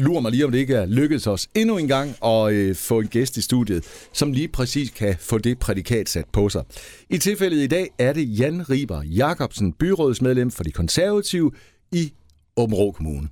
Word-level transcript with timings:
lurer 0.00 0.20
mig 0.20 0.30
lige, 0.30 0.44
om 0.44 0.50
det 0.50 0.58
ikke 0.58 0.74
er 0.74 0.86
lykkedes 0.86 1.26
os 1.26 1.48
endnu 1.54 1.78
en 1.78 1.88
gang 1.88 2.14
at 2.24 2.52
øh, 2.52 2.76
få 2.76 3.00
en 3.00 3.06
gæst 3.08 3.36
i 3.36 3.42
studiet, 3.42 3.84
som 4.12 4.32
lige 4.32 4.48
præcis 4.48 4.90
kan 4.90 5.16
få 5.20 5.38
det 5.38 5.58
prædikat 5.58 6.08
sat 6.08 6.24
på 6.32 6.48
sig. 6.48 6.64
I 7.10 7.18
tilfældet 7.18 7.56
i 7.56 7.66
dag 7.66 7.88
er 7.98 8.12
det 8.12 8.38
Jan 8.38 8.70
Riber 8.70 9.02
Jacobsen, 9.02 9.72
byrådsmedlem 9.72 10.50
for 10.50 10.64
de 10.64 10.70
konservative 10.72 11.52
i 11.92 12.12
Åben 12.56 12.92
Kommune. 12.92 13.28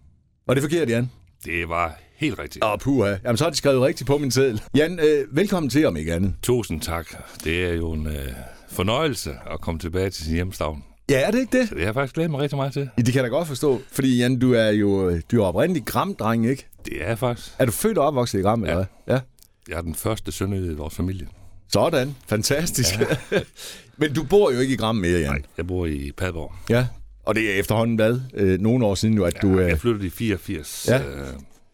Var 0.47 0.55
det 0.55 0.63
forkert, 0.63 0.89
Jan? 0.89 1.11
Det 1.45 1.69
var 1.69 1.99
helt 2.17 2.39
rigtigt. 2.39 2.65
Åh, 2.65 2.79
puha. 2.79 3.17
Jamen, 3.25 3.37
så 3.37 3.45
har 3.45 3.51
de 3.51 3.57
skrevet 3.57 3.83
rigtigt 3.83 4.07
på 4.07 4.19
min 4.19 4.31
seddel. 4.31 4.63
Jan, 4.75 5.01
øh, 5.01 5.37
velkommen 5.37 5.71
til, 5.71 5.87
om 5.87 5.97
ikke 5.97 6.15
andet. 6.15 6.35
Tusind 6.43 6.81
tak. 6.81 7.07
Det 7.45 7.65
er 7.65 7.73
jo 7.73 7.93
en 7.93 8.07
øh, 8.07 8.29
fornøjelse 8.69 9.31
at 9.51 9.61
komme 9.61 9.81
tilbage 9.81 10.11
til 10.11 10.25
sin 10.25 10.35
hjemstavn. 10.35 10.83
Ja, 11.11 11.27
er 11.27 11.31
det 11.31 11.39
ikke 11.39 11.59
det? 11.59 11.71
Det 11.71 11.79
har 11.79 11.85
jeg 11.85 11.95
faktisk 11.95 12.15
glædet 12.15 12.31
mig 12.31 12.41
rigtig 12.41 12.57
meget 12.57 12.73
til. 12.73 12.91
Ja, 12.99 13.03
det 13.03 13.13
kan 13.13 13.15
jeg 13.15 13.25
da 13.25 13.29
godt 13.29 13.49
forstå. 13.49 13.81
Fordi, 13.93 14.19
Jan, 14.19 14.39
du 14.39 14.53
er 14.53 14.69
jo 14.69 15.09
øh, 15.09 15.21
du 15.31 15.43
er 15.43 15.47
oprindelig 15.47 15.83
Gram-dreng, 15.91 16.47
ikke? 16.47 16.67
Det 16.85 17.03
er 17.03 17.09
jeg 17.09 17.19
faktisk. 17.19 17.55
Er 17.59 17.65
du 17.65 17.73
født 17.73 17.99
og 17.99 18.07
opvokset 18.07 18.39
i 18.39 18.43
Gram, 18.43 18.65
ja. 18.65 18.71
eller 18.71 18.85
hvad? 19.05 19.15
Ja. 19.17 19.21
Jeg 19.69 19.79
er 19.79 19.83
den 19.83 19.95
første 19.95 20.33
søn 20.33 20.53
i 20.53 20.75
vores 20.75 20.95
familie. 20.95 21.27
Sådan. 21.73 22.17
Fantastisk. 22.27 23.01
Ja. 23.01 23.41
Men 24.01 24.15
du 24.15 24.25
bor 24.25 24.51
jo 24.51 24.59
ikke 24.59 24.75
i 24.75 24.77
Gram 24.77 24.97
mere, 24.97 25.21
Jan. 25.21 25.31
Nej, 25.31 25.43
jeg 25.57 25.67
bor 25.67 25.87
i 25.87 26.13
Padborg. 26.17 26.53
Ja. 26.71 26.87
Og 27.25 27.35
det 27.35 27.51
er 27.51 27.55
efterhånden 27.55 27.97
hvad? 27.97 28.21
Øh, 28.35 28.61
nogle 28.61 28.87
år 28.87 28.95
siden 28.95 29.15
nu, 29.15 29.25
at 29.25 29.35
ja, 29.35 29.41
du... 29.41 29.59
Øh... 29.59 29.69
Jeg 29.69 29.79
flyttede 29.79 30.07
i 30.07 30.11
84. 30.11 30.89
Ja. 30.89 30.99
Øh, 30.99 31.27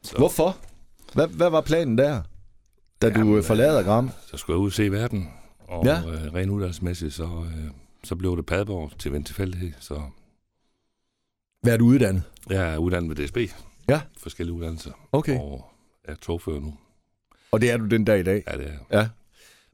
så. 0.02 0.16
Hvorfor? 0.16 0.56
Hvad, 1.12 1.28
hvad 1.28 1.50
var 1.50 1.60
planen 1.60 1.98
der, 1.98 2.20
da 3.02 3.06
Jamen, 3.06 3.26
du 3.26 3.36
øh, 3.36 3.44
forlader 3.44 3.82
Gram? 3.82 4.10
Så 4.30 4.36
skulle 4.36 4.54
jeg 4.54 4.60
ud 4.60 4.66
og 4.66 4.72
se 4.72 4.92
verden. 4.92 5.28
Og 5.68 5.84
ja. 5.84 5.98
øh, 5.98 6.34
rent 6.34 6.50
uddannelsesmæssigt, 6.50 7.14
så, 7.14 7.22
øh, 7.22 7.70
så 8.04 8.16
blev 8.16 8.36
det 8.36 8.46
Padborg 8.46 8.98
til 8.98 9.14
en 9.14 9.24
tilfældighed. 9.24 9.72
Så... 9.80 10.02
Hvad 11.62 11.72
er 11.72 11.76
du 11.76 11.84
uddannet? 11.84 12.22
Jeg 12.50 12.74
er 12.74 12.78
uddannet 12.78 13.18
ved 13.18 13.26
DSB. 13.26 13.38
Ja. 13.88 14.00
Forskellige 14.18 14.54
uddannelser. 14.54 14.92
Okay. 15.12 15.38
Og 15.38 15.64
er 16.04 16.14
togfører 16.14 16.60
nu. 16.60 16.74
Og 17.52 17.60
det 17.60 17.70
er 17.70 17.76
du 17.76 17.86
den 17.86 18.04
dag 18.04 18.20
i 18.20 18.22
dag? 18.22 18.42
Ja, 18.46 18.56
det 18.56 18.66
er 18.66 18.98
Ja. 19.00 19.08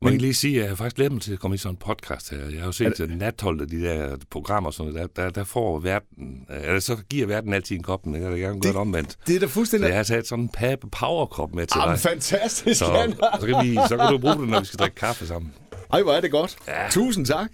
Må 0.03 0.11
jeg 0.11 0.20
lige 0.20 0.34
sige, 0.34 0.56
at 0.56 0.61
jeg 0.61 0.70
har 0.70 0.77
faktisk 0.77 0.97
glædet 0.97 1.12
mig 1.12 1.22
til 1.22 1.33
at 1.33 1.39
komme 1.39 1.55
i 1.55 1.59
sådan 1.59 1.72
en 1.72 1.77
podcast 1.77 2.31
her. 2.31 2.39
Jeg 2.39 2.59
har 2.59 2.67
jo 2.67 2.72
set 2.72 2.98
det... 2.98 3.19
natholdet, 3.19 3.70
de 3.70 3.83
der 3.83 4.17
programmer 4.31 4.70
og 4.70 4.75
sådan 4.75 4.94
der, 4.94 5.06
der, 5.06 5.31
der 5.31 5.44
får 5.44 5.78
verden, 5.78 6.47
eller 6.48 6.81
så 6.81 6.97
giver 7.11 7.27
verden 7.27 7.53
altid 7.53 7.77
en 7.77 7.83
kop, 7.83 8.06
men 8.06 8.22
jeg 8.22 8.31
vil 8.31 8.41
gerne 8.41 8.61
gøre 8.61 8.72
det 8.72 8.81
omvendt. 8.81 9.19
Det 9.27 9.37
er 9.37 9.41
da 9.41 9.47
fuldstændig... 9.47 9.84
Så 9.84 9.89
jeg 9.89 9.98
har 9.98 10.03
taget 10.03 10.27
sådan 10.27 10.50
en 10.62 10.78
powerkop 10.92 11.55
med 11.55 11.67
til 11.67 11.78
Jamen, 11.81 11.92
dig. 11.92 12.00
fantastisk, 12.00 12.78
så, 12.78 13.15
så, 13.41 13.47
kan 13.47 13.67
vi, 13.67 13.78
så 13.89 13.97
kan 13.97 14.12
du 14.12 14.19
bruge 14.19 14.34
det, 14.34 14.48
når 14.48 14.61
vi 14.61 14.67
skal 14.67 14.78
drikke 14.78 14.97
kaffe 14.97 15.27
sammen. 15.27 15.55
Ej, 15.92 16.03
hvor 16.03 16.12
er 16.12 16.20
det 16.20 16.31
godt. 16.31 16.56
Ja. 16.69 16.89
Tusind 16.91 17.27
tak. 17.27 17.50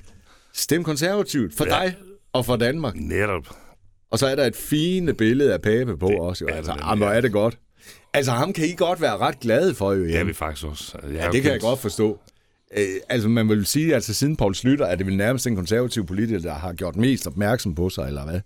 Stem 0.57 0.85
konservativt 0.85 1.55
for 1.55 1.65
ja. 1.65 1.71
dig 1.71 1.97
og 2.33 2.47
for 2.47 2.57
Danmark. 2.57 2.95
Netop. 2.97 3.47
Og 4.11 4.19
så 4.19 4.27
er 4.27 4.35
der 4.35 4.45
et 4.45 4.57
fine 4.57 5.15
billede 5.15 5.53
af 5.53 5.63
Pape 5.63 5.97
på 5.97 6.09
Det 6.09 6.19
også. 6.19 6.45
Jo. 6.49 6.55
Altså, 6.55 6.75
jamen, 6.81 6.99
hvor 6.99 7.09
er 7.09 7.21
det 7.21 7.33
godt. 7.33 7.59
Altså, 8.15 8.33
ham 8.33 8.53
kan 8.53 8.65
I 8.65 8.75
godt 8.77 9.01
være 9.01 9.17
ret 9.17 9.41
glade 9.41 9.75
for, 9.75 9.93
jo. 9.93 10.05
Det 10.05 10.17
er 10.17 10.25
vi 10.25 10.33
faktisk 10.33 10.67
også. 10.67 10.99
Jeg 11.03 11.13
Ja, 11.13 11.29
det 11.31 11.43
kan 11.43 11.53
jeg 11.53 11.61
godt 11.61 11.79
forstå. 11.79 12.19
Øh, 12.77 12.87
altså, 13.09 13.29
man 13.29 13.49
vil 13.49 13.67
sige, 13.67 13.89
at 13.89 13.95
altså, 13.95 14.15
siden 14.15 14.37
Poul 14.37 14.55
Slytter, 14.55 14.87
er 14.87 14.95
det 14.95 15.07
vel 15.07 15.17
nærmest 15.17 15.45
den 15.45 15.57
konservative 15.57 16.07
politiker, 16.07 16.41
der 16.41 16.55
har 16.55 16.73
gjort 16.73 16.97
mest 16.97 17.27
opmærksom 17.27 17.75
på 17.75 17.89
sig, 17.89 18.07
eller 18.09 18.25
hvad? 18.25 18.41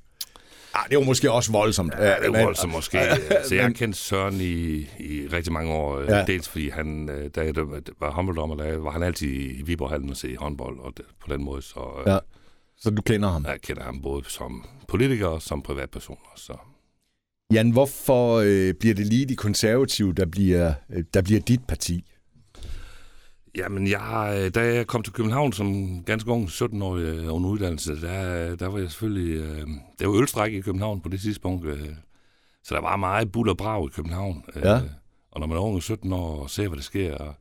Ah, 0.75 0.89
det 0.91 0.99
var 0.99 1.05
måske 1.05 1.31
også 1.33 1.53
voldsomt. 1.53 1.95
Ja, 1.99 2.05
det 2.07 2.27
er 2.27 2.31
men- 2.31 2.45
voldsomt 2.45 2.73
måske. 2.73 2.99
Så 3.49 3.55
jeg 3.55 3.65
har 3.65 3.71
kendt 3.73 3.97
Søren 3.97 4.41
i, 4.41 4.77
i 5.01 5.27
rigtig 5.33 5.53
mange 5.53 5.73
år. 5.73 6.01
Ja. 6.01 6.19
Ja. 6.19 6.25
Dels 6.25 6.49
fordi 6.49 6.69
han, 6.69 7.09
øh, 7.09 7.31
da 7.35 7.41
jeg 7.41 7.55
var 8.01 8.11
håndbolddommer, 8.11 8.57
der 8.57 8.77
var 8.79 8.91
han 8.91 9.03
altid 9.03 9.29
i 9.29 9.63
Viborghallen 9.63 10.11
og 10.11 10.17
se 10.17 10.37
håndbold, 10.37 10.79
og 10.79 10.93
det, 10.97 11.05
på 11.27 11.33
den 11.35 11.45
måde, 11.45 11.63
så 11.63 11.81
Ja. 12.07 12.13
ja. 12.13 12.19
Så 12.79 12.91
du 12.91 13.03
kender 13.03 13.29
ham. 13.29 13.45
jeg 13.49 13.61
kender 13.61 13.83
ham 13.83 14.03
både 14.03 14.25
som 14.29 14.65
politiker 14.89 15.27
og 15.27 15.43
som 15.43 15.63
privatperson. 15.63 16.19
Så. 16.37 16.53
Jan, 17.53 17.71
hvorfor 17.71 18.37
øh, 18.37 18.75
bliver 18.75 18.95
det 18.95 19.07
lige 19.07 19.27
de 19.27 19.37
konservative, 19.37 20.13
der 20.13 20.27
bliver, 20.27 20.73
øh, 20.91 21.05
der 21.15 21.23
bliver 21.23 21.41
dit 21.41 21.61
parti? 21.69 22.10
Jamen, 23.57 23.87
jeg, 23.87 24.41
øh, 24.45 24.51
da 24.55 24.75
jeg 24.75 24.87
kom 24.87 25.03
til 25.03 25.13
København 25.13 25.53
som 25.53 26.01
ganske 26.05 26.31
ung, 26.31 26.49
17-årig 26.49 27.03
øh, 27.05 27.35
under 27.35 27.51
uddannelse, 27.51 28.01
der, 28.01 28.57
der 28.57 28.67
var 28.67 28.79
jeg 28.79 28.91
selvfølgelig... 28.91 29.37
Øh, 29.37 29.67
der 29.99 30.07
var 30.07 30.17
ølstræk 30.21 30.53
i 30.53 30.61
København 30.61 31.01
på 31.01 31.09
det 31.09 31.21
tidspunkt, 31.21 31.67
øh, 31.67 31.89
så 32.65 32.75
der 32.75 32.81
var 32.81 32.97
meget 32.97 33.33
bull 33.33 33.49
og 33.49 33.57
brag 33.57 33.87
i 33.87 33.91
København. 33.95 34.45
Øh, 34.57 34.63
Ja. 34.65 34.81
Og 35.33 35.41
når 35.41 35.47
man 35.47 35.57
er 35.57 35.61
ung 35.63 35.77
og 35.77 35.83
17 35.83 36.13
år 36.13 36.43
og 36.43 36.51
ser, 36.51 36.69
hvad 36.69 36.77
der 36.77 36.83
sker, 36.83 37.15
og 37.17 37.35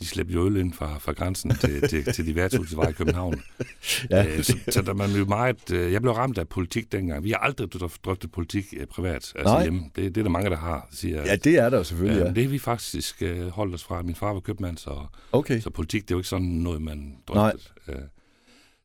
de 0.00 0.06
slæbte 0.06 0.34
jo 0.34 0.46
øl 0.46 0.56
ind 0.56 0.72
fra, 0.72 0.98
fra 0.98 1.12
grænsen 1.12 1.50
til, 1.54 1.88
til, 1.88 2.04
til 2.04 2.26
de 2.26 2.34
værtshus, 2.34 2.70
der 2.70 2.76
var 2.76 2.88
i 2.88 2.92
København. 2.92 3.42
Ja. 4.10 4.26
Øh, 4.26 4.42
så, 4.44 4.58
så 4.68 4.82
der 4.82 4.94
man 4.94 5.10
jo 5.10 5.24
meget... 5.24 5.70
Øh, 5.72 5.92
jeg 5.92 6.00
blev 6.02 6.12
ramt 6.12 6.38
af 6.38 6.48
politik 6.48 6.92
dengang. 6.92 7.24
Vi 7.24 7.30
har 7.30 7.36
aldrig 7.38 7.68
drøft- 7.74 8.00
drøftet 8.04 8.32
politik 8.32 8.64
øh, 8.76 8.86
privat, 8.86 9.14
altså 9.14 9.42
Nej. 9.44 9.62
hjemme. 9.62 9.80
Det, 9.96 10.14
det 10.14 10.16
er 10.20 10.22
der 10.22 10.30
mange, 10.30 10.50
der 10.50 10.56
har, 10.56 10.88
siger. 10.92 11.22
Ja, 11.26 11.36
det 11.36 11.56
er 11.58 11.70
der 11.70 11.76
jo 11.78 11.84
selvfølgelig, 11.84 12.20
Ja, 12.20 12.26
ja. 12.26 12.32
det 12.34 12.42
har 12.42 12.50
vi 12.50 12.58
faktisk 12.58 13.22
øh, 13.22 13.48
holdt 13.48 13.74
os 13.74 13.84
fra. 13.84 14.02
Min 14.02 14.14
far 14.14 14.32
var 14.32 14.40
købmand, 14.40 14.78
så, 14.78 15.06
Okay. 15.32 15.60
så 15.60 15.70
politik 15.70 16.02
det 16.02 16.10
er 16.10 16.14
jo 16.14 16.18
ikke 16.18 16.28
sådan 16.28 16.46
noget, 16.46 16.82
man 16.82 16.96
Nej. 16.98 17.16
drøfter. 17.26 17.70
Øh, 17.88 17.94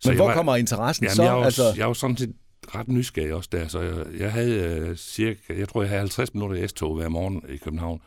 Men 0.05 0.15
hvor 0.15 0.25
var- 0.25 0.33
kommer 0.33 0.55
interessen 0.55 1.03
Jamen, 1.03 1.15
så? 1.15 1.23
jeg, 1.23 1.31
er 1.31 1.37
jo, 1.37 1.43
altså, 1.43 1.63
altså... 1.63 1.77
jeg 1.77 1.83
er 1.83 1.87
jo 1.87 1.93
sådan 1.93 2.17
set 2.17 2.33
ret 2.75 2.87
nysgerrig 2.87 3.33
også 3.33 3.49
der, 3.51 3.67
så 3.67 3.79
jeg, 3.81 4.05
jeg 4.19 4.31
havde 4.31 4.59
øh, 4.89 4.95
cirka, 4.95 5.53
jeg 5.59 5.69
tror, 5.69 5.81
jeg 5.81 5.89
havde 5.89 5.99
50 5.99 6.33
minutter 6.33 6.63
i 6.63 6.67
S-tog 6.67 6.95
hver 6.95 7.09
morgen 7.09 7.41
i 7.49 7.57
København, 7.57 8.01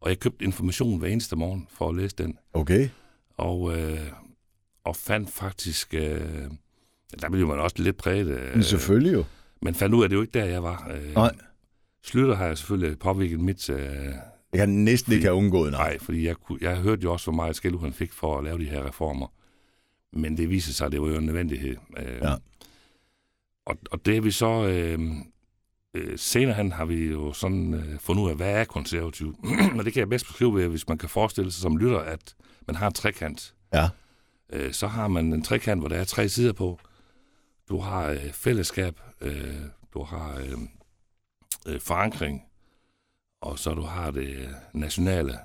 og 0.00 0.08
jeg 0.10 0.18
købte 0.20 0.44
information 0.44 0.98
hver 0.98 1.08
eneste 1.08 1.36
morgen 1.36 1.66
for 1.70 1.88
at 1.88 1.94
læse 1.94 2.16
den, 2.16 2.38
Okay. 2.52 2.88
og, 3.36 3.78
øh, 3.78 3.98
og 4.84 4.96
fandt 4.96 5.30
faktisk, 5.30 5.94
øh, 5.94 6.20
der 7.20 7.28
blev 7.30 7.46
man 7.46 7.58
også 7.58 7.76
lidt 7.78 7.96
præget, 7.96 8.26
Men 8.26 8.36
øh, 8.58 8.64
selvfølgelig 8.64 9.12
jo. 9.12 9.24
men 9.62 9.74
fandt 9.74 9.94
ud 9.94 10.00
af, 10.00 10.04
at 10.04 10.10
det 10.10 10.16
jo 10.16 10.20
ikke 10.22 10.38
der, 10.38 10.44
jeg 10.44 10.62
var. 10.62 10.90
Øh, 10.94 11.14
Nej. 11.14 11.34
Slutter 12.04 12.34
har 12.34 12.46
jeg 12.46 12.58
selvfølgelig 12.58 12.98
påvirket 12.98 13.40
mit... 13.40 13.70
Øh, 13.70 13.78
Jeg 14.52 14.58
kan 14.58 14.68
næsten 14.68 15.12
ikke 15.12 15.24
have 15.24 15.34
undgået, 15.34 15.72
nej. 15.72 15.88
Nej, 15.88 15.98
fordi 15.98 16.26
jeg, 16.26 16.36
jeg 16.60 16.76
hørte 16.76 17.02
jo 17.02 17.12
også, 17.12 17.26
hvor 17.26 17.32
meget 17.36 17.56
skæld 17.56 17.80
han 17.80 17.92
fik 17.92 18.12
for 18.12 18.38
at 18.38 18.44
lave 18.44 18.58
de 18.58 18.64
her 18.64 18.86
reformer. 18.88 19.26
Men 20.12 20.36
det 20.36 20.50
viser 20.50 20.72
sig, 20.72 20.86
at 20.86 20.92
det 20.92 21.02
var 21.02 21.08
jo 21.08 21.16
en 21.16 21.26
nødvendighed. 21.26 21.76
Øh, 21.96 22.16
Ja. 22.22 22.34
og, 23.66 23.76
og 23.90 24.06
det 24.06 24.24
vi 24.24 24.30
så... 24.30 24.66
Øh, 24.68 25.00
øh, 25.94 26.18
senere 26.18 26.54
hen 26.54 26.72
har 26.72 26.84
vi 26.84 27.06
jo 27.06 27.32
sådan 27.32 27.74
øh, 27.74 27.98
fundet 27.98 28.22
ud 28.22 28.30
af, 28.30 28.36
hvad 28.36 28.50
er 28.50 28.64
konservativ? 28.64 29.36
og 29.78 29.84
det 29.84 29.92
kan 29.92 30.00
jeg 30.00 30.08
bedst 30.08 30.26
beskrive 30.26 30.54
ved, 30.54 30.68
hvis 30.68 30.88
man 30.88 30.98
kan 30.98 31.08
forestille 31.08 31.52
sig 31.52 31.62
som 31.62 31.76
lytter, 31.76 31.98
at 31.98 32.34
man 32.66 32.76
har 32.76 32.86
en 32.86 32.92
trekant. 32.92 33.54
Ja. 33.72 33.88
Øh, 34.52 34.72
så 34.72 34.86
har 34.86 35.08
man 35.08 35.32
en 35.32 35.42
trekant, 35.42 35.80
hvor 35.80 35.88
der 35.88 35.96
er 35.96 36.04
tre 36.04 36.28
sider 36.28 36.52
på. 36.52 36.78
Du 37.68 37.78
har 37.78 38.06
øh, 38.06 38.32
fællesskab, 38.32 39.00
øh, 39.20 39.54
du 39.94 40.02
har 40.02 40.38
øh, 40.38 40.58
øh, 41.66 41.80
forankring, 41.80 42.42
og 43.40 43.58
så 43.58 43.74
du 43.74 43.82
har 43.82 44.10
det 44.10 44.48
nationale. 44.72 45.38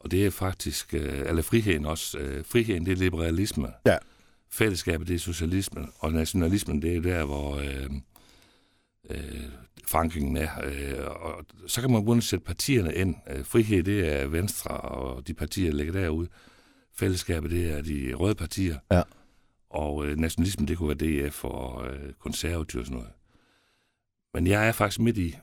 Og 0.00 0.10
det 0.10 0.26
er 0.26 0.30
faktisk, 0.30 0.94
øh, 0.94 1.28
eller 1.28 1.42
friheden 1.42 1.86
også. 1.86 2.18
Øh, 2.18 2.44
friheden, 2.44 2.86
det 2.86 2.92
er 2.92 2.96
liberalisme. 2.96 3.72
Ja. 3.86 3.96
Fællesskabet, 4.50 5.08
det 5.08 5.14
er 5.14 5.18
socialisme. 5.18 5.86
Og 5.98 6.12
nationalismen, 6.12 6.82
det 6.82 6.96
er 6.96 7.00
der, 7.00 7.24
hvor 7.24 7.56
øh, 7.56 7.90
øh, 9.10 9.44
forankringen 9.86 10.36
er. 10.36 10.48
Øh, 10.64 11.06
og 11.06 11.44
så 11.66 11.80
kan 11.80 11.90
man 11.90 12.02
begynde 12.02 12.18
at 12.18 12.24
sætte 12.24 12.44
partierne 12.44 12.94
ind. 12.94 13.14
Øh, 13.30 13.44
frihed, 13.44 13.82
det 13.82 14.12
er 14.12 14.26
Venstre, 14.26 14.70
og 14.70 15.26
de 15.26 15.34
partier, 15.34 15.70
der 15.70 15.76
ligger 15.76 15.92
derude. 15.92 16.28
Fællesskabet, 16.96 17.50
det 17.50 17.70
er 17.70 17.82
de 17.82 18.14
røde 18.14 18.34
partier. 18.34 18.78
Ja. 18.92 19.02
Og 19.70 20.06
øh, 20.06 20.16
nationalismen, 20.16 20.68
det 20.68 20.78
kunne 20.78 21.00
være 21.00 21.28
DF 21.28 21.44
og 21.44 21.86
øh, 21.86 22.12
konservativ 22.12 22.80
og 22.80 22.86
sådan 22.86 22.98
noget. 22.98 23.12
Men 24.34 24.46
jeg 24.46 24.68
er 24.68 24.72
faktisk 24.72 25.00
midt 25.00 25.18
i, 25.18 25.36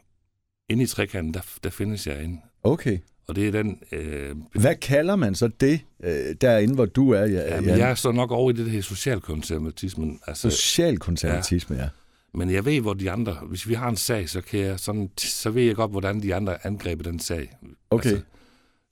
inde 0.69 0.83
i 0.83 0.87
trekanten, 0.87 1.33
der, 1.33 1.41
der 1.63 1.69
findes 1.69 2.07
jeg 2.07 2.23
inde. 2.23 2.41
Okay. 2.63 2.99
Og 3.27 3.35
det 3.35 3.47
er 3.47 3.51
den... 3.51 3.79
Øh, 3.91 4.35
Hvad 4.53 4.75
kalder 4.75 5.15
man 5.15 5.35
så 5.35 5.47
det, 5.47 5.81
øh, 6.03 6.35
derinde, 6.41 6.75
hvor 6.75 6.85
du 6.85 7.11
er? 7.11 7.25
Ja, 7.25 7.55
ja, 7.55 7.61
men 7.61 7.69
jeg 7.69 7.89
er 7.89 7.95
så 7.95 8.11
nok 8.11 8.31
over 8.31 8.51
i 8.51 8.53
det 8.53 8.71
her 8.71 8.81
socialkonservatismen. 8.81 10.19
Altså, 10.27 10.49
Socialkonservatisme, 10.49 11.75
ja. 11.75 11.89
Men 12.33 12.49
jeg 12.51 12.65
ved, 12.65 12.81
hvor 12.81 12.93
de 12.93 13.11
andre... 13.11 13.33
Hvis 13.33 13.67
vi 13.67 13.73
har 13.73 13.89
en 13.89 13.97
sag, 13.97 14.29
så, 14.29 14.41
kan 14.41 14.59
jeg 14.59 14.79
sådan, 14.79 15.09
så 15.17 15.49
ved 15.49 15.63
jeg 15.63 15.75
godt, 15.75 15.91
hvordan 15.91 16.21
de 16.23 16.35
andre 16.35 16.65
angriber 16.65 17.03
den 17.03 17.19
sag. 17.19 17.57
Okay. 17.89 18.09
Altså, 18.09 18.23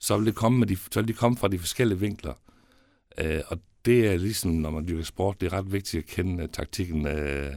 så 0.00 0.16
vil, 0.16 0.26
det 0.26 0.34
komme 0.34 0.58
med 0.58 0.66
de, 0.66 0.76
så 0.76 1.00
vil 1.00 1.08
de 1.08 1.12
komme 1.12 1.36
fra 1.36 1.48
de 1.48 1.58
forskellige 1.58 1.98
vinkler. 2.00 2.34
Øh, 3.18 3.40
og 3.46 3.58
det 3.84 4.06
er 4.12 4.16
ligesom, 4.16 4.50
når 4.50 4.70
man 4.70 4.88
dyrker 4.88 5.04
sport, 5.04 5.40
det 5.40 5.46
er 5.46 5.52
ret 5.52 5.72
vigtigt 5.72 6.02
at 6.02 6.08
kende 6.08 6.42
uh, 6.44 6.48
taktikken. 6.50 7.06
Uh, 7.06 7.54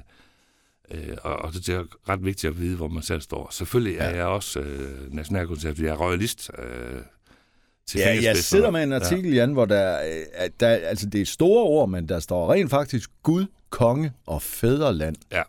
Øh, 0.91 1.17
og, 1.23 1.35
og 1.35 1.53
det 1.53 1.69
er 1.69 1.83
ret 2.09 2.25
vigtigt 2.25 2.51
at 2.51 2.59
vide, 2.59 2.75
hvor 2.75 2.87
man 2.87 3.03
selv 3.03 3.21
står. 3.21 3.47
Selvfølgelig 3.51 3.97
er 3.97 4.09
Ja. 4.09 4.15
jeg 4.15 4.25
også 4.25 4.59
øh, 4.59 5.13
nationalkonservativ. 5.13 5.85
Jeg 5.85 5.91
er 5.91 5.97
royalist. 5.97 6.51
Øh, 6.59 7.01
til 7.87 7.99
Ja, 7.99 8.19
jeg 8.23 8.37
sidder 8.37 8.71
med 8.71 8.83
en 8.83 8.93
artikel, 8.93 9.29
ja. 9.31 9.35
Jan, 9.35 9.53
hvor 9.53 9.65
der, 9.65 9.99
øh, 10.05 10.49
der, 10.59 10.67
altså 10.67 11.05
det 11.09 11.21
er 11.21 11.25
store 11.25 11.63
ord, 11.63 11.89
men 11.89 12.09
der 12.09 12.19
står 12.19 12.53
rent 12.53 12.69
faktisk 12.69 13.09
Gud, 13.23 13.45
konge 13.69 14.11
og 14.25 14.41
fædreland 14.41 15.15
Ja. 15.31 15.41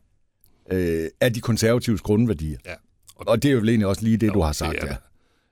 Øh, 0.70 1.08
af 1.20 1.32
de 1.32 1.40
konservatives 1.40 2.00
grundværdier. 2.00 2.58
Ja. 2.66 2.74
Og 3.16 3.42
det 3.42 3.48
er 3.48 3.52
jo 3.52 3.58
vel 3.58 3.68
egentlig 3.68 3.86
også 3.86 4.02
lige 4.02 4.16
det, 4.16 4.26
Jo, 4.26 4.32
du 4.32 4.40
har 4.40 4.52
sagt, 4.52 4.80
det 4.80 4.88
ja. 4.88 4.96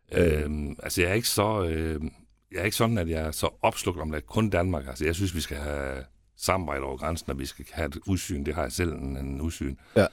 er 0.09 0.25
det. 0.29 0.43
Øhm, 0.45 0.77
altså, 0.83 1.03
jeg 1.03 1.11
er 1.11 1.15
ikke 1.15 1.29
så... 1.29 1.65
Øh, 1.65 2.01
jeg 2.53 2.61
er 2.61 2.65
ikke 2.65 2.77
sådan, 2.77 2.99
at 2.99 3.09
jeg 3.09 3.21
er 3.21 3.31
så 3.31 3.49
opslugt 3.63 4.01
om 4.01 4.11
det 4.11 4.27
kun 4.27 4.51
Danmark. 4.51 4.87
Altså, 4.89 5.05
jeg 5.05 5.15
synes, 5.15 5.35
vi 5.35 5.41
skal 5.41 5.57
have 5.57 6.05
samarbejde 6.37 6.83
over 6.83 6.97
grænsen, 6.97 7.31
og 7.31 7.39
vi 7.39 7.47
skal 7.47 7.67
have 7.73 7.87
et 7.87 7.99
udsyn. 8.07 8.45
Det 8.45 8.55
har 8.55 8.63
jeg 8.63 8.73
selv 8.73 8.93
en, 8.93 9.17
en 9.17 9.41
udsyn. 9.41 9.77
Ja. 9.97 10.07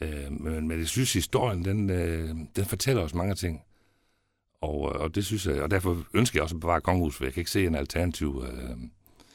Øh, 0.00 0.32
men, 0.32 0.68
men 0.68 0.78
jeg 0.78 0.88
synes, 0.88 1.12
historien, 1.12 1.64
den, 1.64 1.90
øh, 1.90 2.28
den 2.56 2.64
fortæller 2.64 3.02
os 3.02 3.14
mange 3.14 3.34
ting. 3.34 3.62
Og, 4.60 4.92
øh, 4.94 5.00
og 5.00 5.14
det 5.14 5.24
synes 5.24 5.46
jeg, 5.46 5.62
og 5.62 5.70
derfor 5.70 6.04
ønsker 6.14 6.38
jeg 6.38 6.42
også 6.42 6.56
at 6.56 6.60
bevare 6.60 6.80
kongehuset, 6.80 7.16
for 7.16 7.24
jeg 7.24 7.32
kan 7.32 7.40
ikke 7.40 7.50
se 7.50 7.66
en 7.66 7.74
alternativ. 7.74 8.44
Øh, 8.48 8.76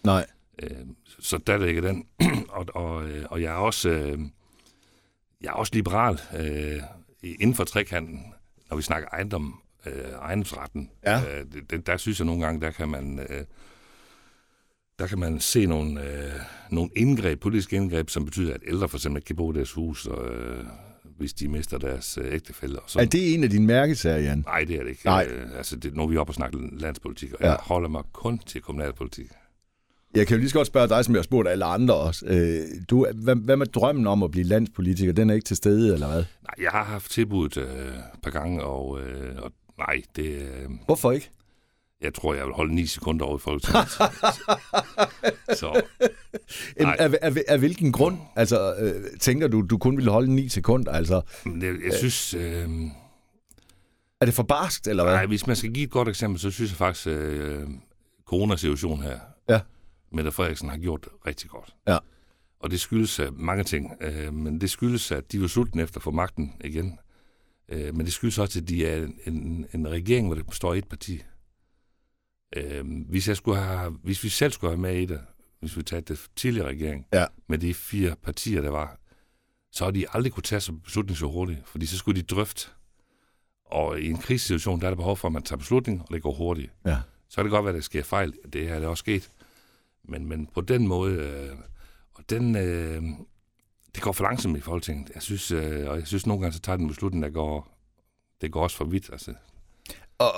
Nej. 0.04 0.26
Øh, 0.64 0.86
så 1.20 1.38
der 1.38 1.58
ligger 1.58 1.82
den. 1.82 2.06
og, 2.50 2.66
og, 2.74 3.10
øh, 3.10 3.26
og 3.30 3.42
jeg 3.42 3.52
er 3.52 3.58
også, 3.58 3.90
øh, 3.90 4.20
jeg 5.42 5.50
er 5.50 5.54
også 5.54 5.72
liberal 5.76 6.20
øh, 6.38 6.82
inden 7.24 7.56
for 7.56 7.64
trekanten, 7.64 8.34
når 8.70 8.78
vi 8.78 8.84
snakker 8.84 9.10
ejendom, 9.10 9.62
øh, 9.86 10.12
ejendomsretten. 10.22 10.90
Ja. 11.06 11.40
Øh, 11.40 11.46
det, 11.70 11.88
der 11.88 11.98
synes 11.98 12.20
jeg 12.20 12.26
nogle 12.26 12.46
gange, 12.46 12.62
der 12.62 12.72
kan 12.72 12.90
man, 12.90 13.20
øh, 13.30 13.46
der 15.00 15.08
kan 15.08 15.20
man 15.20 15.40
se 15.40 15.66
nogle, 15.66 16.04
øh, 16.04 16.32
nogle 16.70 16.90
indgreb, 16.96 17.40
politiske 17.40 17.76
indgreb, 17.76 18.10
som 18.10 18.26
betyder, 18.26 18.54
at 18.54 18.62
ældre 18.68 18.90
for 18.90 18.98
eksempel 18.98 19.18
ikke 19.18 19.28
kan 19.28 19.36
bo 19.36 19.52
i 19.52 19.56
deres 19.56 19.72
hus, 19.72 20.06
og, 20.06 20.34
øh, 20.34 20.66
hvis 21.04 21.34
de 21.34 21.48
mister 21.48 21.78
deres 21.78 22.18
øh, 22.22 22.34
ægtefælde. 22.34 22.80
Og 22.80 22.90
så, 22.90 23.00
Er 23.00 23.06
det 23.06 23.34
en 23.34 23.44
af 23.44 23.50
dine 23.50 23.66
mærkesager, 23.66 24.18
Jan? 24.18 24.44
Nej, 24.48 24.64
det 24.64 24.76
er 24.76 24.84
det 24.84 24.90
ikke. 24.90 25.06
Nej. 25.06 25.28
Øh, 25.30 25.58
altså, 25.58 25.76
det, 25.76 25.96
nu 25.96 26.04
er 26.04 26.08
vi 26.08 26.18
oppe 26.18 26.32
og 26.32 26.36
snakke 26.36 26.58
landspolitik, 26.72 27.34
og 27.34 27.40
ja. 27.42 27.50
jeg 27.50 27.58
holder 27.62 27.90
mig 27.90 28.04
kun 28.14 28.38
til 28.38 28.62
kommunalpolitik. 28.62 29.32
Jeg 30.16 30.28
kan 30.28 30.36
jo 30.36 30.40
lige 30.40 30.50
så 30.50 30.56
godt 30.56 30.68
spørge 30.68 30.88
dig, 30.88 31.06
som 31.06 31.14
jeg 31.14 31.20
har 31.20 31.24
spurgt 31.24 31.50
alle 31.50 31.66
andre 31.66 31.96
også. 31.96 32.26
Øh, 32.26 32.62
du, 32.90 33.08
hvad, 33.16 33.36
hvad 33.36 33.58
med 33.58 33.66
drømmen 33.66 34.08
om 34.08 34.24
at 34.24 34.32
blive 34.32 34.46
landspolitiker? 34.46 35.14
Den 35.14 35.30
er 35.30 35.34
ikke 35.34 35.46
til 35.46 35.58
stede, 35.58 35.94
eller 35.94 36.08
hvad? 36.08 36.18
Nej, 36.18 36.56
jeg 36.64 36.72
har 36.72 36.84
haft 36.84 37.12
tilbuddet 37.12 37.58
øh, 37.58 37.88
et 37.88 38.04
par 38.24 38.32
gange, 38.32 38.64
og, 38.64 39.02
øh, 39.02 39.36
og 39.42 39.52
nej, 39.78 40.02
det, 40.16 40.26
øh, 40.26 40.70
Hvorfor 40.86 41.12
ikke? 41.12 41.30
jeg 42.02 42.14
tror, 42.14 42.34
jeg 42.34 42.46
vil 42.46 42.54
holde 42.54 42.76
9 42.76 42.86
sekunder 42.86 43.26
over 43.26 43.38
i 43.38 43.40
Folketinget. 43.42 43.90
så 45.60 45.82
Nej. 46.80 46.96
af, 47.00 47.10
af, 47.22 47.34
af 47.48 47.60
hvilken 47.60 47.92
grund? 47.92 48.18
Altså, 48.36 48.76
øh, 48.80 49.20
tænker 49.20 49.48
du, 49.48 49.62
du 49.62 49.78
kun 49.78 49.98
ville 49.98 50.12
holde 50.12 50.36
9 50.36 50.50
sekunder? 50.50 50.92
Altså, 50.92 51.22
jeg, 51.46 51.76
jeg 51.86 51.94
synes, 51.98 52.34
øh, 52.34 52.70
er 54.22 54.26
det 54.26 54.34
for 54.34 54.44
barskt, 54.44 54.88
eller 54.88 55.04
hvad? 55.04 55.14
nej, 55.14 55.26
hvis 55.26 55.48
man 55.48 55.56
skal 55.56 55.74
give 55.74 55.84
et 55.84 55.92
godt 55.92 56.08
eksempel, 56.08 56.40
så 56.40 56.52
synes 56.52 56.72
jeg 56.72 56.78
faktisk, 56.78 57.08
øh, 57.08 57.68
coronasituationen 58.26 59.04
her, 59.04 59.20
Ja. 59.50 59.60
Mette 60.12 60.32
Frederiksen 60.32 60.70
har 60.70 60.78
gjort 60.78 61.08
rigtig 61.28 61.50
godt. 61.50 61.76
Ja. 61.88 61.98
Og 62.60 62.72
det 62.72 62.80
skyldes 62.80 63.20
øh, 63.20 63.40
mange 63.40 63.64
ting, 63.64 63.92
øh, 64.02 64.34
men 64.34 64.62
det 64.62 64.70
skyldes, 64.70 65.12
at 65.12 65.32
de 65.32 65.42
var 65.42 65.48
sultne 65.48 65.82
efter 65.82 65.98
at 65.98 66.04
få 66.04 66.12
magten 66.12 66.54
igen. 66.64 67.00
Øh, 67.70 67.96
men 67.96 68.06
det 68.06 68.14
skyldes 68.14 68.38
også, 68.40 68.60
at 68.60 68.70
de 68.70 68.86
er 68.86 69.04
en, 69.04 69.20
en, 69.26 69.66
en 69.74 69.88
regering, 69.90 70.28
hvor 70.28 70.36
det 70.36 70.46
består 70.48 70.74
af 70.74 70.78
et 70.78 70.88
parti. 70.88 71.24
Øh, 72.58 72.86
hvis, 73.10 73.28
jeg 73.28 73.38
skulle 73.38 73.58
have, 73.60 73.92
hvis 74.04 74.24
vi 74.24 74.30
selv 74.30 74.52
skulle 74.52 74.72
have 74.72 74.82
med 74.82 74.96
i 75.02 75.06
det, 75.06 75.22
hvis 75.60 75.78
vi 75.78 75.84
tager 75.84 76.02
det 76.02 76.28
tidligere 76.36 76.68
regering, 76.68 77.06
Ja. 77.14 77.26
med 77.48 77.58
de 77.58 77.74
fire 77.74 78.16
partier, 78.24 78.62
der 78.62 78.70
var, 78.70 79.00
så 79.72 79.84
har 79.84 79.92
de 79.92 80.06
aldrig 80.14 80.34
kunne 80.34 80.44
tage 80.44 80.60
så 80.62 80.72
beslutning 80.72 81.18
så 81.18 81.26
hurtigt, 81.26 81.60
fordi 81.68 81.86
så 81.86 81.98
skulle 81.98 82.22
de 82.22 82.26
drøfte. 82.26 82.68
Og 83.66 84.00
i 84.02 84.10
en 84.10 84.18
krisesituation, 84.18 84.80
der 84.80 84.86
er 84.88 84.92
der 84.92 84.96
behov 84.96 85.18
for, 85.18 85.28
at 85.28 85.32
man 85.32 85.44
tager 85.44 85.58
beslutning, 85.58 86.02
og 86.02 86.08
det 86.14 86.22
går 86.22 86.34
hurtigt. 86.34 86.72
Ja. 86.86 86.98
Så 87.30 87.36
kan 87.36 87.46
det 87.46 87.52
godt 87.52 87.66
være, 87.66 87.70
at 87.74 87.76
der 87.76 87.82
sker 87.82 88.04
fejl. 88.04 88.34
Det 88.54 88.68
her 88.68 88.76
er 88.76 88.80
det 88.80 88.88
også 88.88 89.02
sket. 89.02 89.32
Men, 90.10 90.30
men 90.30 90.48
på 90.56 90.62
den 90.62 90.88
måde, 90.88 91.14
øh, 91.14 91.56
og 92.14 92.24
den, 92.30 92.56
øh, 92.56 93.02
det 93.96 94.04
går 94.04 94.12
for 94.12 94.24
langsomt 94.24 94.58
i 94.58 94.62
Folketinget. 94.62 95.12
Jeg 95.16 95.22
synes, 95.22 95.52
øh, 95.52 95.90
og 95.90 95.98
jeg 95.98 96.08
synes 96.08 96.28
nogle 96.28 96.42
gange, 96.42 96.54
så 96.54 96.60
tager 96.60 96.78
den 96.78 96.88
beslutning, 96.88 97.24
der 97.24 97.30
går, 97.30 97.78
det 98.42 98.52
går 98.52 98.64
også 98.64 98.78
for 98.78 98.86
vidt. 98.86 99.10
Altså, 99.12 99.34
Og 100.18 100.32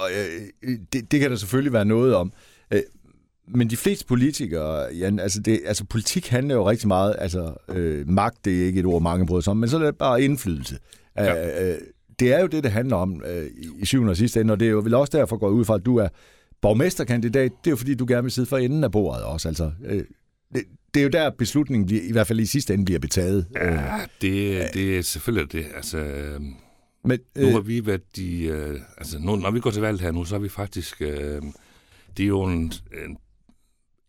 øh, 0.64 0.74
det, 0.94 1.12
det 1.12 1.20
kan 1.20 1.32
der 1.32 1.38
selvfølgelig 1.38 1.74
være 1.74 1.86
noget 1.86 2.16
om. 2.16 2.34
Øh, 2.72 2.82
men 3.48 3.70
de 3.70 3.78
fleste 3.78 4.06
politikere, 4.06 4.96
Jan, 4.96 5.20
altså, 5.20 5.40
det, 5.42 5.62
altså 5.66 5.86
politik 5.86 6.28
handler 6.28 6.56
jo 6.56 6.70
rigtig 6.70 6.88
meget, 6.88 7.16
altså 7.20 7.54
øh, 7.70 8.10
magt, 8.10 8.46
det 8.46 8.62
er 8.62 8.66
ikke 8.66 8.80
et 8.80 8.86
ord, 8.86 9.02
mange 9.02 9.26
bryder 9.26 9.42
sig 9.42 9.52
om, 9.52 9.58
men 9.58 9.70
så 9.70 9.78
er 9.78 9.84
det 9.84 9.98
bare 9.98 10.22
indflydelse. 10.24 10.78
Ja. 11.16 11.24
Ja. 11.24 11.70
Øh, 11.70 11.74
øh, 11.74 11.78
det 12.20 12.34
er 12.34 12.40
jo 12.42 12.48
det, 12.48 12.64
det 12.64 12.72
handler 12.72 12.96
om 12.96 13.24
øh, 13.26 13.46
i- 13.82 13.86
syvende 13.86 14.12
og 14.12 14.18
sidste 14.18 14.42
ende, 14.42 14.52
og 14.52 14.60
det 14.60 14.66
er 14.68 14.72
jo 14.72 14.80
vel 14.80 14.94
også 14.94 15.18
derfor, 15.18 15.38
går 15.38 15.50
ud 15.50 15.66
fra, 15.66 15.76
at 15.76 15.86
du 15.86 15.98
er 15.98 16.08
borgmesterkandidat. 16.62 17.52
Det 17.64 17.68
er 17.68 17.72
jo 17.72 17.78
fordi, 17.78 17.96
du 17.96 18.06
gerne 18.08 18.24
vil 18.24 18.32
sidde 18.32 18.48
for 18.48 18.58
enden 18.58 18.84
af 18.84 18.92
bordet 18.92 19.24
også. 19.24 19.48
Altså, 19.48 19.72
øh, 19.86 20.04
det, 20.54 20.64
det 20.94 21.00
er 21.00 21.04
jo 21.04 21.10
der, 21.10 21.30
beslutningen 21.30 21.86
bliver, 21.86 22.02
i 22.04 22.12
hvert 22.12 22.28
fald 22.28 22.40
i 22.40 22.46
sidste 22.46 22.74
ende 22.74 22.86
bliver 22.86 23.00
betaget. 23.00 23.46
Øh, 23.62 23.68
ja, 23.74 24.00
det, 24.22 24.70
det 24.74 24.98
er 24.98 25.02
selvfølgelig 25.02 25.52
det. 25.52 25.66
Altså, 25.76 25.98
øh, 25.98 26.42
men, 27.06 27.20
Nu 27.38 27.48
har 27.52 27.60
øh, 27.60 27.68
vi 27.68 27.86
været 27.86 28.16
de... 28.16 28.44
Øh, 28.44 28.80
altså, 28.98 29.20
nu, 29.20 29.36
når 29.36 29.52
vi 29.52 29.60
går 29.60 29.72
til 29.72 29.82
valg 29.82 30.02
her 30.02 30.12
nu, 30.12 30.26
så 30.26 30.36
er 30.36 30.40
vi 30.40 30.50
faktisk... 30.50 31.02
Øh, 31.02 31.42
det 32.18 32.24
er 32.24 32.28
jo 32.28 32.44
en, 32.44 32.74
en, 33.06 33.18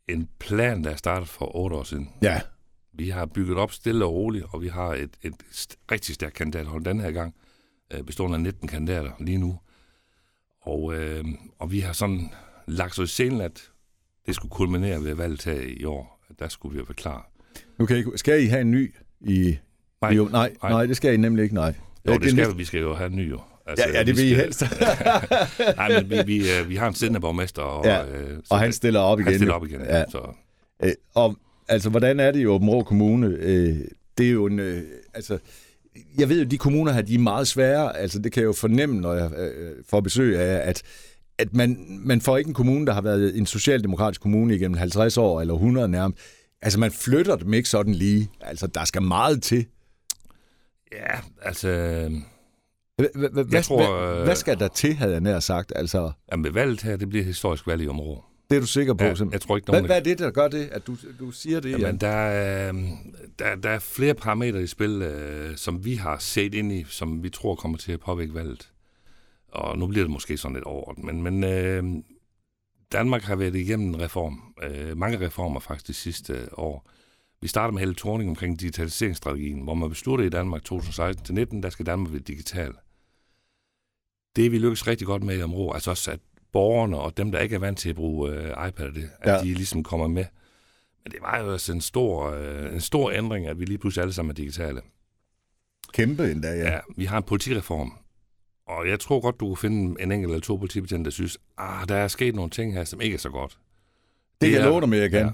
en 0.08 0.28
plan, 0.38 0.84
der 0.84 0.90
er 0.90 0.96
startet 0.96 1.28
for 1.28 1.56
otte 1.56 1.76
år 1.76 1.82
siden. 1.82 2.08
ja, 2.22 2.40
Vi 2.92 3.08
har 3.08 3.26
bygget 3.26 3.56
op 3.58 3.72
stille 3.72 4.04
og 4.04 4.12
roligt, 4.12 4.44
og 4.48 4.62
vi 4.62 4.68
har 4.68 4.94
et, 4.94 5.10
et 5.22 5.34
rigtig 5.92 6.14
stærkt 6.14 6.34
kandidathold 6.34 6.84
den 6.84 7.00
her 7.00 7.10
gang, 7.10 7.34
øh, 7.92 8.02
bestående 8.02 8.36
af 8.36 8.40
19 8.42 8.68
kandidater 8.68 9.10
lige 9.20 9.38
nu. 9.38 9.58
Og, 10.62 10.94
øh, 10.94 11.24
og 11.58 11.72
vi 11.72 11.80
har 11.80 11.92
sådan 11.92 12.30
lagt 12.66 12.98
os 12.98 13.10
i 13.10 13.12
scenen, 13.12 13.40
at 13.40 13.62
det 14.26 14.34
skulle 14.34 14.50
kulminere 14.50 15.04
ved 15.04 15.14
valget 15.14 15.44
her 15.44 15.60
i 15.60 15.84
år. 15.84 16.24
Der 16.38 16.48
skulle 16.48 16.72
vi 16.72 16.78
jo 16.78 16.84
være 16.88 16.94
klar. 16.94 17.30
nu 17.78 17.86
kan 17.86 17.98
I, 17.98 18.04
skal 18.16 18.42
I 18.42 18.46
have 18.46 18.60
en 18.60 18.70
ny 18.70 18.94
i... 19.20 19.56
Nej, 20.02 20.10
jo, 20.10 20.28
nej, 20.32 20.52
nej, 20.62 20.72
nej, 20.72 20.86
det 20.86 20.96
skal 20.96 21.14
I 21.14 21.16
nemlig 21.16 21.42
ikke, 21.42 21.54
nej. 21.54 21.74
jo, 22.06 22.12
Ja, 22.12 22.18
det 22.18 22.30
skal 22.30 22.48
vi. 22.48 22.56
Vi 22.56 22.64
skal 22.64 22.80
jo 22.80 22.94
have 22.94 23.10
en 23.10 23.16
ny, 23.16 23.30
jo. 23.30 23.40
Altså, 23.66 23.84
Ja, 23.88 23.98
ja, 23.98 24.04
det 24.04 24.16
vi 24.16 24.22
vil 24.22 24.30
I 24.30 24.34
helst. 24.34 24.64
Nej, 25.76 26.00
men 26.00 26.10
vi, 26.10 26.22
vi, 26.26 26.50
øh, 26.60 26.68
vi 26.68 26.76
har 26.76 26.88
en 26.88 26.94
siddende 26.94 27.20
borgmester, 27.20 27.62
og, 27.62 27.84
Ja, 27.84 28.06
øh, 28.16 28.38
og 28.50 28.58
han 28.58 28.72
stiller 28.72 29.00
op 29.00 29.18
igen. 29.20 29.26
han 29.26 29.38
stiller 29.38 29.54
op 29.54 29.66
igen. 29.66 29.80
Ja. 29.80 29.98
Ja. 29.98 30.04
Så, 30.10 30.34
Øh, 30.84 30.92
og 31.14 31.36
altså, 31.68 31.90
hvordan 31.90 32.20
er 32.20 32.30
det 32.32 32.40
i 32.40 32.46
Åben 32.46 32.70
Rå 32.70 32.82
Kommune? 32.82 33.26
Øh, 33.26 33.76
det 34.18 34.26
er 34.26 34.30
jo 34.30 34.46
en... 34.46 34.58
Øh, 34.58 34.82
altså, 35.14 35.38
jeg 36.18 36.28
ved 36.28 36.38
jo, 36.42 36.44
de 36.44 36.58
kommuner 36.58 36.92
her, 36.92 37.02
de 37.02 37.14
er 37.14 37.18
meget 37.18 37.48
svære. 37.48 37.96
Altså, 37.96 38.18
det 38.18 38.32
kan 38.32 38.40
jeg 38.40 38.46
jo 38.46 38.52
fornemme, 38.52 39.00
når 39.00 39.14
jeg 39.14 39.32
øh, 39.32 39.76
får 39.88 40.00
besøg 40.00 40.38
af, 40.38 40.68
at, 40.68 40.82
at 41.38 41.54
man, 41.54 42.00
man 42.04 42.20
får 42.20 42.36
ikke 42.36 42.48
en 42.48 42.54
kommune, 42.54 42.86
der 42.86 42.92
har 42.92 43.00
været 43.00 43.38
en 43.38 43.46
socialdemokratisk 43.46 44.20
kommune 44.20 44.54
igennem 44.54 44.76
50 44.76 45.16
år, 45.16 45.40
eller 45.40 45.54
100 45.54 45.88
nærmest. 45.88 46.18
Altså, 46.62 46.78
man 46.78 46.90
flytter 46.90 47.36
dem 47.36 47.54
ikke 47.54 47.68
sådan 47.68 47.94
lige. 47.94 48.30
Altså, 48.40 48.66
der 48.66 48.84
skal 48.84 49.02
meget 49.02 49.42
til. 49.42 49.66
ja, 50.92 51.20
altså... 51.42 51.68
Hvad, 52.96 53.62
tror, 53.62 54.14
hvad, 54.16 54.30
øh, 54.30 54.36
skal 54.36 54.58
der 54.58 54.68
til, 54.68 54.94
havde 54.94 55.12
jeg 55.12 55.20
nær 55.20 55.40
sagt? 55.40 55.72
Altså, 55.76 56.12
Jamen, 56.32 56.54
valget 56.54 56.82
her, 56.82 56.96
det 56.96 57.08
bliver 57.08 57.24
historisk 57.24 57.66
valg 57.66 57.82
i 57.82 57.88
området. 57.88 58.22
Det 58.52 58.56
er 58.56 58.60
du 58.60 58.66
sikker 58.66 58.94
på? 58.94 59.04
Ja, 59.04 59.08
simpelthen? 59.08 59.32
jeg 59.32 59.40
tror 59.40 59.56
ikke, 59.56 59.66
hvad, 59.66 59.74
nogen... 59.74 59.86
hvad 59.86 59.96
er 59.96 60.02
det, 60.02 60.18
der 60.18 60.30
gør 60.30 60.48
det, 60.48 60.68
at 60.72 60.86
du, 60.86 60.96
du 61.20 61.30
siger 61.30 61.60
det? 61.60 61.70
Jamen, 61.70 61.86
Jan? 61.86 61.98
der, 61.98 62.08
er, 62.08 62.72
der, 63.38 63.54
der 63.54 63.70
er 63.70 63.78
flere 63.78 64.14
parametre 64.14 64.62
i 64.62 64.66
spil, 64.66 65.02
øh, 65.02 65.56
som 65.56 65.84
vi 65.84 65.94
har 65.94 66.18
set 66.18 66.54
ind 66.54 66.72
i, 66.72 66.84
som 66.88 67.22
vi 67.22 67.30
tror 67.30 67.54
kommer 67.54 67.78
til 67.78 67.92
at 67.92 68.00
påvirke 68.00 68.34
valget. 68.34 68.72
Og 69.48 69.78
nu 69.78 69.86
bliver 69.86 70.04
det 70.04 70.10
måske 70.10 70.36
sådan 70.36 70.54
lidt 70.54 70.64
overordnet, 70.64 71.04
men, 71.04 71.22
men 71.22 71.44
øh, 71.44 72.02
Danmark 72.92 73.22
har 73.22 73.36
været 73.36 73.56
igennem 73.56 73.88
en 73.88 74.00
reform. 74.00 74.54
Øh, 74.62 74.96
mange 74.96 75.20
reformer 75.20 75.60
faktisk 75.60 75.86
de 75.86 75.94
sidste 75.94 76.32
øh, 76.32 76.48
år. 76.52 76.90
Vi 77.40 77.48
starter 77.48 77.72
med 77.72 77.80
hele 77.80 77.94
Thorning 77.94 78.30
omkring 78.30 78.60
digitaliseringsstrategien, 78.60 79.60
hvor 79.60 79.74
man 79.74 79.88
besluttede 79.88 80.26
i 80.26 80.30
Danmark 80.30 80.62
2016-19, 80.72 81.60
der 81.60 81.70
skal 81.70 81.86
Danmark 81.86 82.12
være 82.12 82.22
digital. 82.22 82.72
Det 84.36 84.52
vi 84.52 84.58
lykkes 84.58 84.86
rigtig 84.86 85.06
godt 85.06 85.22
med 85.22 85.38
i 85.38 85.42
området, 85.42 85.74
altså 85.74 85.90
også 85.90 86.10
at 86.10 86.20
borgerne 86.52 86.98
og 86.98 87.16
dem, 87.16 87.32
der 87.32 87.38
ikke 87.38 87.54
er 87.54 87.58
vant 87.58 87.78
til 87.78 87.88
at 87.88 87.96
bruge 87.96 88.30
øh, 88.32 88.68
iPad 88.68 88.92
det, 88.92 89.10
at 89.20 89.32
Ja. 89.32 89.38
de 89.40 89.54
ligesom 89.54 89.82
kommer 89.82 90.06
med. 90.08 90.24
Men 91.04 91.12
det 91.12 91.18
var 91.22 91.40
jo 91.40 91.52
også 91.52 91.72
en 91.72 91.80
stor, 91.80 92.30
øh, 92.30 92.74
en 92.74 92.80
stor 92.80 93.10
ændring, 93.10 93.46
at 93.46 93.60
vi 93.60 93.64
lige 93.64 93.78
pludselig 93.78 94.02
alle 94.02 94.12
sammen 94.14 94.30
er 94.30 94.34
digitale. 94.34 94.80
Kæmpe 95.92 96.30
endda, 96.30 96.48
ja. 96.48 96.72
Ja. 96.72 96.78
vi 96.96 97.04
har 97.04 97.16
en 97.16 97.22
politireform, 97.22 97.92
og 98.66 98.88
jeg 98.88 99.00
tror 99.00 99.20
godt, 99.20 99.40
du 99.40 99.46
kunne 99.46 99.56
finde 99.56 100.02
en 100.02 100.12
enkelt 100.12 100.30
eller 100.30 100.40
to 100.40 100.56
politibetjente, 100.56 101.04
der 101.04 101.10
synes, 101.10 101.38
ah, 101.58 101.88
der 101.88 101.94
er 101.96 102.08
sket 102.08 102.34
nogle 102.34 102.50
ting 102.50 102.72
her, 102.74 102.84
som 102.84 103.00
ikke 103.00 103.14
er 103.14 103.18
så 103.18 103.30
godt. 103.30 103.58
Det 104.40 104.50
kan 104.50 104.60
jeg 104.60 104.68
love 104.68 104.80
dig 104.80 104.88
med, 104.88 104.98
jeg 104.98 105.10
kan. 105.10 105.20
Ja. 105.26 105.30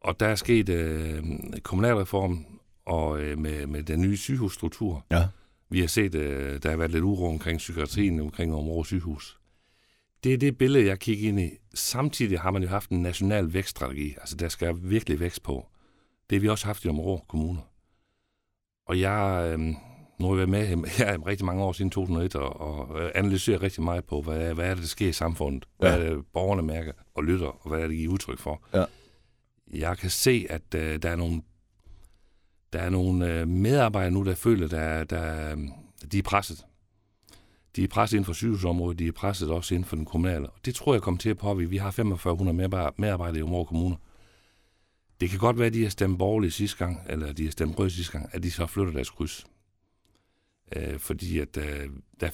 Og 0.00 0.20
der 0.20 0.26
er 0.26 0.34
sket 0.34 0.68
øh, 0.68 1.22
kommunalreform 1.62 2.46
og 2.86 3.20
øh, 3.20 3.38
med, 3.38 3.66
med 3.66 3.82
den 3.82 4.00
nye 4.00 4.16
sygehusstruktur. 4.16 5.04
Ja. 5.10 5.24
Vi 5.70 5.80
har 5.80 5.86
set, 5.86 6.14
øh, 6.14 6.62
der 6.62 6.70
har 6.70 6.76
været 6.76 6.90
lidt 6.90 7.04
uro 7.04 7.28
omkring 7.28 7.58
psykiatrien, 7.58 8.20
omkring 8.20 8.54
Område 8.54 8.86
sygehus. 8.86 9.38
Det 10.24 10.32
er 10.34 10.38
det 10.38 10.58
billede, 10.58 10.86
jeg 10.86 10.98
kigger 10.98 11.28
ind 11.28 11.40
i. 11.40 11.50
Samtidig 11.74 12.40
har 12.40 12.50
man 12.50 12.62
jo 12.62 12.68
haft 12.68 12.90
en 12.90 13.02
national 13.02 13.54
vækststrategi. 13.54 14.14
Altså, 14.20 14.36
der 14.36 14.48
skal 14.48 14.74
virkelig 14.82 15.20
vækst 15.20 15.42
på. 15.42 15.66
Det 16.30 16.36
har 16.38 16.40
vi 16.40 16.48
også 16.48 16.66
haft 16.66 16.84
i 16.84 16.88
Område 16.88 17.22
kommuner. 17.28 17.60
Og 18.86 19.00
jeg, 19.00 19.50
øh, 19.52 19.58
nu 19.60 19.74
har 20.20 20.28
jeg 20.28 20.36
været 20.36 20.78
med 20.78 20.88
her 20.88 21.26
rigtig 21.26 21.46
mange 21.46 21.62
år 21.62 21.72
siden 21.72 21.90
2001, 21.90 22.34
og, 22.36 22.60
og 22.60 23.18
analyserer 23.18 23.62
rigtig 23.62 23.82
meget 23.82 24.04
på, 24.04 24.22
hvad, 24.22 24.54
hvad 24.54 24.64
er 24.70 24.74
det, 24.74 24.82
der 24.82 24.88
sker 24.88 25.08
i 25.08 25.12
samfundet? 25.12 25.64
Hvad 25.78 25.98
Ja. 25.98 26.04
er 26.06 26.14
det, 26.14 26.24
borgerne 26.32 26.62
mærker 26.62 26.92
og 27.14 27.24
lytter, 27.24 27.46
og 27.46 27.68
hvad 27.68 27.78
er 27.78 27.82
det, 27.82 27.90
de 27.90 27.96
giver 27.96 28.12
udtryk 28.12 28.38
for? 28.38 28.62
Ja. 28.74 28.84
Jeg 29.72 29.98
kan 29.98 30.10
se, 30.10 30.46
at 30.50 30.74
øh, 30.74 31.02
der 31.02 31.10
er 31.10 31.16
nogle, 31.16 31.42
der 32.72 32.78
er 32.78 32.90
nogle 32.90 33.40
øh, 33.40 33.48
medarbejdere 33.48 34.10
nu, 34.10 34.24
der 34.24 34.34
føler, 34.34 34.68
der, 34.68 35.04
der, 35.04 35.54
de 36.12 36.18
er 36.18 36.22
presset. 36.22 36.64
De 37.76 37.84
er 37.84 37.88
presset 37.88 38.16
inden 38.16 38.24
for 38.26 38.32
sygehusområdet, 38.32 38.98
de 38.98 39.06
er 39.06 39.12
presset 39.12 39.50
også 39.50 39.74
inden 39.74 39.84
for 39.88 39.96
den 39.96 40.04
kommunale. 40.04 40.50
Og 40.50 40.58
det 40.64 40.74
tror 40.74 40.94
jeg 40.94 41.02
kommer 41.02 41.18
til 41.18 41.30
at 41.30 41.38
påvirke. 41.38 41.70
Vi 41.70 41.76
har 41.76 41.90
4500 41.90 42.56
medarbejder- 42.56 42.94
medarbejdere 42.96 43.38
i 43.38 43.42
Område 43.42 43.66
Kommune. 43.66 43.96
Det 45.20 45.30
kan 45.30 45.38
godt 45.38 45.58
være, 45.58 45.66
at 45.66 45.72
de 45.74 45.82
har 45.82 45.90
stemt 45.90 46.18
borgerligt 46.18 46.54
sidste 46.54 46.78
gang, 46.78 47.00
eller 47.08 47.32
de 47.32 47.44
har 47.44 47.50
stemt 47.50 47.78
rød 47.78 47.90
sidste 47.90 48.12
gang, 48.12 48.30
at 48.32 48.42
de 48.42 48.50
så 48.50 48.66
flytter 48.66 48.92
deres 48.92 49.10
kryds. 49.10 49.46
Øh, 50.76 50.98
fordi 50.98 51.38
at 51.38 51.56
øh, 51.56 51.88
der 52.20 52.26
er 52.26 52.30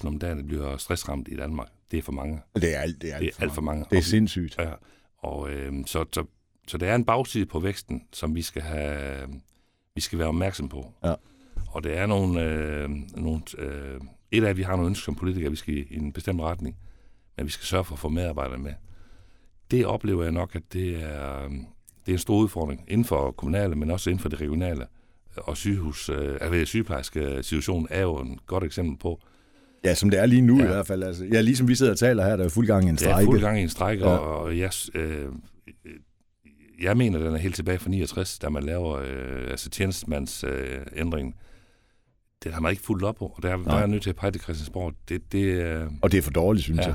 35.000 0.00 0.06
om 0.06 0.18
dagen, 0.18 0.38
der 0.38 0.44
bliver 0.44 0.76
stressramt 0.76 1.28
i 1.28 1.36
Danmark. 1.36 1.68
Det 1.90 1.98
er 1.98 2.02
for 2.02 2.12
mange. 2.12 2.40
Det 2.54 2.74
er 2.76 2.78
alt, 2.80 3.02
det 3.02 3.10
er 3.12 3.16
alt, 3.16 3.24
Det 3.24 3.34
er 3.38 3.42
alt 3.42 3.54
for 3.54 3.62
mange. 3.62 3.84
Det 3.90 3.98
er 3.98 4.02
sindssygt. 4.02 4.56
Ja, 4.58 4.72
og 5.18 5.50
øh, 5.50 5.72
så, 5.86 6.04
så, 6.12 6.24
så 6.68 6.78
der 6.78 6.86
er 6.86 6.94
en 6.94 7.04
bagside 7.04 7.46
på 7.46 7.60
væksten, 7.60 8.02
som 8.12 8.34
vi 8.34 8.42
skal 8.42 8.62
have, 8.62 9.28
vi 9.94 10.00
skal 10.00 10.18
være 10.18 10.28
opmærksom 10.28 10.68
på. 10.68 10.92
Ja. 11.04 11.14
Og 11.68 11.84
det 11.84 11.96
er 11.98 12.06
nogle, 12.06 12.42
øh, 12.42 12.90
nogle 13.16 13.42
øh, 13.58 14.00
et 14.36 14.44
af, 14.44 14.50
at 14.50 14.56
vi 14.56 14.62
har 14.62 14.72
nogle 14.72 14.86
ønsker 14.88 15.04
som 15.04 15.14
politikere, 15.14 15.50
vi 15.50 15.56
skal 15.56 15.74
i 15.74 15.86
en 15.96 16.12
bestemt 16.12 16.40
retning, 16.40 16.76
men 17.36 17.46
vi 17.46 17.50
skal 17.50 17.66
sørge 17.66 17.84
for 17.84 17.92
at 17.92 17.98
få 17.98 18.08
medarbejdere 18.08 18.58
med. 18.58 18.72
Det 19.70 19.86
oplever 19.86 20.22
jeg 20.22 20.32
nok, 20.32 20.56
at 20.56 20.62
det 20.72 21.02
er, 21.02 21.48
det 22.06 22.08
er 22.08 22.12
en 22.12 22.18
stor 22.18 22.36
udfordring 22.38 22.84
inden 22.88 23.04
for 23.04 23.30
kommunale, 23.30 23.74
men 23.74 23.90
også 23.90 24.10
inden 24.10 24.22
for 24.22 24.28
det 24.28 24.40
regionale. 24.40 24.86
Og 25.36 25.56
sygehus, 25.56 26.08
øh, 26.08 26.38
altså 26.40 26.64
sygeplejerske 26.64 27.42
situation 27.42 27.86
er 27.90 28.02
jo 28.02 28.18
et 28.20 28.46
godt 28.46 28.64
eksempel 28.64 28.98
på, 28.98 29.20
Ja, 29.84 29.94
som 29.94 30.10
det 30.10 30.20
er 30.20 30.26
lige 30.26 30.42
nu 30.42 30.56
ja. 30.56 30.62
Ja. 30.62 30.70
i 30.70 30.72
hvert 30.72 30.86
fald. 30.86 31.02
Altså, 31.02 31.24
ja, 31.24 31.40
ligesom 31.40 31.68
vi 31.68 31.74
sidder 31.74 31.92
og 31.92 31.98
taler 31.98 32.24
her, 32.24 32.36
der 32.36 32.44
er 32.44 32.48
fuld 32.48 32.66
gang 32.66 32.84
i 32.84 32.88
en 32.88 32.94
er 32.94 32.98
strejke. 32.98 33.24
fuld 33.24 33.40
gang 33.40 33.58
i 33.58 33.62
en 33.62 33.68
stræk, 33.68 34.00
Ja. 34.00 34.10
ja. 34.10 34.16
og, 34.16 34.58
jeg, 34.58 34.70
øh, 34.94 35.26
jeg 36.82 36.96
mener, 36.96 37.18
den 37.18 37.34
er 37.34 37.38
helt 37.38 37.54
tilbage 37.54 37.78
fra 37.78 37.90
69, 37.90 38.38
da 38.38 38.48
man 38.48 38.62
laver 38.62 38.98
øh, 38.98 39.50
altså 39.50 39.70
tjenestemands 39.70 40.44
øh. 40.44 40.78
Det 42.44 42.52
har 42.54 42.60
man 42.60 42.70
ikke 42.70 42.82
fulgt 42.82 43.04
op 43.04 43.14
på, 43.16 43.24
og 43.36 43.42
der, 43.42 43.48
der 43.48 43.56
Nej. 43.56 43.74
er 43.74 43.78
jeg 43.78 43.88
nødt 43.88 44.02
til 44.02 44.10
at 44.10 44.16
pege 44.16 44.32
til 44.32 44.40
Christiansborg. 44.42 44.92
Det, 45.08 45.32
det, 45.32 45.38
øh, 45.44 45.86
Og 46.02 46.12
det 46.12 46.18
er 46.18 46.22
for 46.22 46.30
dårligt, 46.30 46.64
synes 46.64 46.78
ja. 46.80 46.86
jeg. 46.86 46.94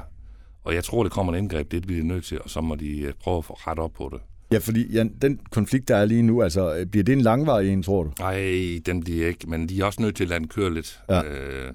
Og 0.63 0.75
jeg 0.75 0.83
tror, 0.83 1.03
det 1.03 1.11
kommer 1.11 1.33
en 1.33 1.39
indgreb, 1.43 1.71
det 1.71 1.81
bliver 1.81 2.01
de 2.01 2.07
nødt 2.07 2.25
til, 2.25 2.41
og 2.41 2.49
så 2.49 2.61
må 2.61 2.75
de 2.75 2.99
øh, 3.01 3.13
prøve 3.19 3.37
at 3.37 3.45
få 3.45 3.53
ret 3.53 3.79
op 3.79 3.91
på 3.93 4.09
det. 4.13 4.21
Ja, 4.51 4.57
fordi 4.57 4.93
ja, 4.93 5.03
den 5.21 5.39
konflikt, 5.51 5.87
der 5.87 5.95
er 5.95 6.05
lige 6.05 6.21
nu, 6.23 6.41
altså, 6.41 6.75
øh, 6.75 6.85
bliver 6.85 7.03
det 7.03 7.13
en 7.13 7.21
langvarig 7.21 7.73
en, 7.73 7.83
tror 7.83 8.03
du? 8.03 8.11
Nej, 8.19 8.79
den 8.85 9.03
bliver 9.03 9.27
ikke, 9.27 9.49
men 9.49 9.69
de 9.69 9.79
er 9.81 9.85
også 9.85 10.01
nødt 10.01 10.15
til 10.15 10.23
at 10.23 10.29
lade 10.29 10.39
den 10.39 10.47
køre 10.47 10.73
lidt. 10.73 10.99
Ja. 11.09 11.23
Øh, 11.23 11.73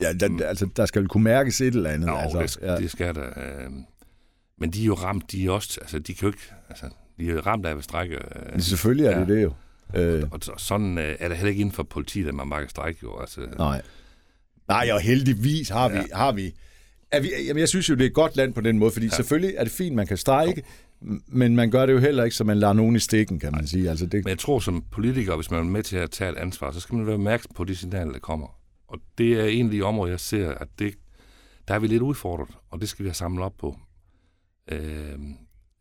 Ja, 0.00 0.12
den, 0.12 0.42
altså, 0.42 0.68
der 0.76 0.86
skal 0.86 1.06
kunne 1.06 1.24
mærkes 1.24 1.60
et 1.60 1.74
eller 1.74 1.90
andet. 1.90 2.08
jo, 2.08 2.16
altså, 2.16 2.58
det, 2.62 2.66
ja. 2.66 2.76
det 2.76 2.90
skal 2.90 3.14
der. 3.14 3.26
Øh, 3.26 3.70
men 4.58 4.70
de 4.70 4.82
er 4.82 4.86
jo 4.86 4.94
ramt, 4.94 5.32
de 5.32 5.46
er 5.46 5.50
også, 5.50 5.78
altså 5.80 5.98
de 5.98 6.14
kan 6.14 6.22
jo 6.22 6.28
ikke, 6.28 6.42
altså 6.68 6.86
de 7.18 7.28
er 7.28 7.32
jo 7.32 7.40
ramt 7.40 7.66
af 7.66 7.76
at 7.76 7.84
strække. 7.84 8.14
Øh, 8.16 8.52
Men 8.52 8.60
Selvfølgelig 8.60 9.06
er 9.06 9.18
det 9.24 9.28
Ja. 9.28 9.34
det 9.34 9.42
jo. 9.42 9.52
Øh, 9.94 10.22
Og 10.30 10.38
så- 10.42 10.52
sådan 10.58 10.98
øh, 10.98 11.16
er 11.20 11.28
det 11.28 11.36
heller 11.36 11.48
ikke 11.50 11.60
inden 11.60 11.74
for 11.74 11.82
politiet, 11.82 12.28
at 12.28 12.34
man 12.34 12.68
strække 12.68 13.00
jo. 13.02 13.20
Altså, 13.20 13.40
nej. 13.58 13.82
Nej, 14.68 14.88
og 14.92 15.00
heldigvis 15.00 15.68
har 15.68 15.88
vi... 15.88 15.96
Ja. 15.96 16.02
Har 16.16 16.32
vi 16.32 16.52
er 17.10 17.20
vi 17.20 17.28
jamen, 17.46 17.60
jeg 17.60 17.68
synes 17.68 17.88
jo, 17.88 17.94
det 17.94 18.02
er 18.02 18.06
et 18.06 18.14
godt 18.14 18.36
land 18.36 18.54
på 18.54 18.60
den 18.60 18.78
måde, 18.78 18.90
fordi 18.90 19.06
ja. 19.06 19.10
selvfølgelig 19.16 19.54
er 19.58 19.64
det 19.64 19.72
fint, 19.72 19.96
man 19.96 20.06
kan 20.06 20.16
strejke, 20.16 20.62
men 21.26 21.56
man 21.56 21.70
gør 21.70 21.86
det 21.86 21.92
jo 21.92 21.98
heller 21.98 22.24
ikke, 22.24 22.36
så 22.36 22.44
man 22.44 22.58
lader 22.58 22.72
nogen 22.72 22.96
i 22.96 22.98
stikken, 22.98 23.40
kan 23.40 23.52
man 23.52 23.66
sige. 23.66 23.90
Altså, 23.90 24.06
det, 24.06 24.24
Men 24.24 24.28
jeg 24.28 24.38
tror 24.38 24.58
som 24.58 24.84
politiker, 24.90 25.36
hvis 25.36 25.50
man 25.50 25.60
er 25.60 25.64
med 25.64 25.82
til 25.82 25.96
at 25.96 26.10
tage 26.10 26.30
et 26.32 26.36
ansvar, 26.36 26.70
så 26.72 26.80
skal 26.80 26.96
man 26.96 27.06
være 27.06 27.14
opmærksom 27.14 27.52
på 27.54 27.64
de 27.64 27.76
signaler, 27.76 28.12
der 28.12 28.18
kommer. 28.18 28.58
Og 28.88 28.98
det 29.18 29.32
er 29.40 29.44
egentlig 29.44 29.84
områder, 29.84 30.12
jeg 30.12 30.20
ser, 30.20 30.50
at 30.50 30.68
det, 30.78 30.94
der 31.68 31.74
er 31.74 31.78
vi 31.78 31.86
lidt 31.86 32.02
udfordret, 32.02 32.48
og 32.70 32.80
det 32.80 32.88
skal 32.88 33.04
vi 33.04 33.08
have 33.08 33.14
samlet 33.14 33.44
op 33.44 33.54
på. 33.58 33.78
Øh, 34.72 35.18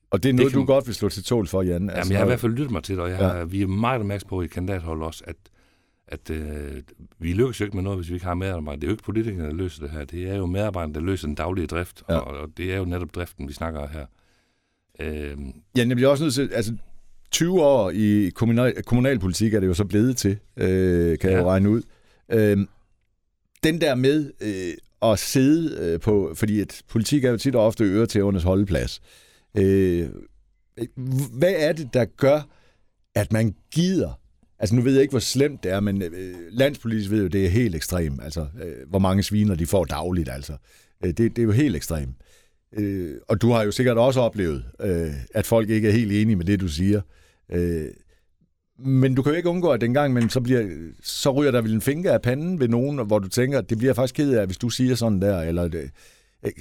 og 0.10 0.24
det 0.24 0.30
er 0.30 0.34
noget, 0.34 0.52
kan- 0.52 0.60
du 0.60 0.66
godt 0.66 0.88
vil 0.88 0.96
slå 0.96 1.10
til 1.10 1.24
tål 1.24 1.48
for, 1.48 1.62
Jan. 1.62 1.90
altså, 1.90 2.14
jeg 2.14 2.20
har 2.20 2.26
i 2.26 2.30
hvert 2.30 2.40
fald 2.40 2.52
lyttet 2.52 2.72
mig 2.72 2.84
til 2.84 2.96
det, 2.96 3.04
og 3.04 3.10
jeg, 3.10 3.20
Ja. 3.20 3.38
ja. 3.38 3.44
vi 3.44 3.62
er 3.62 3.68
meget 3.68 4.00
opmærksom 4.00 4.30
på 4.30 4.42
i 4.42 4.48
kandidathold 4.48 5.02
også, 5.02 5.24
at, 5.28 5.36
at 6.08 6.30
øh, 6.30 6.82
vi 7.20 7.34
lykkes 7.34 7.60
jo 7.60 7.66
ikke 7.66 7.78
med 7.78 7.84
noget, 7.84 8.00
hvis 8.00 8.10
vi 8.10 8.14
ikke 8.14 8.26
har 8.26 8.34
medarbejdere. 8.34 8.76
Det 8.76 8.84
er 8.84 8.88
jo 8.88 8.94
ikke 8.94 9.04
politikerne, 9.04 9.44
der 9.48 9.54
løser 9.54 9.82
det 9.82 9.90
her. 9.92 10.06
Det 10.06 10.30
er 10.30 10.36
jo 10.36 10.46
medarbejderne, 10.46 10.94
der 10.94 11.02
løser 11.02 11.28
den 11.28 11.36
daglige 11.36 11.68
drift, 11.68 12.04
Ja. 12.10 12.18
og, 12.18 12.38
og 12.38 12.50
det 12.58 12.74
er 12.74 12.78
jo 12.78 12.86
netop 12.86 13.16
driften, 13.16 13.48
vi 13.48 13.54
snakker 13.54 13.88
her. 13.88 14.06
Øh, 15.00 15.38
Ja, 15.78 15.86
jeg 15.88 15.96
bliver 15.96 16.10
også 16.10 16.24
nødt 16.24 16.34
til... 16.34 16.50
Altså, 16.54 16.74
20 17.32 17.62
år 17.62 17.92
i 17.94 18.30
kommunal, 18.36 18.84
kommunalpolitik 18.84 19.54
er 19.54 19.60
det 19.60 19.68
jo 19.68 19.74
så 19.74 19.86
blevet 19.86 20.18
til, 20.18 20.38
øh, 20.58 21.18
kan 21.20 21.30
ja. 21.30 21.36
jeg 21.36 21.44
jo 21.44 21.50
regne 21.50 21.70
ud. 21.70 21.82
Øh, 22.32 22.58
den 23.64 23.82
der 23.82 23.96
med 23.96 24.32
øh, 24.42 25.12
at 25.12 25.20
sidde 25.20 25.78
øh, 25.94 26.00
på... 26.00 26.32
Fordi 26.36 26.62
et 26.62 26.82
politik 26.90 27.24
er 27.24 27.32
jo 27.32 27.38
tit 27.38 27.56
og 27.56 27.66
ofte 27.66 27.84
øretævernes 27.84 28.44
holdeplads. 28.44 29.02
Øh, 29.04 29.27
Øh, 29.58 30.10
hvad 31.34 31.54
er 31.58 31.74
det, 31.74 31.94
der 31.94 32.06
gør, 32.06 32.42
at 33.16 33.34
man 33.34 33.56
gider... 33.72 34.20
Altså, 34.60 34.76
nu 34.76 34.82
ved 34.82 34.94
jeg 34.94 35.02
ikke, 35.02 35.12
hvor 35.12 35.20
slemt 35.20 35.64
det 35.64 35.72
er, 35.72 35.80
men 35.80 36.02
øh, 36.02 36.36
landspolitisk 36.52 37.12
ved 37.12 37.22
jo, 37.22 37.28
det 37.28 37.46
er 37.46 37.50
helt 37.50 37.76
ekstremt. 37.76 38.24
Altså, 38.24 38.48
øh, 38.64 38.90
hvor 38.90 39.00
mange 39.00 39.24
sviner 39.24 39.56
de 39.56 39.66
får 39.66 39.86
dagligt, 39.86 40.30
altså. 40.30 40.54
Øh, 41.04 41.10
det, 41.10 41.18
det 41.18 41.40
er 41.40 41.44
jo 41.44 41.52
helt 41.52 41.76
ekstremt. 41.76 42.16
Øh, 42.74 43.16
og 43.28 43.42
du 43.42 43.52
har 43.52 43.64
jo 43.64 43.72
sikkert 43.72 43.98
også 43.98 44.20
oplevet, 44.20 44.66
øh, 44.82 45.12
at 45.34 45.46
folk 45.46 45.70
ikke 45.70 45.88
er 45.88 45.92
helt 45.92 46.12
enige 46.12 46.36
med 46.36 46.46
det, 46.46 46.60
du 46.60 46.68
siger. 46.68 47.02
Øh, 47.52 47.88
men 48.80 49.16
du 49.16 49.22
kan 49.22 49.32
jo 49.32 49.38
ikke 49.38 49.50
undgå, 49.50 49.70
at 49.70 49.82
dengang, 49.82 50.14
men 50.14 50.30
så, 50.30 50.42
bliver, 50.42 50.90
så 51.04 51.32
ryger 51.32 51.52
der 51.52 51.62
vel 51.62 51.74
en 51.74 51.82
finger 51.82 52.14
af 52.14 52.22
panden 52.22 52.60
ved 52.60 52.68
nogen, 52.68 53.08
hvor 53.08 53.20
du 53.20 53.28
tænker, 53.28 53.62
det 53.62 53.78
bliver 53.78 53.90
jeg 53.90 53.96
faktisk 53.96 54.16
ked 54.16 54.34
af, 54.34 54.46
hvis 54.46 54.58
du 54.58 54.70
siger 54.70 54.96
sådan 54.96 55.22
der. 55.22 55.42
Eller 55.42 55.68
det, 55.68 55.90
øh, 56.46 56.52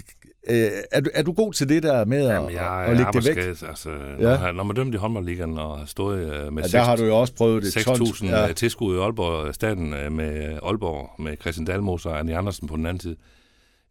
øh, 0.50 0.70
er, 0.92 1.00
du, 1.00 1.10
er 1.14 1.22
du 1.22 1.32
god 1.32 1.52
til 1.52 1.68
det 1.68 1.82
der 1.82 2.04
med 2.04 2.26
at, 2.26 2.34
Jamen, 2.34 2.50
jeg 2.52 2.84
at 2.84 2.90
er 2.90 2.94
lægge 2.94 3.12
det 3.12 3.36
væk? 3.36 3.68
Altså, 3.68 3.90
Ja. 4.18 4.38
når, 4.40 4.52
når 4.52 4.64
man 4.64 4.76
dømte 4.76 4.96
i 4.96 4.98
håndboldligaen 4.98 5.58
og 5.58 5.78
har 5.78 5.86
stået 5.86 6.18
øh, 6.18 6.52
med 6.52 6.62
Ja, 6.62 6.68
seks- 6.68 6.72
der 6.72 6.82
har 6.82 6.96
du 6.96 7.04
jo 7.04 7.16
også 7.20 7.34
prøvet 7.34 7.62
det. 7.62 7.76
6.000 7.76 8.26
Ja. 8.26 8.46
ja. 8.46 8.52
tilskud 8.52 8.96
i 8.96 8.98
Aalborg, 8.98 9.54
staten 9.54 9.92
øh, 9.94 10.12
med 10.12 10.58
Aalborg, 10.62 11.22
med 11.22 11.36
Christian 11.40 11.64
Dalmos 11.66 12.06
og 12.06 12.18
Annie 12.18 12.36
Andersen 12.36 12.68
på 12.68 12.76
den 12.76 12.86
anden 12.86 13.00
side, 13.00 13.16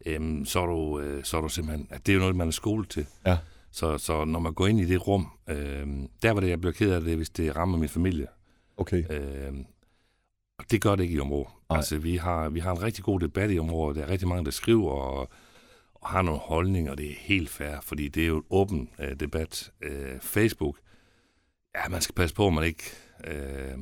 øhm, 0.06 0.46
så, 0.46 0.60
er 0.62 0.66
du, 0.66 1.00
øh, 1.00 1.24
så 1.24 1.38
er 1.38 1.42
du 1.42 1.50
simpelthen, 1.50 1.88
at 1.92 2.06
det 2.06 2.12
er 2.12 2.14
jo 2.14 2.20
noget, 2.20 2.36
man 2.36 2.48
er 2.48 2.52
skolet 2.52 2.90
til. 2.90 3.06
Ja. 3.28 3.38
Så, 3.72 3.98
så 3.98 4.26
når 4.26 4.40
man 4.40 4.54
går 4.54 4.68
ind 4.68 4.80
i 4.80 4.86
det 4.86 5.08
rum, 5.08 5.28
øh, 5.50 5.88
der 6.24 6.32
var 6.32 6.40
det, 6.42 6.50
jeg 6.50 6.62
blev 6.62 6.74
ked 6.74 6.92
af 6.92 7.02
det, 7.02 7.16
hvis 7.18 7.30
det 7.30 7.56
rammer 7.56 7.78
min 7.78 7.90
familie. 7.90 8.28
Okay. 8.78 9.04
Øh, 9.10 9.54
og 10.60 10.66
det 10.72 10.82
gør 10.82 10.96
det 10.96 11.04
ikke 11.04 11.16
i 11.16 11.20
området. 11.20 11.48
Altså, 11.70 11.98
vi 11.98 12.16
har, 12.16 12.50
vi 12.50 12.60
har 12.60 12.72
en 12.72 12.84
rigtig 12.84 13.04
god 13.04 13.20
debat 13.20 13.52
i 13.52 13.60
området. 13.60 13.98
Der 13.98 14.04
er 14.04 14.10
rigtig 14.10 14.28
mange, 14.28 14.46
der 14.46 14.52
skriver 14.52 14.92
og 14.92 15.30
har 16.06 16.22
nogle 16.22 16.40
holdninger, 16.40 16.92
og 16.92 16.98
det 16.98 17.10
er 17.12 17.16
helt 17.18 17.50
fair, 17.50 17.82
fordi 17.82 18.08
det 18.08 18.24
er 18.24 18.28
jo 18.28 18.38
en 18.38 18.44
åben 18.50 18.90
øh, 19.00 19.16
debat. 19.20 19.72
Øh, 19.82 20.20
Facebook, 20.22 20.78
ja, 21.76 21.90
man 21.90 22.02
skal 22.02 22.16
passe 22.16 22.36
på, 22.36 22.48
at 22.48 22.54
man 22.54 22.64
ikke... 22.64 22.84
Øh, 23.28 23.78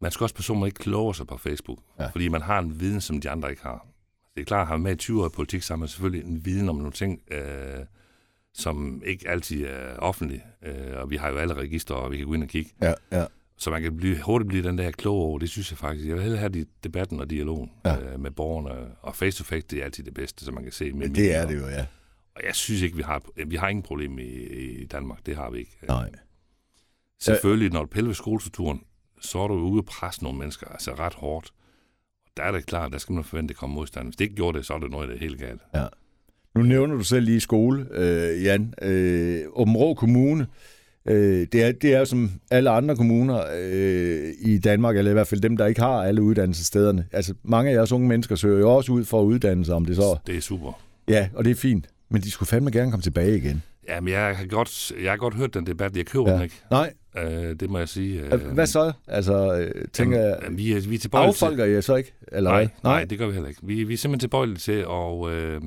man 0.00 0.10
skal 0.10 0.24
også 0.24 0.34
passe 0.34 0.48
på, 0.48 0.52
at 0.54 0.58
man 0.60 0.66
ikke 0.66 0.78
kloger 0.78 1.12
sig 1.12 1.26
på 1.26 1.36
Facebook, 1.36 1.78
Ja. 2.00 2.06
fordi 2.06 2.28
man 2.28 2.42
har 2.42 2.58
en 2.58 2.80
viden, 2.80 3.00
som 3.00 3.20
de 3.20 3.30
andre 3.30 3.50
ikke 3.50 3.62
har. 3.62 3.86
Det 4.34 4.40
er 4.40 4.44
klart, 4.44 4.60
at 4.62 4.66
har 4.68 4.76
med 4.76 4.92
i 4.92 4.96
20 4.96 5.22
år 5.22 5.26
i 5.26 5.30
politik, 5.34 5.62
så 5.62 5.72
har 5.72 5.78
man 5.78 5.88
selvfølgelig 5.88 6.24
en 6.28 6.44
viden 6.44 6.68
om 6.68 6.76
nogle 6.76 6.92
ting, 6.92 7.22
øh, 7.30 7.84
som 8.54 9.02
ikke 9.06 9.28
altid 9.28 9.64
er 9.66 9.96
offentlig. 9.96 10.44
Øh, 10.62 10.96
og 10.96 11.10
vi 11.10 11.16
har 11.16 11.28
jo 11.28 11.36
alle 11.36 11.54
registre, 11.54 11.94
og 11.94 12.10
vi 12.10 12.16
kan 12.16 12.26
gå 12.26 12.34
ind 12.34 12.42
og 12.42 12.48
kigge. 12.48 12.70
Ja, 12.82 12.94
ja. 13.12 13.24
Så 13.64 13.70
man 13.70 13.82
kan 13.82 13.96
blive, 13.96 14.22
hurtigt 14.22 14.48
blive 14.48 14.62
den 14.62 14.78
der 14.78 14.90
klog 14.90 15.16
over, 15.16 15.38
det 15.38 15.50
synes 15.50 15.70
jeg 15.70 15.78
faktisk. 15.78 16.06
Jeg 16.06 16.14
vil 16.14 16.22
hellere 16.22 16.40
have 16.40 16.52
de, 16.52 16.66
debatten 16.84 17.20
og 17.20 17.30
dialogen 17.30 17.70
Ja. 17.84 17.94
ja. 17.94 18.12
øh, 18.12 18.20
med 18.20 18.30
borgerne. 18.30 18.86
Og 19.02 19.16
face-to-face, 19.16 19.66
det 19.70 19.78
er 19.80 19.84
altid 19.84 20.04
det 20.04 20.14
bedste, 20.14 20.44
så 20.44 20.52
man 20.52 20.62
kan 20.62 20.72
se. 20.72 20.92
Men 20.92 21.14
det 21.14 21.34
er 21.34 21.46
det 21.46 21.56
jo, 21.56 21.66
ja. 21.66 21.86
Og 22.34 22.42
jeg 22.46 22.54
synes 22.54 22.82
ikke, 22.82 22.96
vi 22.96 23.02
har, 23.02 23.22
vi 23.46 23.56
har 23.56 23.68
ingen 23.68 23.82
problem 23.82 24.18
i, 24.18 24.22
i 24.22 24.86
Danmark. 24.86 25.26
Det 25.26 25.36
har 25.36 25.50
vi 25.50 25.58
ikke. 25.58 25.78
Nej. 25.88 26.10
Selvfølgelig, 27.20 27.72
når 27.72 27.80
du 27.80 27.86
piller 27.86 28.08
ved 28.08 28.14
skolestrukturen, 28.14 28.82
så 29.20 29.38
er 29.38 29.48
du 29.48 29.54
ude 29.54 29.78
at 29.78 29.84
presse 29.84 30.22
nogle 30.22 30.38
mennesker, 30.38 30.66
altså 30.66 30.94
ret 30.94 31.14
hårdt. 31.14 31.52
Og 32.24 32.30
der 32.36 32.42
er 32.42 32.52
det 32.52 32.66
klart, 32.66 32.92
der 32.92 32.98
skal 32.98 33.12
man 33.12 33.24
forvente, 33.24 33.52
at 33.52 33.56
kommer 33.56 33.74
modstand. 33.74 34.06
Hvis 34.06 34.16
det 34.16 34.24
ikke 34.24 34.36
gjorde 34.36 34.58
det, 34.58 34.66
så 34.66 34.74
er 34.74 34.78
det 34.78 34.90
noget, 34.90 35.08
der 35.08 35.14
er 35.14 35.18
helt 35.18 35.38
galt. 35.38 35.62
Nu 36.54 36.62
nævner 36.62 36.94
du 36.94 37.04
selv 37.04 37.24
lige 37.24 37.40
skole, 37.40 37.86
øh, 37.90 38.42
Jan. 38.44 38.74
Øh, 38.82 39.44
Åben 39.52 39.76
Rå 39.76 39.94
Kommune, 39.94 40.46
øh, 41.08 41.46
det, 41.52 41.62
er, 41.62 41.72
det 41.72 41.94
er 41.94 41.98
jo 41.98 42.04
som 42.04 42.30
alle 42.50 42.70
andre 42.70 42.96
kommuner 42.96 43.44
øh, 43.60 44.32
i 44.38 44.58
Danmark, 44.58 44.96
eller 44.96 45.10
i 45.10 45.14
hvert 45.14 45.26
fald 45.28 45.40
dem, 45.40 45.56
der 45.56 45.66
ikke 45.66 45.80
har 45.80 46.02
alle 46.02 46.22
uddannelsesstederne. 46.22 47.06
Altså, 47.12 47.34
mange 47.42 47.70
af 47.70 47.74
jeres 47.74 47.92
unge 47.92 48.08
mennesker 48.08 48.36
søger 48.36 48.58
jo 48.58 48.70
også 48.76 48.92
ud 48.92 49.04
for 49.04 49.20
at 49.20 49.24
uddanne 49.24 49.64
sig, 49.64 49.74
om 49.74 49.84
det 49.84 49.96
så... 49.96 50.18
Det 50.26 50.36
er 50.36 50.40
super. 50.40 50.72
Ja, 51.08 51.28
og 51.34 51.44
det 51.44 51.50
er 51.50 51.54
fint. 51.54 51.88
Men 52.08 52.22
de 52.22 52.30
skulle 52.30 52.46
fandme 52.48 52.70
gerne 52.70 52.90
komme 52.90 53.02
tilbage 53.02 53.36
igen. 53.36 53.62
Jamen, 53.88 54.12
jeg 54.12 54.36
har 54.36 54.46
godt, 54.46 54.92
jeg 55.02 55.12
har 55.12 55.16
godt 55.16 55.34
hørt 55.34 55.54
den 55.54 55.66
debat. 55.66 55.96
Jeg 55.96 56.06
køber 56.06 56.28
Ja. 56.30 56.34
den 56.34 56.42
ikke. 56.42 56.60
Nej, 56.70 56.92
Øh, 57.18 57.54
det 57.60 57.70
må 57.70 57.78
jeg 57.78 57.88
sige. 57.88 58.20
øh, 58.20 58.52
hvad 58.52 58.66
så? 58.66 58.92
Altså, 59.08 59.54
øh, 59.58 59.84
tænker 59.92 60.20
jeg... 60.20 60.38
Jamen, 60.44 60.58
vi, 60.58 60.72
er, 60.72 60.80
vi 60.88 60.94
er 60.94 60.98
tilbøjelige 60.98 61.32
til... 61.34 61.44
Affolker 61.44 61.64
jeg 61.64 61.84
så 61.84 61.94
ikke? 61.96 62.12
Eller 62.32 62.50
Nej, 62.50 62.58
hvad? 62.60 62.68
nej, 62.84 63.04
det 63.04 63.18
gør 63.18 63.26
vi 63.26 63.32
heller 63.32 63.48
ikke. 63.48 63.60
Vi, 63.64 63.84
vi 63.84 63.92
er 63.94 63.98
simpelthen 63.98 64.20
tilbøjelige 64.20 64.56
til 64.58 64.72
at, 64.72 65.28
øh, 65.32 65.60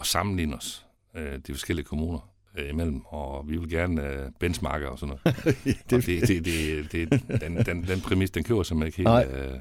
at 0.00 0.06
sammenligne 0.06 0.56
os, 0.56 0.86
øh, 1.16 1.32
de 1.46 1.52
forskellige 1.52 1.84
kommuner. 1.86 2.28
Øh, 2.56 2.68
imellem, 2.68 3.00
og 3.04 3.48
vi 3.48 3.56
vil 3.56 3.70
gerne 3.70 4.06
øh, 4.06 4.30
benchmarke 4.40 4.88
og 4.88 4.98
sådan 4.98 5.16
noget. 5.24 5.36
det, 5.90 5.92
og 5.92 6.06
det, 6.06 6.28
det, 6.28 6.44
det, 6.44 6.92
det, 6.92 7.40
den, 7.40 7.56
den, 7.56 7.86
den 7.86 8.00
præmis, 8.00 8.30
den 8.30 8.44
kører 8.44 8.62
simpelthen 8.62 9.04
ikke 9.04 9.10
helt... 9.10 9.52
Øh, 9.52 9.58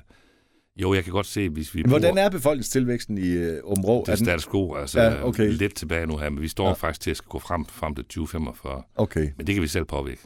jo, 0.82 0.94
jeg 0.94 1.04
kan 1.04 1.14
godt 1.14 1.26
se, 1.26 1.50
hvis 1.50 1.76
vi 1.76 1.84
Hvordan 1.88 2.14
bruger, 2.14 2.26
er 2.26 2.30
befolkningstilvæksten 2.30 3.18
i 3.18 3.28
øh, 3.28 3.62
Områ? 3.64 4.04
Det 4.06 4.12
er 4.12 4.16
status 4.16 4.48
quo, 4.48 4.76
altså 4.76 5.02
ja, 5.02 5.28
okay. 5.28 5.52
lidt 5.52 5.76
tilbage 5.76 6.08
nu 6.08 6.18
her, 6.18 6.30
men 6.30 6.42
vi 6.42 6.48
står 6.48 6.68
ja. 6.68 6.74
faktisk 6.74 7.02
til 7.02 7.12
at 7.12 7.22
gå 7.30 7.40
frem, 7.40 7.66
frem 7.66 7.96
til 7.96 8.04
2045. 8.06 8.84
Okay. 8.96 9.30
Men 9.38 9.48
det 9.48 9.56
kan 9.56 9.62
vi 9.62 9.68
selv 9.68 9.86
påvirke. 9.86 10.22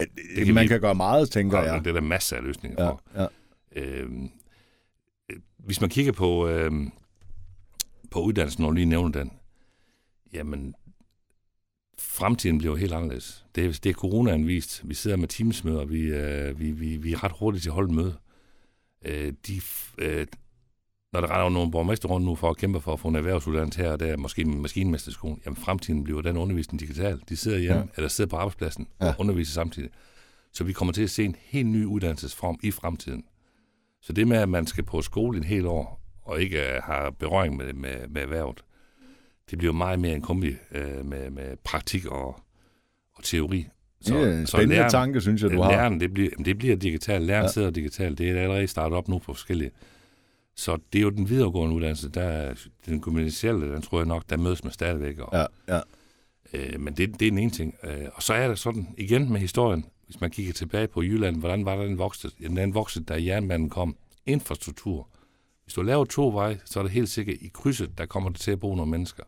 Det, 0.00 0.08
det 0.36 0.46
kan 0.46 0.54
man 0.54 0.62
vi, 0.62 0.68
kan 0.68 0.80
gøre 0.80 0.94
meget, 0.94 1.30
tænker 1.30 1.62
jeg. 1.62 1.80
Det 1.84 1.86
er 1.86 1.94
der 1.94 2.00
masser 2.00 2.36
af 2.36 2.42
løsninger 2.42 2.84
ja, 2.84 2.88
for. 2.88 3.02
Ja. 3.16 3.26
Øhm, 3.76 4.30
hvis 5.58 5.80
man 5.80 5.90
kigger 5.90 6.12
på, 6.12 6.48
øhm, 6.48 6.92
på 8.10 8.20
uddannelsen, 8.20 8.62
når 8.62 8.70
du 8.70 8.74
lige 8.74 8.86
nævner 8.86 9.12
den, 9.20 9.32
jamen, 10.32 10.74
fremtiden 11.98 12.58
bliver 12.58 12.76
helt 12.76 12.92
anderledes. 12.92 13.44
Det, 13.54 13.64
er, 13.64 13.72
det 13.82 13.90
er 13.90 13.94
coronaen 13.94 14.46
vist. 14.46 14.88
Vi 14.88 14.94
sidder 14.94 15.16
med 15.16 15.28
teamsmøder, 15.28 15.84
vi, 15.84 16.00
øh, 16.00 16.60
vi, 16.60 16.70
vi, 16.70 16.96
vi 16.96 17.12
er 17.12 17.24
ret 17.24 17.32
hurtigt 17.38 17.62
til 17.62 17.70
at 17.70 17.74
holde 17.74 17.94
møde. 17.94 18.14
Øh, 19.04 19.32
de, 19.46 19.60
øh, 19.98 20.26
når 21.12 21.20
der 21.20 21.30
render 21.30 21.48
nogle 21.48 21.70
borgmester 21.70 22.08
rundt 22.08 22.26
nu 22.26 22.34
for 22.34 22.50
at 22.50 22.56
kæmpe 22.56 22.80
for 22.80 22.92
at 22.92 23.00
få 23.00 23.08
en 23.08 23.16
erhvervsuddannelse 23.16 23.82
her, 23.82 23.96
der 23.96 24.06
er 24.06 24.16
måske 24.16 24.42
en 24.42 24.62
maskinmesterskole, 24.62 25.36
jamen 25.44 25.56
fremtiden 25.56 26.04
bliver 26.04 26.22
den 26.22 26.36
undervisning 26.36 26.80
digital. 26.80 27.20
De 27.28 27.36
sidder 27.36 27.58
hjemme, 27.58 27.80
ja. 27.80 27.86
eller 27.96 28.08
sidder 28.08 28.30
på 28.30 28.36
arbejdspladsen 28.36 28.88
ja. 29.00 29.08
og 29.08 29.14
underviser 29.18 29.52
samtidig. 29.52 29.90
Så 30.52 30.64
vi 30.64 30.72
kommer 30.72 30.92
til 30.92 31.02
at 31.02 31.10
se 31.10 31.24
en 31.24 31.36
helt 31.38 31.66
ny 31.66 31.84
uddannelsesform 31.84 32.58
i 32.62 32.70
fremtiden. 32.70 33.24
Så 34.02 34.12
det 34.12 34.28
med, 34.28 34.36
at 34.36 34.48
man 34.48 34.66
skal 34.66 34.84
på 34.84 35.02
skole 35.02 35.38
en 35.38 35.44
hel 35.44 35.66
år, 35.66 36.00
og 36.22 36.42
ikke 36.42 36.58
uh, 36.58 36.84
har 36.84 37.10
berøring 37.10 37.56
med, 37.56 37.72
med, 37.72 38.08
med 38.08 38.22
erhvervet, 38.22 38.64
det 39.50 39.58
bliver 39.58 39.72
meget 39.72 40.00
mere 40.00 40.14
en 40.14 40.22
kombi 40.22 40.50
uh, 40.50 41.06
med, 41.06 41.30
med 41.30 41.56
praktik 41.64 42.06
og, 42.06 42.40
og 43.14 43.24
teori. 43.24 43.66
Så, 44.00 44.14
det 44.14 44.22
er 44.22 44.38
en 44.38 44.46
spændende 44.46 44.74
så 44.74 44.78
læren, 44.78 44.90
tanke, 44.90 45.20
synes 45.20 45.42
jeg, 45.42 45.50
du 45.50 45.62
har. 45.62 45.70
Læren, 45.70 46.00
det 46.00 46.14
bliver, 46.14 46.30
det 46.44 46.58
bliver 46.58 46.76
digitalt. 46.76 47.26
Læren 47.26 47.44
ja. 47.44 47.48
sidder 47.48 47.70
digitalt. 47.70 48.18
Det 48.18 48.30
er 48.30 48.42
allerede 48.42 48.66
startet 48.66 48.98
op 48.98 49.08
nu 49.08 49.18
på 49.18 49.34
forskellige. 49.34 49.70
Så 50.56 50.78
det 50.92 50.98
er 50.98 51.02
jo 51.02 51.10
den 51.10 51.28
videregående 51.28 51.76
uddannelse. 51.76 52.08
Der, 52.08 52.54
den 52.86 53.00
gymnasielle, 53.00 53.72
den 53.72 53.82
tror 53.82 53.98
jeg 53.98 54.06
nok, 54.06 54.24
der 54.30 54.36
mødes 54.36 54.64
man 54.64 54.72
stadigvæk. 54.72 55.18
Og, 55.18 55.28
ja, 55.32 55.74
ja. 55.74 55.80
Øh, 56.52 56.80
men 56.80 56.94
det, 56.96 57.20
det 57.20 57.26
er 57.26 57.30
den 57.30 57.38
ene 57.38 57.50
ting. 57.50 57.74
Øh, 57.84 58.06
og 58.14 58.22
så 58.22 58.34
er 58.34 58.48
der 58.48 58.54
sådan, 58.54 58.88
igen 58.98 59.32
med 59.32 59.40
historien, 59.40 59.84
hvis 60.06 60.20
man 60.20 60.30
kigger 60.30 60.52
tilbage 60.52 60.88
på 60.88 61.02
Jylland, 61.02 61.36
hvordan 61.36 61.64
var 61.64 61.76
den 61.76 61.98
vokset? 61.98 62.34
Den 62.40 62.74
voksede, 62.74 63.04
da 63.04 63.24
jernbanen 63.24 63.70
kom. 63.70 63.96
Infrastruktur. 64.26 65.08
Hvis 65.64 65.74
du 65.74 65.82
laver 65.82 66.04
to 66.04 66.28
veje, 66.28 66.60
så 66.64 66.78
er 66.78 66.82
det 66.82 66.92
helt 66.92 67.08
sikkert 67.08 67.36
i 67.40 67.50
krydset, 67.54 67.98
der 67.98 68.06
kommer 68.06 68.30
det 68.30 68.40
til 68.40 68.50
at 68.50 68.60
bo 68.60 68.74
nogle 68.74 68.90
mennesker. 68.90 69.24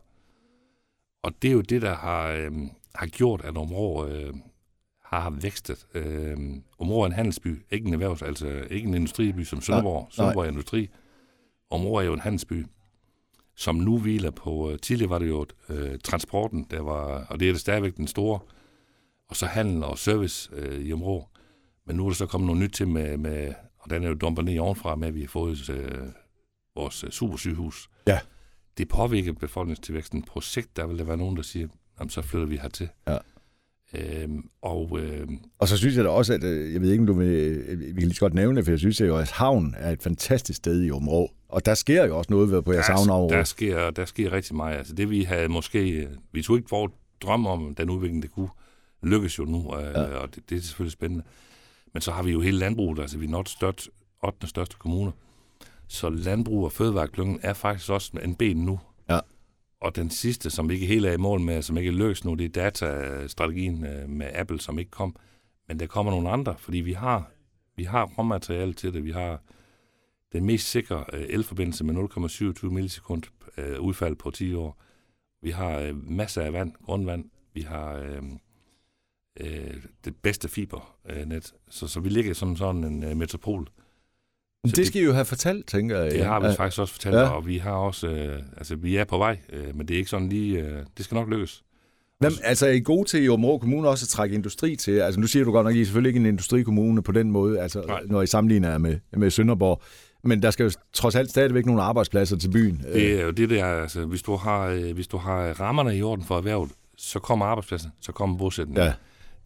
Og 1.23 1.41
det 1.41 1.47
er 1.47 1.51
jo 1.53 1.61
det, 1.61 1.81
der 1.81 1.95
har, 1.95 2.27
øh, 2.27 2.51
har 2.95 3.07
gjort, 3.07 3.41
at 3.43 3.57
området 3.57 4.27
øh, 4.27 4.33
har 5.03 5.29
vækstet. 5.29 5.87
Øh, 5.93 6.37
området 6.79 7.01
er 7.01 7.05
en 7.05 7.15
handelsby, 7.15 7.65
ikke 7.71 7.87
en 7.87 7.93
erhvervs, 7.93 8.21
altså 8.21 8.47
ikke 8.69 8.87
en 8.87 8.93
industriby 8.93 9.43
som 9.43 9.61
Sønderborg. 9.61 10.07
Sønderborg 10.11 10.43
er 10.45 10.49
industri. 10.49 10.89
Området 11.69 12.03
er 12.03 12.07
jo 12.07 12.13
en 12.13 12.19
handelsby, 12.19 12.65
som 13.55 13.75
nu 13.75 13.97
hviler 13.99 14.31
på, 14.31 14.71
øh, 14.71 14.79
tidligere 14.79 15.09
var 15.09 15.19
det 15.19 15.27
jo 15.27 15.45
øh, 15.69 15.99
transporten, 15.99 16.67
der 16.71 16.81
var, 16.81 17.25
og 17.29 17.39
det 17.39 17.49
er 17.49 17.53
det 17.53 17.61
stadigvæk 17.61 17.97
den 17.97 18.07
store, 18.07 18.39
og 19.29 19.35
så 19.35 19.45
handel 19.45 19.83
og 19.83 19.97
service 19.97 20.49
øh, 20.53 20.81
i 20.81 20.93
området. 20.93 21.25
Men 21.85 21.95
nu 21.95 22.05
er 22.05 22.09
der 22.09 22.15
så 22.15 22.25
kommet 22.25 22.45
noget 22.45 22.61
nyt 22.61 22.71
til 22.71 22.87
med, 22.87 23.17
med 23.17 23.53
og 23.87 23.89
den 23.89 24.03
er 24.03 24.07
jo 24.07 24.13
dumpet 24.13 24.45
ned 24.45 24.59
ovenfra 24.59 24.95
med, 24.95 25.07
at 25.07 25.15
vi 25.15 25.21
har 25.21 25.27
fået 25.27 25.69
øh, 25.69 26.07
vores 26.75 27.03
øh, 27.03 27.09
supersygehus. 27.09 27.89
Ja. 28.07 28.19
Det 28.77 28.87
påvirker 28.87 29.33
befolkningstilvæksten. 29.33 30.23
På 30.23 30.41
sigt, 30.41 30.77
der 30.77 30.87
vil 30.87 30.97
der 30.97 31.03
være 31.03 31.17
nogen, 31.17 31.37
der 31.37 31.43
siger, 31.43 31.67
jamen 31.99 32.09
så 32.09 32.21
flytter 32.21 32.47
vi 32.47 32.57
hertil. 32.57 32.89
Ja. 33.07 33.17
Øhm, 33.93 34.49
og, 34.61 34.99
øh, 34.99 35.27
og 35.59 35.67
så 35.67 35.77
synes 35.77 35.95
jeg 35.95 36.03
da 36.03 36.09
også, 36.09 36.33
at 36.33 36.43
øh, 36.43 36.73
jeg 36.73 36.81
ved 36.81 36.91
ikke, 36.91 37.01
om 37.01 37.07
du 37.07 37.13
vil, 37.13 37.27
øh, 37.67 37.79
vi 37.79 37.85
kan 37.85 38.01
lige 38.01 38.13
så 38.13 38.19
godt 38.19 38.33
nævne 38.33 38.57
det, 38.57 38.65
for 38.65 38.71
jeg 38.71 38.79
synes 38.79 39.01
jo, 39.01 39.17
at 39.17 39.31
havn 39.31 39.75
er 39.77 39.91
et 39.91 40.03
fantastisk 40.03 40.57
sted 40.57 40.83
i 40.83 40.91
området. 40.91 41.31
Og 41.49 41.65
der 41.65 41.73
sker 41.73 42.05
jo 42.05 42.17
også 42.17 42.33
noget 42.33 42.65
på 42.65 42.73
jeres 42.73 42.87
havneområde. 42.87 43.33
Der 43.33 43.43
sker, 43.43 43.89
der 43.89 44.05
sker 44.05 44.31
rigtig 44.31 44.55
meget. 44.55 44.77
Altså 44.77 44.93
det 44.93 45.09
vi 45.09 45.23
havde 45.23 45.47
måske, 45.47 46.07
vi 46.31 46.43
tog 46.43 46.57
ikke 46.57 46.69
vores 46.69 46.91
drøm 47.21 47.45
om 47.45 47.75
den 47.75 47.89
udvikling, 47.89 48.23
det 48.23 48.31
kunne 48.31 48.49
lykkes 49.03 49.39
jo 49.39 49.45
nu, 49.45 49.75
ja. 49.75 50.01
og 50.01 50.35
det, 50.35 50.49
det 50.49 50.57
er 50.57 50.61
selvfølgelig 50.61 50.91
spændende. 50.91 51.23
Men 51.93 52.01
så 52.01 52.11
har 52.11 52.23
vi 52.23 52.31
jo 52.31 52.41
hele 52.41 52.57
landbruget, 52.57 52.99
altså 52.99 53.17
vi 53.17 53.25
er 53.25 53.29
nok 53.29 53.47
størst, 53.47 53.89
8. 54.23 54.47
største 54.47 54.75
kommune. 54.79 55.11
Så 55.87 56.09
landbrug 56.09 56.65
og 56.65 56.71
fødevareklyngen 56.71 57.39
er 57.43 57.53
faktisk 57.53 57.89
også 57.89 58.19
en 58.23 58.35
ben 58.35 58.57
nu. 58.57 58.79
Ja. 59.09 59.19
Og 59.81 59.95
den 59.95 60.09
sidste, 60.09 60.49
som 60.49 60.69
vi 60.69 60.73
ikke 60.73 60.87
helt 60.87 61.05
er 61.05 61.11
i 61.11 61.17
mål 61.17 61.39
med, 61.39 61.61
som 61.61 61.77
ikke 61.77 61.87
er 61.87 61.93
løst 61.93 62.25
nu, 62.25 62.33
det 62.33 62.45
er 62.45 62.49
datastrategien 62.49 63.85
øh, 63.85 64.09
med 64.09 64.27
Apple, 64.33 64.61
som 64.61 64.79
ikke 64.79 64.91
kom. 64.91 65.15
Men 65.67 65.79
der 65.79 65.87
kommer 65.87 66.11
nogle 66.11 66.29
andre, 66.29 66.55
fordi 66.59 66.77
vi 66.77 66.93
har, 66.93 67.31
vi 67.75 67.83
har 67.83 68.05
råmateriale 68.05 68.73
til 68.73 68.93
det. 68.93 69.05
Vi 69.05 69.11
har 69.11 69.41
den 70.33 70.45
mest 70.45 70.69
sikre 70.69 71.05
øh, 71.13 71.25
elforbindelse 71.29 71.83
med 71.83 71.95
0,27 72.63 72.69
millisekund 72.69 73.23
øh, 73.57 73.79
udfald 73.79 74.15
på 74.15 74.31
10 74.31 74.53
år. 74.53 74.81
Vi 75.41 75.51
har 75.51 75.93
masser 75.93 76.41
af 76.41 76.53
vand, 76.53 76.73
grundvand. 76.83 77.29
Vi 77.53 77.61
har 77.61 77.93
øh, 77.93 78.23
øh, 79.39 79.83
det 80.05 80.15
bedste 80.15 80.49
fibernet. 80.49 81.53
Så, 81.69 81.87
så 81.87 81.99
vi 81.99 82.09
ligger 82.09 82.33
som 82.33 82.55
sådan 82.55 82.83
en 82.83 83.17
metropol. 83.17 83.67
Så 84.69 84.75
det 84.75 84.87
skal 84.87 85.01
I 85.01 85.03
jo 85.05 85.13
have 85.13 85.25
fortalt, 85.25 85.67
tænker 85.67 85.99
jeg. 85.99 86.11
Det 86.11 86.25
har 86.25 86.39
vi 86.39 86.45
ja. 86.45 86.51
faktisk 86.51 86.79
også 86.79 86.93
fortalt, 86.93 87.15
ja. 87.15 87.29
og 87.29 87.47
vi 87.47 87.57
har 87.57 87.71
også, 87.71 88.07
øh, 88.07 88.39
altså 88.57 88.75
vi 88.75 88.95
er 88.95 89.03
på 89.03 89.17
vej, 89.17 89.37
øh, 89.53 89.77
men 89.77 89.87
det 89.87 89.93
er 89.93 89.97
ikke 89.97 90.09
sådan 90.09 90.29
lige, 90.29 90.59
øh, 90.59 90.79
det 90.97 91.05
skal 91.05 91.15
nok 91.15 91.29
lykkes. 91.29 91.63
Hvem, 92.19 92.31
altså 92.43 92.67
er 92.67 92.71
I 92.71 92.79
gode 92.79 93.09
til 93.09 93.23
i 93.23 93.29
Områ 93.29 93.57
Kommune 93.57 93.89
også 93.89 94.03
at 94.03 94.09
trække 94.09 94.35
industri 94.35 94.75
til? 94.75 94.91
Altså 94.91 95.19
nu 95.19 95.27
siger 95.27 95.45
du 95.45 95.51
godt 95.51 95.63
nok, 95.63 95.71
at 95.71 95.77
I 95.77 95.81
er 95.81 95.85
selvfølgelig 95.85 96.09
ikke 96.09 96.19
en 96.19 96.25
industrikommune 96.25 97.03
på 97.03 97.11
den 97.11 97.31
måde, 97.31 97.59
altså 97.59 97.83
Nej. 97.87 98.01
når 98.05 98.21
I 98.21 98.27
sammenligner 98.27 98.77
med, 98.77 98.99
med 99.13 99.29
Sønderborg. 99.29 99.81
Men 100.23 100.41
der 100.41 100.51
skal 100.51 100.63
jo 100.63 100.71
trods 100.93 101.15
alt 101.15 101.29
stadigvæk 101.29 101.65
nogle 101.65 101.81
arbejdspladser 101.81 102.37
til 102.37 102.51
byen. 102.51 102.81
Det 102.93 103.19
er 103.19 103.25
jo 103.25 103.31
det 103.31 103.49
der, 103.49 103.65
altså 103.65 104.05
hvis 104.05 104.21
du 104.21 104.35
har, 104.35 104.67
øh, 104.67 104.93
hvis 104.93 105.07
du 105.07 105.17
har 105.17 105.59
rammerne 105.59 105.97
i 105.97 106.01
orden 106.01 106.25
for 106.25 106.37
erhvervet, 106.37 106.71
så 106.97 107.19
kommer 107.19 107.45
arbejdspladsen, 107.45 107.91
så 108.01 108.11
kommer 108.11 108.37
bosætningen. 108.37 108.83
Ja. 108.83 108.93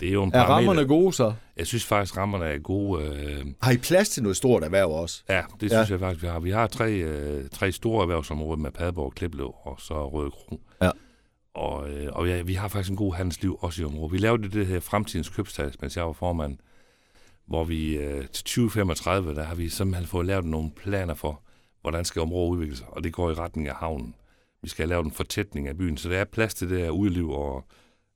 Det 0.02 0.10
er 0.10 0.14
jo 0.14 0.24
en 0.24 0.32
er 0.34 0.44
rammerne 0.44 0.86
gode 0.86 1.14
så? 1.14 1.34
Jeg 1.58 1.68
synes 1.68 1.86
faktisk, 1.86 2.18
rammerne 2.18 2.46
er 2.46 2.60
gode. 2.60 3.04
Øh... 3.04 3.46
Har 3.62 3.72
I 3.72 3.78
plads 3.78 4.10
til 4.10 4.24
noget 4.24 4.38
stort 4.38 4.64
erhverv 4.64 4.92
også? 4.92 5.24
Ja, 5.30 5.42
det 5.60 5.72
synes 5.72 5.90
ja. 5.90 5.94
jeg 5.94 6.00
faktisk, 6.00 6.24
vi 6.24 6.28
har. 6.28 6.40
Vi 6.40 6.52
har 6.52 6.68
tre, 6.68 6.92
øh, 6.92 7.50
tre 7.50 7.72
store 7.72 8.02
erhvervsområder 8.02 8.58
med 8.58 8.72
Padborg, 8.72 9.14
Kliplev 9.14 9.56
og 9.64 9.82
så 9.82 10.10
Røde 10.10 10.32
Kro. 10.32 10.62
Ja. 10.82 10.92
Og, 11.54 11.90
øh, 11.90 12.10
og 12.12 12.28
ja, 12.28 12.42
vi 12.42 12.54
har 12.54 12.68
faktisk 12.68 12.92
en 12.92 12.98
god 12.98 13.14
handelsliv 13.14 13.58
også 13.60 13.82
i 13.82 13.86
området. 13.86 14.14
Vi 14.14 14.18
lavede 14.18 14.50
det 14.50 14.68
her 14.68 14.80
fremtidens 14.80 15.30
købstal, 15.30 15.74
mens 15.82 15.98
jeg 15.98 16.06
var 16.06 16.14
formand, 16.14 16.58
hvor 17.48 17.64
vi 17.64 17.98
øh, 17.98 18.28
til 18.28 18.44
2035, 18.44 19.36
der 19.36 19.44
har 19.44 19.56
vi 19.56 19.70
simpelthen 19.70 20.08
fået 20.08 20.26
lavet 20.26 20.46
nogle 20.46 20.72
planer 20.72 21.14
for, 21.14 21.42
hvordan 21.82 22.06
skal 22.06 22.22
området 22.22 22.52
udvikle 22.52 22.78
sig, 22.78 22.88
og 22.90 23.04
det 23.04 23.14
går 23.14 23.32
i 23.32 23.34
retning 23.34 23.68
af 23.68 23.76
havnen. 23.76 24.16
Vi 24.62 24.70
skal 24.70 24.90
lave 24.90 25.06
en 25.06 25.12
fortætning 25.12 25.68
af 25.68 25.78
byen, 25.78 25.98
så 25.98 26.10
der 26.10 26.18
er 26.18 26.24
plads 26.24 26.54
til 26.54 26.70
det 26.70 26.80
her 26.80 26.90
udliv, 26.90 27.30
og 27.30 27.66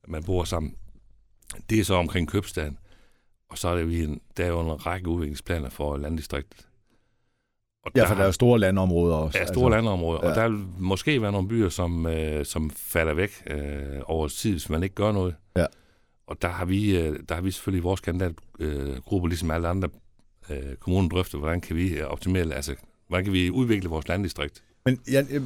man 0.08 0.24
bor 0.24 0.43
sammen. 0.43 0.76
Det 1.70 1.80
er 1.80 1.84
så 1.84 1.94
omkring 1.94 2.28
købstaden. 2.28 2.78
Og 3.50 3.58
så 3.58 3.68
er 3.68 3.76
det, 3.76 4.04
en, 4.04 4.22
der 4.38 4.44
er 4.44 4.48
jo 4.48 4.60
en 4.60 4.86
række 4.86 5.08
udviklingsplaner 5.08 5.70
for 5.70 5.98
landdistriktet. 5.98 6.68
Og 7.84 7.92
ja, 7.96 8.02
der, 8.02 8.08
for 8.08 8.16
der 8.16 8.24
er 8.24 8.32
store 8.32 8.60
landområder 8.60 9.16
også. 9.16 9.40
Ja, 9.40 9.46
store 9.46 9.66
altså. 9.66 9.76
landområder. 9.76 10.20
Ja. 10.24 10.30
Og 10.30 10.36
der 10.36 10.50
vil 10.50 10.66
måske 10.80 11.22
være 11.22 11.32
nogle 11.32 11.48
byer, 11.48 11.70
som, 11.70 12.06
øh, 12.06 12.46
som 12.46 12.70
falder 12.70 13.14
væk 13.14 13.44
øh, 13.48 14.00
over 14.06 14.28
tid, 14.28 14.52
hvis 14.52 14.70
man 14.70 14.84
ikke 14.84 14.96
gør 14.96 15.12
noget. 15.12 15.36
Ja. 15.58 15.66
Og 16.28 16.42
der 16.42 16.48
har 16.48 16.66
vi, 16.66 16.98
øh, 16.98 17.20
der 17.30 17.36
har 17.36 17.42
vi 17.42 17.52
selvfølgelig 17.52 17.80
i 17.80 17.84
vores 17.84 18.02
kandidatgruppe, 18.02 19.26
øh, 19.26 19.30
ligesom 19.30 19.52
alle 19.52 19.68
andre 19.68 19.90
øh, 20.50 20.76
kommuner, 20.76 21.10
drøftet, 21.10 21.40
hvordan 21.40 21.62
kan 21.62 21.76
vi 21.76 22.02
optimere, 22.02 22.54
altså, 22.54 22.76
hvordan 23.08 23.24
kan 23.24 23.34
vi 23.34 23.50
udvikle 23.50 23.90
vores 23.90 24.08
landdistrikt. 24.08 24.64
Men 24.86 25.00
jeg, 25.08 25.26
jeg, 25.32 25.42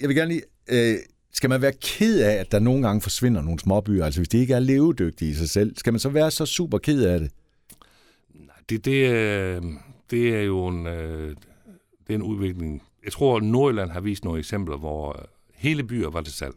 jeg 0.00 0.08
vil 0.08 0.16
gerne 0.16 0.32
lige... 0.32 0.42
Øh, 0.68 0.98
skal 1.32 1.50
man 1.50 1.62
være 1.62 1.72
ked 1.72 2.20
af, 2.20 2.32
at 2.32 2.52
der 2.52 2.58
nogle 2.58 2.86
gange 2.86 3.00
forsvinder 3.00 3.42
nogle 3.42 3.60
småbyer? 3.60 4.04
Altså 4.04 4.20
hvis 4.20 4.28
de 4.28 4.38
ikke 4.38 4.54
er 4.54 4.58
levedygtige 4.58 5.30
i 5.30 5.34
sig 5.34 5.50
selv, 5.50 5.76
skal 5.76 5.92
man 5.92 6.00
så 6.00 6.08
være 6.08 6.30
så 6.30 6.46
super 6.46 6.78
ked 6.78 7.04
af 7.04 7.20
det? 7.20 7.30
Nej, 8.34 8.56
det, 8.68 8.84
det, 8.84 9.06
er, 9.06 9.60
det 10.10 10.36
er 10.36 10.42
jo 10.42 10.66
en, 10.66 10.86
øh, 10.86 11.28
det 12.06 12.10
er 12.10 12.14
en 12.14 12.22
udvikling. 12.22 12.82
Jeg 13.04 13.12
tror, 13.12 13.36
at 13.36 13.42
Nordjylland 13.42 13.90
har 13.90 14.00
vist 14.00 14.24
nogle 14.24 14.38
eksempler, 14.38 14.76
hvor 14.76 15.28
hele 15.54 15.84
byer 15.84 16.10
var 16.10 16.20
til 16.20 16.32
salg. 16.34 16.54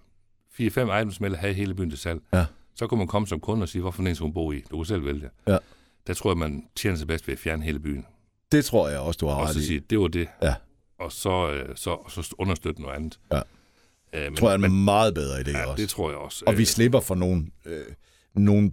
4-5 0.60 0.80
ejendomsmælder 0.80 1.38
havde 1.38 1.54
hele 1.54 1.74
byen 1.74 1.90
til 1.90 2.00
salg. 2.00 2.22
Ja. 2.34 2.46
Så 2.76 2.88
kunne 2.88 2.98
man 2.98 3.08
komme 3.08 3.28
som 3.28 3.40
kunde 3.40 3.64
og 3.64 3.70
sige, 3.70 3.82
hvorfor 3.82 4.04
en 4.04 4.16
skal 4.16 4.24
hun 4.24 4.34
bo 4.34 4.52
i? 4.52 4.62
Du 4.72 4.78
kan 4.78 4.86
selv 4.86 5.06
vælge. 5.06 5.30
Ja. 5.48 5.58
Der 6.08 6.14
tror 6.14 6.30
jeg, 6.30 6.38
man 6.38 6.64
tjener 6.76 6.98
sig 6.98 7.08
bedst 7.08 7.28
ved 7.28 7.34
at 7.34 7.40
fjerne 7.40 7.64
hele 7.64 7.80
byen. 7.80 8.06
Det 8.52 8.66
tror 8.66 8.90
jeg 8.90 9.00
også, 9.00 9.18
du 9.18 9.28
har 9.28 9.36
ret 9.36 9.46
i. 9.46 9.50
Og 9.50 9.54
så 9.54 9.66
sige, 9.66 9.80
det 9.80 10.00
var 10.00 10.08
det. 10.08 10.28
Ja. 10.42 10.56
Og 11.00 11.12
så, 11.12 11.52
øh, 11.52 11.76
så, 11.76 11.98
så 12.10 12.36
understøtte 12.38 12.82
noget 12.82 12.96
andet. 12.96 13.20
Ja. 13.32 13.42
Øh, 14.14 14.24
men, 14.24 14.36
tror 14.36 14.50
jeg 14.50 14.62
er 14.62 14.66
en 14.66 14.84
meget 14.84 15.14
bedre 15.14 15.40
idé 15.40 15.52
ja, 15.58 15.66
også. 15.66 15.82
det 15.82 15.90
tror 15.90 16.10
jeg 16.10 16.18
også. 16.18 16.44
Og 16.48 16.58
vi 16.58 16.64
øh, 16.64 16.68
slipper 16.68 17.00
for 17.00 17.16
nogle, 17.16 17.46
øh, 17.66 17.86
nogle, 18.36 18.72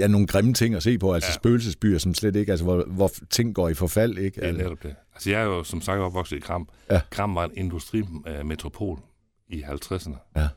ja, 0.00 0.06
nogle 0.06 0.26
grimme 0.26 0.54
ting 0.54 0.74
at 0.74 0.82
se 0.82 0.98
på, 0.98 1.14
altså 1.14 1.28
ja. 1.30 1.34
spøgelsesbyer, 1.34 1.98
som 1.98 2.14
slet 2.14 2.36
ikke, 2.36 2.52
altså 2.52 2.64
hvor, 2.64 2.84
hvor 2.86 3.10
ting 3.30 3.54
går 3.54 3.68
i 3.68 3.74
forfald. 3.74 4.18
Ikke? 4.18 4.40
Det 4.40 4.48
er 4.48 4.52
netop 4.52 4.82
det. 4.82 4.94
Altså 5.14 5.30
jeg 5.30 5.40
er 5.40 5.44
jo 5.44 5.64
som 5.64 5.80
sagt 5.80 5.98
opvokset 6.00 6.36
i 6.36 6.40
Kram. 6.40 6.68
Ja. 6.90 7.00
Kram 7.10 7.34
var 7.34 7.44
en 7.44 7.50
industrimetropol 7.54 8.98
i 9.48 9.62
50'erne. 9.62 10.16
Ja. 10.36 10.48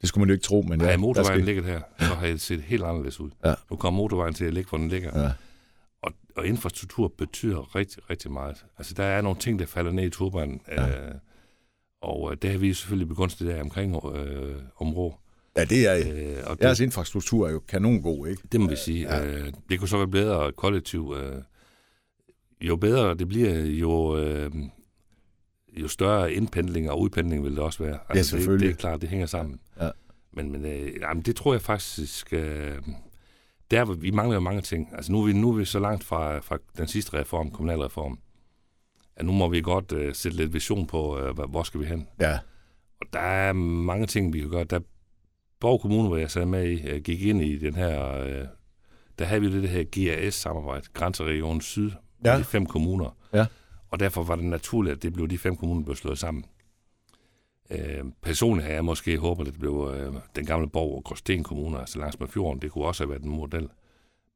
Det 0.00 0.08
skulle 0.08 0.22
man 0.22 0.28
jo 0.28 0.32
ikke 0.32 0.44
tro, 0.44 0.62
men 0.62 0.80
ja. 0.80 0.86
Havde 0.86 0.98
motorvejen 0.98 1.36
skal- 1.38 1.44
ligget 1.44 1.64
her, 1.64 1.80
så 1.98 2.04
havde 2.14 2.32
det 2.32 2.40
set 2.40 2.60
helt 2.62 2.82
anderledes 2.84 3.20
ud. 3.20 3.30
Ja. 3.44 3.54
Nu 3.70 3.76
kommer 3.76 3.98
motorvejen 4.02 4.34
til 4.34 4.44
at 4.44 4.54
ligge, 4.54 4.68
hvor 4.68 4.78
den 4.78 4.88
ligger. 4.88 5.22
Ja. 5.22 5.30
Og, 6.02 6.12
og 6.36 6.46
infrastruktur 6.46 7.12
betyder 7.18 7.76
rigtig, 7.76 8.10
rigtig 8.10 8.30
meget. 8.32 8.64
Altså, 8.78 8.94
der 8.94 9.04
er 9.04 9.20
nogle 9.20 9.38
ting, 9.38 9.58
der 9.58 9.66
falder 9.66 9.92
ned 9.92 10.04
i 10.04 10.10
turbanen. 10.10 10.60
Ja. 10.68 10.88
Øh, 10.88 11.14
og 12.04 12.32
øh, 12.32 12.36
det 12.42 12.50
har 12.50 12.58
vi 12.58 12.74
selvfølgelig 12.74 13.08
begunstigt 13.08 13.50
af 13.50 13.60
omkring 13.60 13.96
øh, 14.14 14.56
området. 14.76 15.14
Ja, 15.56 15.64
det 15.64 15.86
er... 15.86 15.96
Øh, 15.96 16.36
og 16.44 16.56
det, 16.56 16.62
Deres 16.62 16.80
infrastruktur 16.80 17.48
er 17.48 17.52
jo 17.52 17.58
kanon 17.68 18.02
god, 18.02 18.28
ikke? 18.28 18.42
det 18.52 18.60
må 18.60 18.68
vi 18.68 18.76
sige. 18.76 19.16
Ja. 19.16 19.26
Øh, 19.26 19.52
det 19.70 19.78
kunne 19.78 19.88
så 19.88 19.96
være 19.96 20.08
bedre 20.08 20.52
kollektiv. 20.52 21.14
Øh, 21.18 21.42
jo 22.60 22.76
bedre 22.76 23.14
det 23.14 23.28
bliver, 23.28 23.60
jo, 23.60 24.18
øh, 24.18 24.50
jo 25.76 25.88
større 25.88 26.32
indpendling 26.32 26.90
og 26.90 27.00
udpendling 27.00 27.44
vil 27.44 27.50
det 27.50 27.58
også 27.58 27.82
være. 27.82 27.98
Altså, 28.08 28.14
det, 28.14 28.26
selvfølgelig. 28.26 28.68
det 28.68 28.74
er 28.74 28.78
klart, 28.78 29.00
det 29.00 29.08
hænger 29.08 29.26
sammen. 29.26 29.60
Ja. 29.80 29.90
Men, 30.32 30.52
men 30.52 30.64
øh, 30.64 30.92
jamen, 31.00 31.22
det 31.22 31.36
tror 31.36 31.54
jeg 31.54 31.62
faktisk... 31.62 32.32
Øh, 32.32 32.78
der, 33.70 33.84
hvor 33.84 33.94
vi 33.94 34.10
mangler 34.10 34.34
jo 34.34 34.40
mange 34.40 34.60
ting. 34.60 34.88
Altså, 34.92 35.12
nu 35.12 35.22
er 35.22 35.26
vi, 35.26 35.32
nu 35.32 35.50
er 35.50 35.56
vi 35.56 35.64
så 35.64 35.78
langt 35.78 36.04
fra, 36.04 36.38
fra 36.38 36.58
den 36.78 36.88
sidste 36.88 37.18
reform, 37.18 37.50
kommunalreform, 37.50 38.18
at 39.16 39.24
nu 39.24 39.32
må 39.32 39.48
vi 39.48 39.60
godt 39.60 39.92
øh, 39.92 40.14
sætte 40.14 40.36
lidt 40.36 40.54
vision 40.54 40.86
på, 40.86 41.18
øh, 41.18 41.34
hvor- 41.38 41.62
skal 41.62 41.80
vi 41.80 41.84
hen. 41.86 42.06
Ja. 42.20 42.38
Og 43.00 43.06
der 43.12 43.18
er 43.20 43.52
mange 43.52 44.06
ting, 44.06 44.32
vi 44.32 44.40
kan 44.40 44.50
gøre. 44.50 44.64
Der 44.64 44.80
Borg 45.60 45.80
Kommune, 45.80 46.08
hvor 46.08 46.16
jeg 46.16 46.30
sad 46.30 46.46
med 46.46 46.68
i, 46.70 46.88
øh, 46.88 47.02
gik 47.02 47.22
ind 47.22 47.42
i 47.42 47.58
den 47.58 47.74
her... 47.74 48.12
Øh, 48.14 48.46
der 49.18 49.24
havde 49.24 49.40
vi 49.40 49.62
det 49.62 49.68
her 49.68 49.84
GAS-samarbejde, 49.84 50.86
Grænseregion 50.92 51.60
Syd, 51.60 51.90
Ja. 52.24 52.38
de 52.38 52.44
fem 52.44 52.66
kommuner. 52.66 53.16
Ja. 53.34 53.46
Og 53.90 54.00
derfor 54.00 54.22
var 54.22 54.36
det 54.36 54.44
naturligt, 54.44 54.96
at 54.96 55.02
det 55.02 55.12
blev 55.12 55.28
de 55.28 55.38
fem 55.38 55.56
kommuner, 55.56 55.84
blev 55.84 55.96
slået 55.96 56.18
sammen. 56.18 56.44
Øh, 57.70 58.04
personligt 58.22 58.64
havde 58.64 58.74
jeg 58.76 58.84
måske 58.84 59.18
håbet, 59.18 59.46
at 59.46 59.52
det 59.52 59.60
blev 59.60 59.92
øh, 59.96 60.14
den 60.36 60.46
gamle 60.46 60.68
Borg 60.70 60.96
og 60.96 61.04
Gråsten 61.04 61.42
Kommune, 61.42 61.80
altså 61.80 61.98
langs 61.98 62.20
med 62.20 62.28
fjorden. 62.28 62.62
Det 62.62 62.70
kunne 62.70 62.84
også 62.84 63.04
have 63.04 63.10
været 63.10 63.22
en 63.22 63.30
model. 63.30 63.68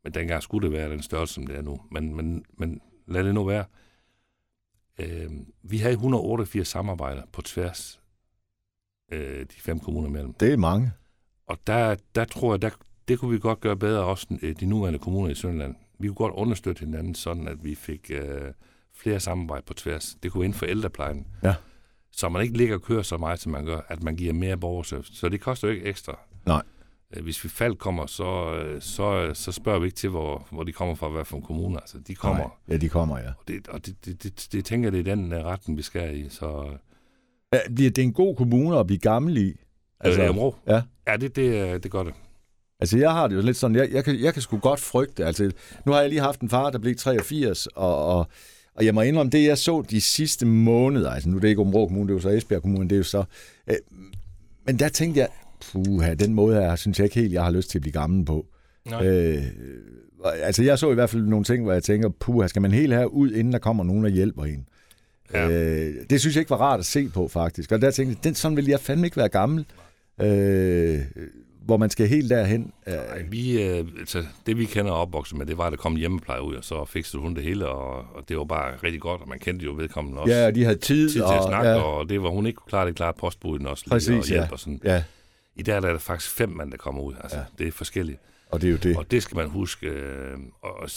Men 0.04 0.14
dengang 0.14 0.42
skulle 0.42 0.68
det 0.68 0.76
være 0.76 0.90
den 0.90 1.02
størrelse, 1.02 1.34
som 1.34 1.46
det 1.46 1.56
er 1.56 1.62
nu. 1.62 1.80
Men, 1.90 2.16
men, 2.16 2.44
men 2.58 2.80
lad 3.06 3.24
det 3.24 3.34
nu 3.34 3.44
være. 3.44 3.64
Øh, 4.98 5.30
vi 5.62 5.78
havde 5.78 5.92
188 5.92 6.68
samarbejder 6.68 7.22
på 7.32 7.42
tværs 7.42 8.00
øh, 9.12 9.40
de 9.40 9.60
fem 9.60 9.80
kommuner 9.80 10.08
imellem. 10.08 10.32
Det 10.32 10.52
er 10.52 10.56
mange. 10.56 10.92
Og 11.46 11.58
der, 11.66 11.96
der 12.14 12.24
tror 12.24 12.52
jeg, 12.52 12.62
der, 12.62 12.70
det 13.08 13.18
kunne 13.18 13.30
vi 13.30 13.38
godt 13.38 13.60
gøre 13.60 13.76
bedre 13.76 14.04
også 14.04 14.26
øh, 14.42 14.56
de 14.60 14.66
nuværende 14.66 14.98
kommuner 14.98 15.30
i 15.30 15.34
Sønderland. 15.34 15.74
Vi 15.98 16.08
kunne 16.08 16.14
godt 16.14 16.34
understøtte 16.34 16.80
hinanden, 16.80 17.14
sådan 17.14 17.48
at 17.48 17.64
vi 17.64 17.74
fik 17.74 18.10
øh, 18.10 18.52
flere 18.94 19.20
samarbejde 19.20 19.64
på 19.66 19.74
tværs. 19.74 20.16
Det 20.22 20.32
kunne 20.32 20.44
inden 20.44 20.58
for 20.58 20.66
ældreplejen. 20.66 21.26
Ja. 21.42 21.54
Så 22.10 22.28
man 22.28 22.42
ikke 22.42 22.56
ligger 22.56 22.74
og 22.74 22.82
kører 22.82 23.02
så 23.02 23.16
meget, 23.16 23.40
som 23.40 23.52
man 23.52 23.64
gør, 23.64 23.80
at 23.88 24.02
man 24.02 24.16
giver 24.16 24.32
mere 24.32 24.56
borgerservice. 24.56 25.14
Så 25.14 25.28
det 25.28 25.40
koster 25.40 25.68
jo 25.68 25.74
ikke 25.74 25.86
ekstra. 25.86 26.18
Nej. 26.46 26.62
Øh, 27.16 27.22
Hvis 27.22 27.44
vi 27.44 27.48
fald 27.48 27.76
kommer, 27.76 28.06
så, 28.06 28.54
øh, 28.54 28.82
så, 28.82 29.30
så 29.34 29.52
spørger 29.52 29.78
vi 29.78 29.86
ikke 29.86 29.96
til, 29.96 30.10
hvor, 30.10 30.48
hvor 30.50 30.62
de 30.62 30.72
kommer 30.72 30.94
fra, 30.94 31.08
hvad 31.08 31.24
for 31.24 31.36
en 31.36 31.42
kommune. 31.42 31.80
Altså, 31.80 31.98
de 31.98 32.14
kommer. 32.14 32.42
Nej. 32.42 32.50
Ja, 32.68 32.76
de 32.76 32.88
kommer, 32.88 33.18
ja. 33.18 33.28
Og, 33.28 33.48
det, 33.48 33.68
og 33.68 33.86
det, 33.86 34.04
det, 34.04 34.22
det, 34.22 34.48
det, 34.52 34.64
tænker 34.64 34.90
det 34.90 35.00
er 35.08 35.14
den 35.14 35.32
øh, 35.32 35.44
retning, 35.44 35.78
vi 35.78 35.82
skal 35.82 36.16
i. 36.16 36.28
Så 36.28 36.78
ja. 37.52 37.58
Bliver 37.74 37.90
det 37.90 38.04
en 38.04 38.12
god 38.12 38.36
kommune 38.36 38.78
at 38.78 38.86
blive 38.86 38.98
gammel 38.98 39.36
i? 39.36 39.54
altså, 40.00 40.22
øh, 40.22 40.52
ja. 40.66 40.82
ja, 41.06 41.16
det, 41.16 41.36
det, 41.36 41.74
øh, 41.74 41.82
det 41.82 41.90
gør 41.90 42.02
det. 42.02 42.14
Altså, 42.80 42.98
jeg 42.98 43.12
har 43.12 43.28
det 43.28 43.36
jo 43.36 43.40
lidt 43.40 43.56
sådan, 43.56 43.76
jeg, 43.76 43.92
jeg, 43.92 44.04
kan, 44.04 44.20
jeg 44.20 44.32
kan 44.32 44.42
sgu 44.42 44.58
godt 44.58 44.80
frygte, 44.80 45.24
altså, 45.24 45.52
nu 45.86 45.92
har 45.92 46.00
jeg 46.00 46.08
lige 46.08 46.20
haft 46.20 46.40
en 46.40 46.50
far, 46.50 46.70
der 46.70 46.78
blev 46.78 46.96
83, 46.96 47.66
og, 47.66 48.06
og, 48.06 48.26
og 48.74 48.84
jeg 48.84 48.94
må 48.94 49.00
indrømme, 49.00 49.30
det 49.30 49.44
jeg 49.44 49.58
så 49.58 49.82
de 49.90 50.00
sidste 50.00 50.46
måneder, 50.46 51.10
altså 51.10 51.28
nu 51.28 51.36
er 51.36 51.40
det 51.40 51.48
ikke 51.48 51.60
Områ 51.60 51.86
Kommune, 51.86 52.08
det 52.08 52.12
er 52.12 52.16
jo 52.16 52.20
så 52.20 52.28
Esbjerg 52.28 52.62
Kommune, 52.62 52.88
det 52.88 52.92
er 52.92 52.98
jo 52.98 53.02
så, 53.02 53.24
øh, 53.66 53.76
men 54.66 54.78
der 54.78 54.88
tænkte 54.88 55.20
jeg, 55.20 55.28
puha, 55.72 56.14
den 56.14 56.34
måde 56.34 56.54
her, 56.54 56.76
synes 56.76 56.98
jeg 56.98 57.04
ikke 57.04 57.20
helt, 57.20 57.32
jeg 57.32 57.44
har 57.44 57.50
lyst 57.50 57.70
til 57.70 57.78
at 57.78 57.82
blive 57.82 57.92
gammel 57.92 58.24
på. 58.24 58.46
Nej. 58.90 59.06
Øh, 59.06 59.42
altså, 60.24 60.62
jeg 60.62 60.78
så 60.78 60.90
i 60.90 60.94
hvert 60.94 61.10
fald 61.10 61.22
nogle 61.22 61.44
ting, 61.44 61.62
hvor 61.62 61.72
jeg 61.72 61.82
tænker, 61.82 62.08
puha, 62.08 62.46
skal 62.48 62.62
man 62.62 62.72
helt 62.72 62.94
her 62.94 63.04
ud, 63.04 63.30
inden 63.30 63.52
der 63.52 63.58
kommer 63.58 63.84
nogen 63.84 64.04
og 64.04 64.10
hjælper 64.10 64.44
en? 64.44 64.68
Ja. 65.32 65.48
Øh, 65.48 65.94
det 66.10 66.20
synes 66.20 66.36
jeg 66.36 66.40
ikke 66.40 66.50
var 66.50 66.56
rart 66.56 66.80
at 66.80 66.86
se 66.86 67.08
på, 67.08 67.28
faktisk. 67.28 67.72
Og 67.72 67.80
der 67.80 67.90
tænkte 67.90 68.16
jeg, 68.16 68.24
den, 68.24 68.34
sådan 68.34 68.56
vil 68.56 68.66
jeg 68.66 68.80
fandme 68.80 69.06
ikke 69.06 69.16
være 69.16 69.28
gammel. 69.28 69.66
Øh, 70.20 71.00
hvor 71.68 71.76
man 71.76 71.90
skal 71.90 72.08
helt 72.08 72.30
derhen. 72.30 72.72
Øh, 72.86 72.94
Ej, 72.94 73.22
vi, 73.30 73.62
øh, 73.62 73.84
altså, 73.98 74.24
det 74.46 74.58
vi 74.58 74.64
kender 74.64 74.92
opvokset 74.92 75.38
med, 75.38 75.46
det 75.46 75.58
var, 75.58 75.64
at 75.64 75.70
der 75.70 75.76
kom 75.76 75.96
hjemmepleje 75.96 76.42
ud, 76.42 76.54
og 76.54 76.64
så 76.64 76.84
fikset 76.84 77.20
hun 77.20 77.34
det 77.34 77.42
hele, 77.42 77.68
og, 77.68 77.96
og 78.14 78.28
det 78.28 78.36
var 78.38 78.44
bare 78.44 78.72
rigtig 78.84 79.00
godt, 79.00 79.22
og 79.22 79.28
man 79.28 79.38
kendte 79.38 79.64
jo 79.64 79.72
vedkommende 79.72 80.20
også. 80.20 80.34
ja, 80.34 80.46
og 80.46 80.54
de 80.54 80.64
havde 80.64 80.78
tid. 80.78 81.08
tid 81.08 81.14
til 81.14 81.22
og, 81.22 81.36
at 81.36 81.44
snakke, 81.44 81.70
ja, 81.70 81.80
og 81.80 82.08
det 82.08 82.22
var 82.22 82.28
hun 82.28 82.46
ikke 82.46 82.56
kunne 82.56 82.68
klare, 82.70 82.86
det 82.86 82.96
klart 82.96 83.14
postbuden 83.16 83.66
også 83.66 83.84
lige, 83.86 83.90
Præcis, 83.90 84.10
og 84.10 84.24
hjælp 84.24 84.42
ja. 84.42 84.48
og 84.52 84.58
sådan. 84.58 84.80
ja, 84.84 85.02
I 85.58 85.62
dag 85.62 85.82
der 85.82 85.88
er 85.88 85.92
der 85.92 85.98
faktisk 85.98 86.30
fem 86.34 86.48
mand, 86.48 86.70
der 86.70 86.76
kommer 86.76 87.02
ud. 87.02 87.14
Altså, 87.20 87.36
Ja. 87.38 87.44
Det 87.58 87.68
er 87.68 87.72
forskelligt. 87.72 88.18
og 88.50 88.60
det 88.62 88.66
er 88.68 88.72
jo 88.72 88.76
det. 88.78 88.96
Og 88.96 89.10
det 89.10 89.22
skal 89.22 89.36
man 89.36 89.48
huske. 89.48 89.86
Øh, 89.86 90.38
og. 90.62 90.90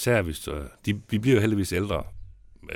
Øh, 0.48 0.60
de, 0.86 1.00
vi 1.10 1.18
bliver 1.18 1.34
jo 1.34 1.40
heldigvis 1.40 1.72
ældre, 1.72 2.02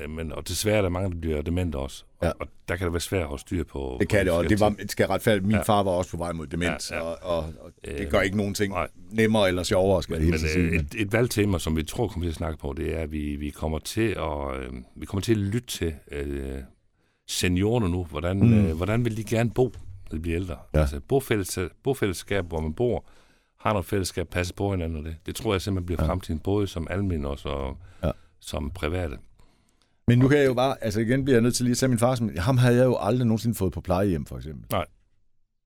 øh, 0.02 0.10
men, 0.10 0.32
og 0.32 0.48
desværre 0.48 0.76
er 0.78 0.82
der 0.82 0.88
mange, 0.88 1.10
der 1.10 1.16
bliver 1.20 1.42
demente 1.42 1.76
også. 1.76 2.04
Og, 2.18 2.26
Ja. 2.26 2.32
og 2.40 2.46
der 2.68 2.76
kan 2.76 2.84
det 2.84 2.92
være 2.92 3.00
svært 3.00 3.22
at 3.22 3.28
holde 3.28 3.40
styr 3.40 3.64
på... 3.64 3.96
Det 4.00 4.08
kan 4.08 4.18
på 4.20 4.24
det, 4.24 4.32
og 4.32 4.44
de 4.44 4.48
det 4.48 4.60
var, 4.60 4.66
forskellige 4.68 4.90
skal 4.90 5.04
jeg 5.04 5.10
retfærdigt. 5.10 5.46
Min 5.46 5.56
Ja. 5.56 5.62
far 5.62 5.82
var 5.82 5.90
også 5.90 6.10
på 6.10 6.16
vej 6.16 6.32
mod 6.32 6.46
demens, 6.46 6.90
Ja, 6.90 6.96
ja. 6.96 7.02
Og, 7.02 7.18
og, 7.22 7.38
og 7.60 7.70
det 7.84 8.00
Øh, 8.00 8.10
gør 8.10 8.20
ikke 8.20 8.36
nogen 8.36 8.54
ting 8.54 8.72
nej. 8.72 8.88
nemmere 9.10 9.48
eller 9.48 9.62
sjovere, 9.62 10.02
skal 10.02 10.12
jeg 10.14 10.22
Men, 10.22 10.32
helt 10.32 10.42
men 10.42 10.50
sige. 10.50 10.64
øh, 10.64 10.70
Men, 10.70 10.80
et, 10.80 10.94
et 10.98 11.12
valgtema, 11.12 11.58
som 11.58 11.76
vi 11.76 11.82
tror 11.82 12.08
kommer 12.08 12.24
til 12.24 12.30
at 12.30 12.34
snakke 12.36 12.58
på, 12.58 12.74
det 12.76 12.94
er, 12.94 12.98
at 12.98 13.12
vi, 13.12 13.36
vi 13.36 13.50
kommer 13.50 13.78
til 13.78 14.08
at 14.18 14.56
øh, 14.60 14.72
vi 14.96 15.06
kommer 15.06 15.20
til 15.22 15.32
at 15.32 15.38
lytte 15.38 15.68
til 15.68 15.94
øh, 16.12 16.58
seniorerne 17.28 17.88
nu. 17.88 18.04
Hvordan, 18.04 18.36
mm. 18.40 18.66
øh, 18.66 18.76
hvordan 18.76 19.04
vil 19.04 19.16
de 19.16 19.24
gerne 19.24 19.50
bo, 19.50 19.72
når 20.10 20.16
de 20.16 20.22
bliver 20.22 20.36
ældre? 20.36 20.56
Ja. 20.74 20.80
Altså 20.80 21.00
bofælles, 21.00 21.58
bofællesskab, 21.82 22.44
hvor 22.44 22.60
man 22.60 22.74
bor, 22.74 23.04
har 23.58 23.72
noget 23.72 23.86
fællesskab, 23.86 24.28
passe 24.28 24.54
på 24.54 24.70
hinanden 24.70 24.98
og 24.98 25.04
det. 25.04 25.16
Det 25.26 25.36
tror 25.36 25.54
jeg 25.54 25.60
simpelthen 25.62 25.86
bliver 25.86 26.04
Ja. 26.04 26.08
fremtiden, 26.10 26.40
både 26.40 26.66
som 26.66 26.86
almen 26.90 27.24
og 27.24 27.38
så, 27.38 27.74
Ja. 28.04 28.10
som 28.40 28.70
private. 28.70 29.18
men 30.08 30.18
nu 30.18 30.28
kan 30.28 30.38
jeg 30.38 30.46
jo 30.46 30.54
bare, 30.54 30.84
altså 30.84 31.00
igen 31.00 31.24
bliver 31.24 31.36
jeg 31.36 31.42
nødt 31.42 31.54
til 31.54 31.64
lige 31.64 31.72
at 31.72 31.78
tage 31.78 31.88
min 31.90 31.98
far 31.98 32.14
som, 32.14 32.30
ham 32.38 32.56
havde 32.56 32.76
jeg 32.76 32.84
jo 32.84 32.96
aldrig 33.00 33.26
nogensinde 33.26 33.54
fået 33.56 33.72
på 33.72 33.80
plejehjem, 33.80 34.26
for 34.26 34.36
eksempel. 34.36 34.64
Nej. 34.70 34.84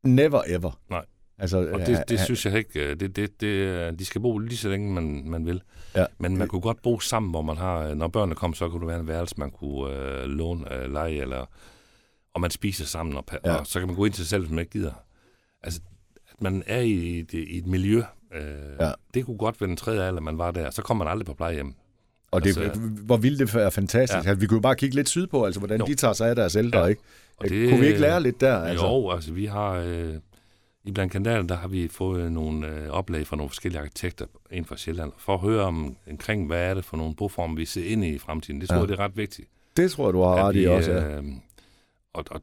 Never 0.05 0.43
ever. 0.47 0.81
Nej. 0.91 1.05
Altså, 1.39 1.59
Og 1.73 1.81
det, 1.87 2.05
det 2.09 2.21
synes 2.21 2.47
jeg 2.47 2.55
ikke, 2.59 2.91
øh, 2.91 3.01
det, 3.01 3.17
det, 3.17 3.41
det, 3.41 3.47
øh, 3.47 3.99
de 3.99 4.05
skal 4.05 4.21
bo 4.21 4.39
lige 4.39 4.57
så 4.57 4.69
længe 4.69 4.93
man, 4.93 5.23
man 5.27 5.47
vil. 5.47 5.63
Ja. 5.97 6.07
Men 6.19 6.37
man 6.37 6.49
kunne 6.49 6.61
godt 6.61 6.83
bo 6.83 7.01
sammen, 7.01 7.31
hvor 7.31 7.43
man 7.43 7.57
har, 7.57 7.79
øh, 7.79 7.97
når 7.97 8.09
børnene 8.09 8.35
kom, 8.35 8.55
så 8.55 8.69
kunne 8.69 8.81
det 8.81 8.89
være 8.89 9.01
en 9.01 9.09
værelse, 9.09 9.35
man 9.39 9.51
kunne 9.51 9.95
øh, 9.95 10.25
låne, 10.25 10.75
øh, 10.75 10.93
lege, 10.93 11.21
eller, 11.21 11.47
og 12.35 12.41
man 12.41 12.51
spiser 12.51 12.85
sammen, 12.85 13.17
og, 13.17 13.25
Ja. 13.45 13.55
og 13.55 13.67
så 13.67 13.79
kan 13.79 13.89
man 13.89 13.97
gå 13.97 14.05
ind 14.05 14.13
til 14.15 14.25
sig 14.25 14.31
selv, 14.31 14.43
hvis 14.43 14.51
man 14.51 14.59
ikke 14.59 14.71
gider. 14.73 14.93
Altså, 15.63 15.81
at 16.33 16.43
man 16.43 16.63
er 16.67 16.81
i 16.81 17.19
et, 17.19 17.33
i 17.33 17.59
et 17.59 17.67
miljø, 17.67 18.03
øh, 18.35 18.43
Ja. 18.81 18.93
det 19.15 19.27
kunne 19.27 19.39
godt 19.39 19.61
være 19.61 19.69
den 19.69 19.77
tredje 19.77 20.03
alder, 20.07 20.21
man 20.21 20.39
var 20.39 20.51
der, 20.51 20.71
så 20.71 20.83
kommer 20.83 21.05
man 21.05 21.11
aldrig 21.11 21.27
på 21.27 21.35
plejehjem. 21.35 21.75
Og 22.31 22.45
det, 22.45 22.59
Altså- 22.59 22.81
hvor 22.81 23.17
vildt 23.17 23.39
det 23.39 23.55
er 23.63 23.71
fantastisk. 23.71 24.13
Ja. 24.25 24.31
Altså, 24.31 24.35
vi 24.35 24.47
kunne 24.47 24.57
jo 24.57 24.61
bare 24.61 24.77
kigge 24.77 24.95
lidt 24.97 25.09
sydpå, 25.09 25.45
altså 25.45 25.61
hvordan 25.61 25.81
Jo. 25.81 25.87
de 25.87 25.95
tager 25.95 26.13
sig 26.15 26.29
af 26.29 26.37
deres 26.37 26.57
ældre, 26.57 26.81
Ja. 26.81 26.87
ikke? 26.87 27.03
Og 27.37 27.49
det, 27.49 27.69
kunne 27.71 27.81
vi 27.81 27.87
ikke 27.87 28.01
lære 28.01 28.23
lidt 28.23 28.41
der? 28.41 28.59
Altså? 28.59 28.87
Jo, 28.87 29.11
altså 29.11 29.33
vi 29.33 29.47
har... 29.47 29.71
Øh, 29.73 30.15
I 30.85 30.93
blandt 30.93 31.13
kandidater, 31.13 31.43
der 31.43 31.57
har 31.57 31.69
vi 31.69 31.89
fået 31.89 32.33
nogle 32.33 32.67
øh, 32.69 32.89
oplag 32.89 33.27
fra 33.27 33.37
nogle 33.37 33.51
forskellige 33.51 33.81
arkitekter, 33.81 34.27
en 34.51 34.65
fra 34.65 34.77
Sjælland, 34.77 35.13
for 35.19 35.35
at 35.35 35.41
høre 35.41 35.63
om, 35.65 35.97
omkring, 36.11 36.47
hvad 36.47 36.63
er 36.71 36.75
det 36.75 36.85
for 36.85 36.97
nogle 36.97 37.15
boformer, 37.15 37.57
vi 37.57 37.65
ser 37.65 37.85
ind 37.85 38.05
i 38.05 38.09
i 38.15 38.19
fremtiden. 38.19 38.61
Det 38.61 38.69
tror 38.69 38.77
Ja. 38.77 38.81
jeg, 38.81 38.89
det 38.89 38.99
er 39.01 39.05
ret 39.05 39.17
vigtigt. 39.17 39.49
Det 39.77 39.91
tror 39.91 40.07
jeg, 40.07 40.15
du 40.15 40.23
har 40.23 40.35
ret 40.49 40.57
i 40.57 40.65
også, 40.65 40.93
ja. 40.93 41.17
øh, 41.19 41.25
og, 42.13 42.25
og 42.31 42.41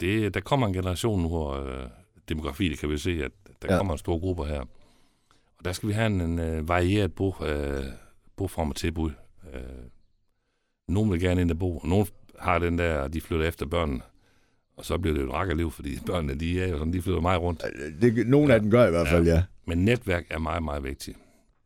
det, 0.00 0.34
der 0.34 0.40
kommer 0.40 0.66
en 0.66 0.72
generation 0.72 1.22
nu, 1.22 1.28
hvor 1.28 1.66
øh, 1.66 1.86
demografi, 2.28 2.68
det 2.68 2.78
kan 2.78 2.90
vi 2.90 2.98
se, 2.98 3.10
at 3.10 3.30
der 3.46 3.68
Ja. 3.68 3.72
ja. 3.72 3.78
kommer 3.78 3.94
en 3.94 3.98
stor 3.98 4.18
grupper 4.18 4.44
her. 4.44 4.60
Og 5.58 5.64
der 5.64 5.72
skal 5.72 5.88
vi 5.88 5.94
have 5.94 6.06
en, 6.06 6.20
en 6.20 6.38
øh, 6.38 6.68
varieret 6.68 7.12
bo, 7.14 7.34
øh, 7.44 7.84
boform 8.36 8.70
og 8.70 8.76
tilbud. 8.76 9.10
Øh, 9.54 9.60
nogle 10.88 11.10
vil 11.10 11.20
gerne 11.20 11.40
ind 11.40 11.50
og 11.50 11.58
bo, 11.58 11.76
og 11.78 11.88
nogle 11.88 12.06
har 12.38 12.58
den 12.58 12.78
der, 12.78 13.00
at 13.02 13.12
de 13.12 13.20
flytter 13.20 13.46
efter 13.48 13.66
børnene. 13.66 14.00
Og 14.76 14.84
så 14.84 14.98
bliver 14.98 15.14
det 15.14 15.22
jo 15.22 15.26
et 15.26 15.32
rakkerliv, 15.32 15.70
fordi 15.70 15.98
børnene, 16.06 16.34
de 16.34 16.62
er 16.62 16.68
jo 16.68 16.78
sådan, 16.78 16.92
de 16.92 17.02
flytter 17.02 17.20
meget 17.20 17.40
rundt. 17.40 17.62
Det, 18.00 18.26
nogle 18.26 18.54
af 18.54 18.60
dem 18.60 18.70
gør 18.70 18.86
i 18.86 18.90
hvert 18.90 19.08
fald, 19.08 19.24
ja. 19.26 19.42
Men 19.66 19.84
netværk 19.84 20.24
er 20.30 20.38
meget, 20.38 20.62
meget 20.62 20.84
vigtigt. 20.84 21.18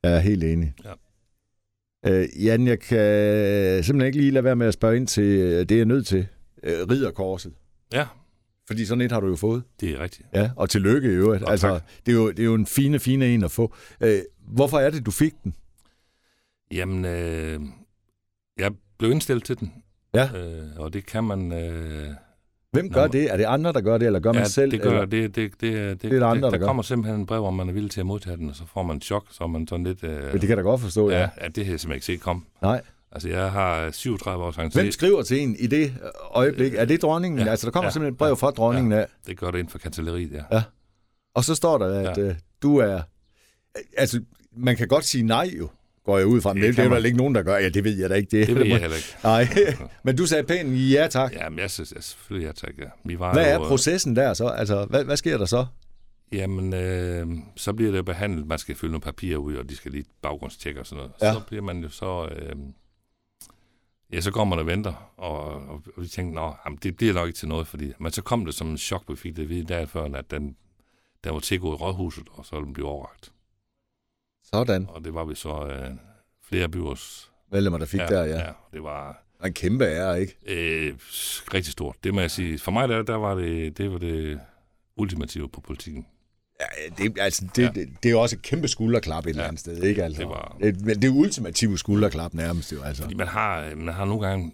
Jeg 0.02 0.14
er 0.14 0.18
helt 0.20 0.44
enig. 0.44 0.74
Ja. 0.84 0.92
Øh, 2.06 2.28
Jan, 2.44 2.66
jeg 2.66 2.80
kan 2.80 2.98
simpelthen 3.84 4.06
ikke 4.06 4.18
lige 4.18 4.30
lade 4.30 4.44
være 4.44 4.56
med 4.56 4.66
at 4.66 4.74
spørge 4.74 4.96
ind 4.96 5.06
til 5.06 5.24
øh, 5.24 5.58
det, 5.60 5.70
jeg 5.70 5.80
er 5.80 5.84
nødt 5.84 6.06
til. 6.06 6.26
Øh, 6.62 6.88
ridderkorset. 6.90 7.52
Ja, 7.92 8.06
Fordi 8.66 8.84
sådan 8.86 9.00
et 9.00 9.12
har 9.12 9.20
du 9.20 9.26
jo 9.28 9.36
fået. 9.36 9.62
det 9.80 9.90
er 9.90 9.98
rigtigt. 9.98 10.28
Ja, 10.34 10.50
og 10.56 10.70
tillykke 10.70 11.08
i 11.08 11.12
øvrigt. 11.12 11.42
Og 11.42 11.50
Altså, 11.50 11.68
tak. 11.68 11.82
det, 12.06 12.12
er 12.12 12.16
jo, 12.16 12.30
det 12.30 12.38
er 12.38 12.44
jo 12.44 12.54
en 12.54 12.66
fine, 12.66 12.98
fine 12.98 13.26
en 13.34 13.44
at 13.44 13.50
få. 13.50 13.74
Øh, 14.00 14.20
hvorfor 14.48 14.78
er 14.78 14.90
det, 14.90 15.06
du 15.06 15.10
fik 15.10 15.32
den? 15.44 15.54
Jamen, 16.70 17.04
øh, 17.04 17.60
jeg 18.58 18.72
blev 18.98 19.10
indstillet 19.10 19.44
til 19.44 19.58
den. 19.60 19.72
Ja. 20.14 20.28
Øh, 20.36 20.62
og 20.76 20.92
det 20.92 21.06
kan 21.06 21.24
man... 21.24 21.52
Øh, 21.52 22.08
Hvem 22.72 22.90
gør 22.92 23.06
Nå, 23.06 23.12
det? 23.12 23.32
Er 23.32 23.36
det 23.36 23.44
andre, 23.44 23.72
der 23.72 23.80
gør 23.80 23.98
det, 23.98 24.06
eller 24.06 24.20
gør 24.20 24.32
man 24.32 24.42
ja, 24.42 24.48
selv? 24.48 24.70
det 24.70 24.82
gør 24.82 24.90
eller? 24.90 25.04
det. 25.06 25.34
Det, 25.36 25.52
det, 25.60 25.60
det, 25.60 26.02
det, 26.02 26.10
der 26.20 26.26
andre, 26.26 26.42
der 26.42 26.50
der 26.50 26.58
gør. 26.58 26.66
kommer 26.66 26.82
simpelthen 26.82 27.20
en 27.20 27.26
brev, 27.26 27.44
om 27.44 27.54
man 27.54 27.68
er 27.68 27.72
villig 27.72 27.90
til 27.90 28.00
at 28.00 28.06
modtage 28.06 28.36
den, 28.36 28.48
og 28.48 28.56
så 28.56 28.62
får 28.66 28.82
man 28.82 28.96
en 28.96 29.00
chok, 29.02 29.26
så 29.30 29.44
er 29.44 29.48
man 29.48 29.66
sådan 29.68 29.84
lidt... 29.84 30.04
Øh, 30.04 30.22
Men 30.22 30.32
det 30.32 30.40
kan 30.40 30.48
jeg 30.48 30.56
da 30.56 30.62
godt 30.62 30.80
forstå, 30.80 31.10
ja. 31.10 31.18
ja, 31.20 31.28
ja, 31.42 31.48
det 31.48 31.64
har 31.64 31.72
jeg 31.72 31.80
simpelthen 31.80 31.92
ikke 31.92 32.06
set 32.06 32.20
komme. 32.20 32.42
Nej. 32.62 32.80
Altså, 33.12 33.28
jeg 33.28 33.52
har 33.52 33.90
37 33.90 34.44
års 34.44 34.56
Hvem 34.56 34.66
entré. 34.74 34.90
skriver 34.90 35.22
til 35.22 35.40
en 35.40 35.56
i 35.58 35.66
det 35.66 35.94
øjeblik? 36.30 36.74
Er 36.74 36.84
det 36.84 37.02
dronningen? 37.02 37.38
Ja. 37.38 37.44
Ja. 37.44 37.50
Altså, 37.50 37.66
der 37.66 37.70
kommer 37.70 37.86
Ja. 37.86 37.90
simpelthen 37.92 38.14
et 38.14 38.18
brev 38.18 38.36
fra 38.36 38.50
dronningen 38.50 38.92
af. 38.92 39.06
Det 39.26 39.38
gør 39.38 39.50
det 39.50 39.58
inden 39.58 39.70
for 39.70 39.78
kanceleriet, 39.78 40.32
ja. 40.32 40.42
Ja. 40.52 40.62
Og 41.34 41.44
så 41.44 41.54
står 41.54 41.78
der, 41.78 42.10
at 42.10 42.18
ja. 42.18 42.22
øh, 42.22 42.34
du 42.62 42.76
er... 42.76 43.00
Altså, 43.96 44.20
man 44.56 44.76
kan 44.76 44.88
godt 44.88 45.04
sige 45.04 45.24
nej 45.24 45.50
jo, 45.58 45.68
går 46.04 46.18
jeg 46.18 46.26
ud 46.26 46.40
fra. 46.40 46.54
Det, 46.54 46.62
det, 46.62 46.76
det 46.76 46.84
er 46.84 46.88
der 46.88 47.04
ikke 47.04 47.18
nogen, 47.18 47.34
der 47.34 47.42
gør. 47.42 47.56
Ja, 47.56 47.68
det 47.68 47.84
ved 47.84 47.96
jeg 47.98 48.10
da 48.10 48.14
ikke. 48.14 48.38
Det, 48.38 48.46
det 48.48 48.56
ved 48.56 48.66
jeg 48.66 48.80
heller 48.86 48.96
ikke. 48.96 49.08
Nej, 49.24 49.48
men 50.04 50.16
du 50.16 50.26
sagde 50.26 50.44
pænt 50.44 50.92
ja 50.92 51.06
tak. 51.10 51.32
Ja, 51.32 51.48
men 51.48 51.58
jeg 51.58 51.70
synes 51.70 51.92
jeg, 51.92 52.02
selvfølgelig 52.04 52.46
ja 52.46 52.52
tak, 52.52 52.78
ja. 52.78 52.84
Vi 53.04 53.18
var 53.18 53.32
hvad 53.32 53.54
jo, 53.54 53.62
er 53.62 53.68
processen 53.68 54.16
der 54.16 54.34
så? 54.34 54.46
Altså, 54.48 54.84
hvad, 54.84 55.04
hvad 55.04 55.16
sker 55.16 55.38
der 55.38 55.44
så? 55.46 55.66
Jamen, 56.32 56.74
øh, 56.74 57.26
så 57.56 57.72
bliver 57.72 57.92
det 57.92 58.04
behandlet. 58.04 58.46
Man 58.46 58.58
skal 58.58 58.74
fylde 58.74 58.92
nogle 58.92 59.02
papirer 59.02 59.38
ud, 59.38 59.54
og 59.54 59.68
de 59.68 59.76
skal 59.76 59.92
lige 59.92 60.04
baggrundstjekke 60.22 60.80
og 60.80 60.86
sådan 60.86 60.96
noget. 60.96 61.12
Ja. 61.22 61.32
Så 61.32 61.40
bliver 61.48 61.62
man 61.62 61.78
jo 61.82 61.88
så... 61.88 62.28
Øh, 62.36 62.52
ja, 64.12 64.20
så 64.20 64.44
man 64.44 64.58
og 64.58 64.66
venter, 64.66 65.12
og, 65.16 65.40
og, 65.40 65.82
og 65.96 66.02
vi 66.02 66.06
tænkte, 66.06 66.34
nå, 66.34 66.54
jamen, 66.64 66.78
det 66.82 66.96
bliver 66.96 67.14
nok 67.14 67.26
ikke 67.26 67.36
til 67.36 67.48
noget, 67.48 67.66
fordi... 67.66 67.92
Men 67.98 68.12
så 68.12 68.22
kom 68.22 68.44
det 68.44 68.54
som 68.54 68.68
en 68.68 68.78
chok, 68.78 69.04
vi 69.08 69.16
fik 69.16 69.36
det 69.36 69.42
at 69.42 69.48
vide 69.48 69.64
derfor, 69.64 70.16
at 70.16 70.30
den, 70.30 70.56
den 71.24 71.32
var 71.34 71.40
til 71.40 71.54
at 71.54 71.60
gå 71.60 71.72
i 71.72 71.76
rådhuset, 71.76 72.28
og 72.32 72.46
så 72.46 72.56
ville 72.56 72.64
den 72.64 72.74
blive 72.74 72.88
overragt. 72.88 73.32
Sådan. 74.44 74.86
Og 74.88 75.04
det 75.04 75.14
var 75.14 75.24
vi 75.24 75.34
så 75.34 75.66
øh, 75.66 75.90
flere 76.42 76.68
byråds... 76.68 77.32
Medlemmer, 77.52 77.78
der 77.78 77.86
fik 77.86 78.00
ja, 78.00 78.06
der, 78.06 78.24
ja. 78.24 78.38
ja. 78.38 78.52
det 78.72 78.82
var... 78.82 79.22
En 79.44 79.52
kæmpe 79.52 79.84
ære, 79.84 80.20
ikke? 80.20 80.36
Øh, 80.46 80.94
rigtig 81.54 81.72
stort. 81.72 81.96
Det 82.04 82.14
må 82.14 82.20
jeg 82.20 82.30
sige. 82.30 82.58
For 82.58 82.70
mig 82.70 82.88
der, 82.88 83.02
der 83.02 83.14
var 83.14 83.34
det, 83.34 83.78
det 83.78 83.92
var 83.92 83.98
det 83.98 84.40
ultimative 84.96 85.48
på 85.48 85.60
politikken. 85.60 86.06
Ja, 86.60 86.88
det, 86.98 87.18
altså, 87.18 87.46
det, 87.56 87.62
ja. 87.62 87.68
det, 87.68 87.88
det 88.02 88.08
er 88.08 88.10
jo 88.10 88.20
også 88.20 88.36
et 88.36 88.42
kæmpe 88.42 88.68
skulderklap 88.68 89.26
et 89.26 89.30
eller 89.30 89.44
andet 89.44 89.60
sted, 89.60 89.82
ikke? 89.82 90.04
Altså, 90.04 90.22
det, 90.22 90.28
var... 90.28 90.56
det, 90.60 91.02
det 91.02 91.04
er 91.04 91.12
ultimative 91.12 91.78
skulderklap 91.78 92.34
nærmest 92.34 92.72
jo, 92.72 92.82
altså. 92.82 93.02
Fordi 93.02 93.14
man 93.14 93.26
har, 93.26 93.74
man 93.74 93.94
har 93.94 94.04
nogle 94.04 94.26
gange... 94.26 94.52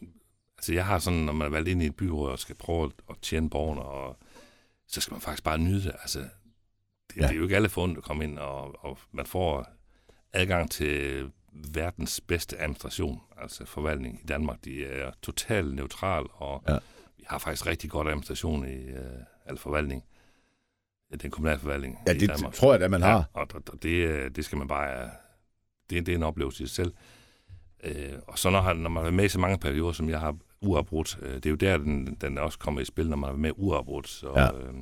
Altså, 0.59 0.73
jeg 0.73 0.87
har 0.87 0.99
sådan, 0.99 1.19
når 1.19 1.33
man 1.33 1.47
er 1.47 1.51
valgt 1.51 1.69
ind 1.69 1.83
i 1.83 1.87
et 1.87 1.97
byråd 1.97 2.31
og 2.31 2.39
skal 2.39 2.55
prøve 2.55 2.91
at 3.11 3.17
tjene 3.23 3.51
borgerne, 3.51 3.83
og 3.83 4.19
så 4.89 5.01
skal 5.01 5.15
man 5.15 5.21
faktisk 5.21 5.45
bare 5.45 5.59
nyde 5.59 5.83
det. 5.83 5.93
Altså, 6.03 6.19
det, 6.19 6.29
ja. 7.17 7.23
det 7.23 7.31
er 7.31 7.37
jo 7.37 7.43
ikke 7.43 7.57
alle 7.57 7.69
fundet, 7.69 7.97
der 7.97 8.03
kommer 8.03 8.25
ind, 8.25 8.39
og, 8.39 8.85
og 8.85 8.99
man 9.13 9.27
får 9.27 9.67
adgang 10.33 10.71
til 10.71 11.25
verdens 11.53 12.21
bedste 12.21 12.61
administration, 12.61 13.21
altså 13.43 13.65
forvaltning 13.65 14.21
i 14.25 14.27
Danmark. 14.27 14.65
De 14.65 14.85
er 14.85 15.11
totalt 15.23 15.75
neutral, 15.75 16.25
og 16.33 16.63
ja. 16.69 16.79
vi 17.17 17.25
har 17.27 17.39
faktisk 17.39 17.67
rigtig 17.67 17.91
godt 17.91 18.09
administration 18.09 18.69
i 18.69 18.93
uh, 18.93 18.99
al 19.47 19.59
forvaltning. 19.59 20.05
Den 21.23 21.31
kommunale 21.31 21.61
forvaltning 21.61 21.99
Ja, 22.07 22.13
det 22.13 22.29
Danmark. 22.29 22.55
tror 22.55 22.73
jeg 22.73 22.81
da, 22.81 22.89
man 22.89 23.03
har. 23.03 23.17
Ja, 23.37 23.41
og, 23.41 23.47
og 23.73 23.83
det, 23.83 24.37
det 24.37 24.45
skal 24.45 24.59
man 24.59 24.69
bare... 24.69 25.11
Det, 25.91 26.07
det 26.07 26.13
er 26.13 26.17
en 26.17 26.23
oplevelse 26.23 26.65
i 26.65 26.67
sig 26.67 26.77
selv. 26.77 26.93
Uh, 27.87 28.19
og 28.27 28.39
så 28.39 28.51
når, 28.51 28.73
når 28.73 28.91
man 28.91 29.07
er 29.07 29.11
med 29.11 29.25
i 29.25 29.29
så 29.29 29.39
mange 29.39 29.59
perioder, 29.59 29.93
som 29.93 30.09
jeg 30.09 30.21
har 30.21 30.37
uafbrudt, 30.61 31.19
uh, 31.23 31.29
det 31.29 31.47
er 31.47 31.51
jo 31.51 31.57
der, 31.57 31.77
den, 31.77 32.17
den 32.21 32.39
også 32.39 32.59
kommer 32.59 32.81
i 32.81 32.85
spil, 32.85 33.09
når 33.09 33.17
man 33.17 33.31
er 33.31 33.37
med 33.37 33.51
uafbrudt. 33.57 34.09
Så, 34.09 34.33
ja. 34.37 34.53
uh, 34.53 34.75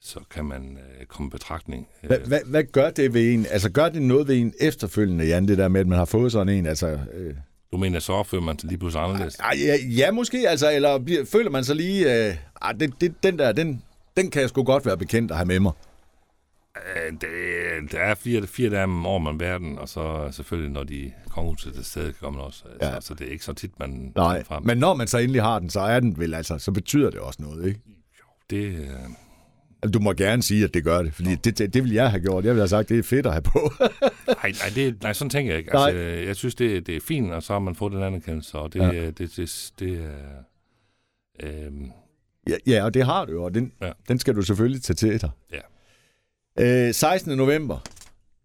så 0.00 0.20
kan 0.30 0.44
man 0.44 0.78
øh, 0.78 1.06
komme 1.06 1.28
i 1.28 1.30
betragtning. 1.30 1.88
Hvad, 2.02 2.18
hvad, 2.18 2.40
hvad 2.46 2.64
gør 2.64 2.90
det 2.90 3.14
ved 3.14 3.32
en? 3.32 3.46
Altså 3.50 3.70
gør 3.70 3.88
det 3.88 4.02
noget 4.02 4.28
ved 4.28 4.36
en 4.36 4.54
efterfølgende, 4.60 5.26
Jan, 5.26 5.48
det 5.48 5.58
der 5.58 5.68
med, 5.68 5.80
at 5.80 5.86
man 5.86 5.98
har 5.98 6.04
fået 6.04 6.32
sådan 6.32 6.48
en? 6.48 6.66
Altså, 6.66 6.98
øh... 7.12 7.34
Du 7.72 7.76
mener, 7.76 7.98
så 7.98 8.12
opfører 8.12 8.42
man 8.42 8.58
sig 8.58 8.68
lige 8.68 8.78
pludselig 8.78 9.04
anderledes? 9.04 9.36
Ah, 9.40 9.60
ja, 9.60 9.76
ja, 9.96 10.10
måske, 10.10 10.48
altså, 10.48 10.72
eller 10.72 10.98
bliver, 10.98 11.24
føler 11.24 11.50
man 11.50 11.64
sig 11.64 11.76
lige, 11.76 12.28
øh, 12.28 12.36
ah, 12.62 12.80
det, 12.80 13.00
det, 13.00 13.22
den 13.22 13.38
der, 13.38 13.52
den, 13.52 13.82
den 14.16 14.30
kan 14.30 14.40
jeg 14.40 14.48
sgu 14.48 14.62
godt 14.62 14.86
være 14.86 14.98
bekendt 14.98 15.30
at 15.30 15.36
have 15.36 15.46
med 15.46 15.60
mig. 15.60 15.72
Øh, 16.76 17.12
det, 17.12 17.92
der 17.92 17.98
er 17.98 18.14
fire, 18.14 18.46
fire 18.46 18.70
dage 18.70 18.84
om 18.84 19.06
året, 19.06 19.22
man 19.22 19.40
verden, 19.40 19.78
og 19.78 19.88
så 19.88 20.28
selvfølgelig, 20.32 20.72
når 20.72 20.84
de 20.84 21.12
kongehuset 21.30 21.74
til 21.74 21.84
stedet 21.84 22.18
kommer 22.20 22.40
også. 22.40 22.64
Ja. 22.82 23.00
Så, 23.00 23.06
så, 23.06 23.14
det 23.14 23.26
er 23.26 23.32
ikke 23.32 23.44
så 23.44 23.52
tit, 23.52 23.78
man 23.78 24.12
Nej, 24.16 24.44
frem. 24.44 24.62
men 24.62 24.78
når 24.78 24.94
man 24.94 25.06
så 25.06 25.18
endelig 25.18 25.42
har 25.42 25.58
den, 25.58 25.70
så 25.70 25.80
er 25.80 26.00
den 26.00 26.18
vel, 26.18 26.34
altså, 26.34 26.58
så 26.58 26.72
betyder 26.72 27.10
det 27.10 27.20
også 27.20 27.42
noget, 27.42 27.66
ikke? 27.66 27.80
Jo, 28.20 28.24
det... 28.50 28.78
Øh 28.78 28.88
du 29.92 30.00
må 30.00 30.12
gerne 30.12 30.42
sige, 30.42 30.64
at 30.64 30.74
det 30.74 30.84
gør 30.84 31.02
det, 31.02 31.14
fordi 31.14 31.34
det, 31.34 31.58
det, 31.58 31.74
det 31.74 31.84
vil 31.84 31.92
jeg 31.92 32.10
have 32.10 32.20
gjort. 32.20 32.44
Jeg 32.44 32.54
vil 32.54 32.60
have 32.60 32.68
sagt, 32.68 32.88
det 32.88 32.98
er 32.98 33.02
fedt 33.02 33.26
at 33.26 33.32
have 33.32 33.42
på. 33.42 33.58
nej, 34.26 34.36
nej, 34.42 34.70
det, 34.74 35.02
nej, 35.02 35.12
sådan 35.12 35.30
tænker 35.30 35.52
jeg 35.52 35.58
ikke. 35.58 35.76
Altså, 35.76 35.98
jeg 35.98 36.36
synes, 36.36 36.54
det, 36.54 36.86
det 36.86 36.96
er 36.96 37.00
fint, 37.00 37.32
og 37.32 37.42
så 37.42 37.52
har 37.52 37.60
man 37.60 37.74
fået 37.74 37.92
den 37.92 38.02
anerkendelse, 38.02 38.58
og 38.58 38.72
det, 38.72 38.80
ja. 38.80 38.90
det, 38.90 39.18
det, 39.18 39.36
det, 39.36 39.72
det 39.78 40.10
er... 41.38 41.68
Ja, 42.48 42.56
ja, 42.66 42.84
og 42.84 42.94
det 42.94 43.04
har 43.04 43.24
du 43.24 43.32
jo, 43.32 43.44
og 43.44 43.54
den, 43.54 43.72
ja. 43.82 43.92
den 44.08 44.18
skal 44.18 44.34
du 44.34 44.42
selvfølgelig 44.42 44.82
tage 44.82 44.94
til 44.94 45.20
dig. 45.20 45.30
Ja. 45.52 46.88
Øh, 46.88 46.94
16. 46.94 47.36
november, 47.36 47.78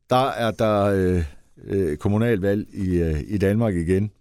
der 0.10 0.28
er 0.28 0.52
der 0.52 0.84
øh, 0.84 1.24
øh, 1.64 1.98
kommunalvalg 1.98 2.68
i, 2.74 3.02
øh, 3.02 3.22
i 3.28 3.38
Danmark 3.38 3.76
igen. 3.76 4.12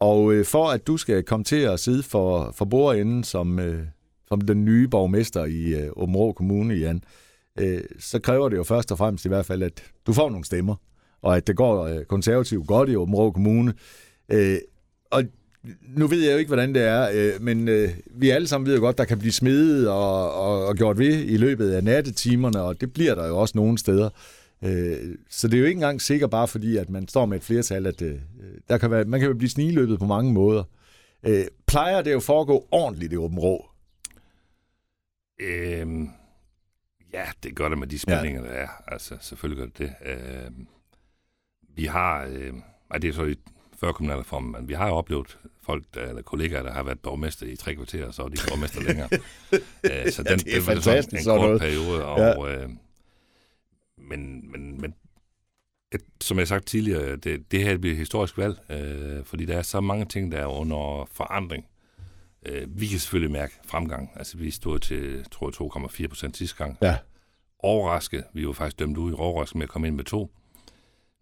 Og 0.00 0.32
øh, 0.32 0.44
for 0.44 0.68
at 0.70 0.86
du 0.86 0.96
skal 0.96 1.22
komme 1.22 1.44
til 1.44 1.60
at 1.60 1.80
sidde 1.80 2.02
for, 2.02 2.52
for 2.56 2.64
bordenden 2.64 3.24
som... 3.24 3.58
Øh, 3.58 3.86
som 4.28 4.40
den 4.40 4.64
nye 4.64 4.88
borgmester 4.88 5.44
i 5.44 5.84
øh, 5.84 5.90
Åben 5.96 6.34
Kommune, 6.34 6.74
Jan, 6.74 7.02
øh, 7.58 7.80
så 7.98 8.18
kræver 8.18 8.48
det 8.48 8.56
jo 8.56 8.64
først 8.64 8.92
og 8.92 8.98
fremmest 8.98 9.24
i 9.24 9.28
hvert 9.28 9.46
fald, 9.46 9.62
at 9.62 9.82
du 10.06 10.12
får 10.12 10.30
nogle 10.30 10.44
stemmer, 10.44 10.74
og 11.22 11.36
at 11.36 11.46
det 11.46 11.56
går 11.56 11.84
øh, 11.84 12.04
konservativt 12.04 12.66
godt 12.66 12.88
i 12.88 12.96
Åben 12.96 13.32
Kommune. 13.32 13.74
Øh, 14.28 14.58
og 15.10 15.24
nu 15.82 16.06
ved 16.06 16.24
jeg 16.24 16.32
jo 16.32 16.38
ikke, 16.38 16.48
hvordan 16.48 16.74
det 16.74 16.82
er, 16.82 17.10
øh, 17.14 17.42
men 17.42 17.68
øh, 17.68 17.90
vi 18.06 18.30
alle 18.30 18.48
sammen 18.48 18.66
ved 18.66 18.74
jo 18.74 18.80
godt, 18.80 18.98
der 18.98 19.04
kan 19.04 19.18
blive 19.18 19.32
smidet 19.32 19.88
og, 19.88 20.34
og, 20.34 20.66
og 20.66 20.76
gjort 20.76 20.98
ved 20.98 21.24
i 21.24 21.36
løbet 21.36 21.70
af 21.70 21.84
nattetimerne, 21.84 22.62
og 22.62 22.80
det 22.80 22.92
bliver 22.92 23.14
der 23.14 23.26
jo 23.26 23.38
også 23.38 23.52
nogle 23.58 23.78
steder. 23.78 24.10
Øh, 24.64 25.14
så 25.28 25.48
det 25.48 25.54
er 25.54 25.58
jo 25.58 25.64
ikke 25.64 25.76
engang 25.76 26.02
sikkert 26.02 26.30
bare 26.30 26.48
fordi, 26.48 26.76
at 26.76 26.90
man 26.90 27.08
står 27.08 27.26
med 27.26 27.36
et 27.36 27.44
flertal, 27.44 27.86
at 27.86 28.02
øh, 28.02 28.18
der 28.68 28.78
kan 28.78 28.90
være, 28.90 29.04
man 29.04 29.20
kan 29.20 29.28
jo 29.28 29.34
blive 29.34 29.50
sniløbet 29.50 29.98
på 29.98 30.06
mange 30.06 30.32
måder. 30.32 30.64
Øh, 31.22 31.44
plejer 31.66 32.02
det 32.02 32.12
jo 32.12 32.20
foregå 32.20 32.68
ordentligt 32.70 33.12
i 33.12 33.16
Åben 33.16 33.38
Rå? 33.38 33.66
Øhm, 35.40 36.08
ja, 37.12 37.24
det 37.42 37.56
gør 37.56 37.68
det 37.68 37.78
med 37.78 37.86
de 37.86 37.98
spændinger, 37.98 38.42
ja. 38.42 38.48
der 38.48 38.54
er. 38.54 38.68
Altså, 38.86 39.16
selvfølgelig 39.20 39.58
gør 39.58 39.66
det 39.66 39.78
det. 39.78 40.12
Øhm, 40.12 40.66
vi 41.74 41.84
har, 41.84 42.24
øh, 42.24 42.52
det 43.02 43.08
er 43.08 43.12
så 43.12 43.34
før 43.80 43.92
kommunalreformen, 43.92 44.52
men 44.52 44.68
vi 44.68 44.74
har 44.74 44.88
jo 44.88 44.94
oplevet 44.94 45.38
folk, 45.62 45.84
der, 45.94 46.00
eller 46.00 46.22
kollegaer, 46.22 46.62
der 46.62 46.72
har 46.72 46.82
været 46.82 47.00
borgmester 47.00 47.46
i 47.46 47.56
tre 47.56 47.74
kvarter, 47.74 48.06
og 48.06 48.14
så 48.14 48.22
er 48.22 48.28
de 48.28 48.36
borgmester 48.48 48.82
længere. 48.82 49.08
øh, 49.84 50.12
så 50.12 50.22
den, 50.22 50.40
ja, 50.46 50.50
det 50.50 50.56
er 50.56 50.60
fantastisk. 50.60 51.26
En, 51.26 51.32
en 51.32 51.38
kort 51.38 51.48
noget. 51.48 51.60
periode, 51.60 52.04
og, 52.04 52.18
ja. 52.18 52.62
øh, 52.62 52.70
men, 53.98 54.50
men, 54.52 54.80
men 54.80 54.94
et, 55.92 56.00
som 56.20 56.36
jeg 56.36 56.40
har 56.40 56.46
sagt 56.46 56.66
tidligere, 56.66 57.16
det, 57.16 57.52
det 57.52 57.62
her 57.62 57.78
bliver 57.78 57.92
et 57.92 57.98
historisk 57.98 58.38
valg, 58.38 58.70
øh, 58.70 59.24
fordi 59.24 59.44
der 59.44 59.58
er 59.58 59.62
så 59.62 59.80
mange 59.80 60.04
ting, 60.04 60.32
der 60.32 60.38
er 60.38 60.46
under 60.46 61.08
forandring. 61.12 61.66
Øh, 62.46 62.80
vi 62.80 62.86
kan 62.86 62.98
selvfølgelig 62.98 63.32
mærke 63.32 63.54
fremgang. 63.64 64.10
Altså, 64.16 64.38
vi 64.38 64.50
stod 64.50 64.78
til, 64.78 65.24
tror 65.30 65.74
jeg, 65.80 66.04
2,4 66.04 66.08
procent 66.08 66.36
sidste 66.36 66.56
gang. 66.56 66.78
Ja. 66.82 66.96
Overrasket. 67.58 68.24
Vi 68.34 68.46
var 68.46 68.52
faktisk 68.52 68.78
dømt 68.78 68.98
ud 68.98 69.12
i 69.12 69.14
overrasket 69.18 69.56
med 69.56 69.62
at 69.62 69.68
komme 69.68 69.86
ind 69.86 69.96
med 69.96 70.04
to. 70.04 70.30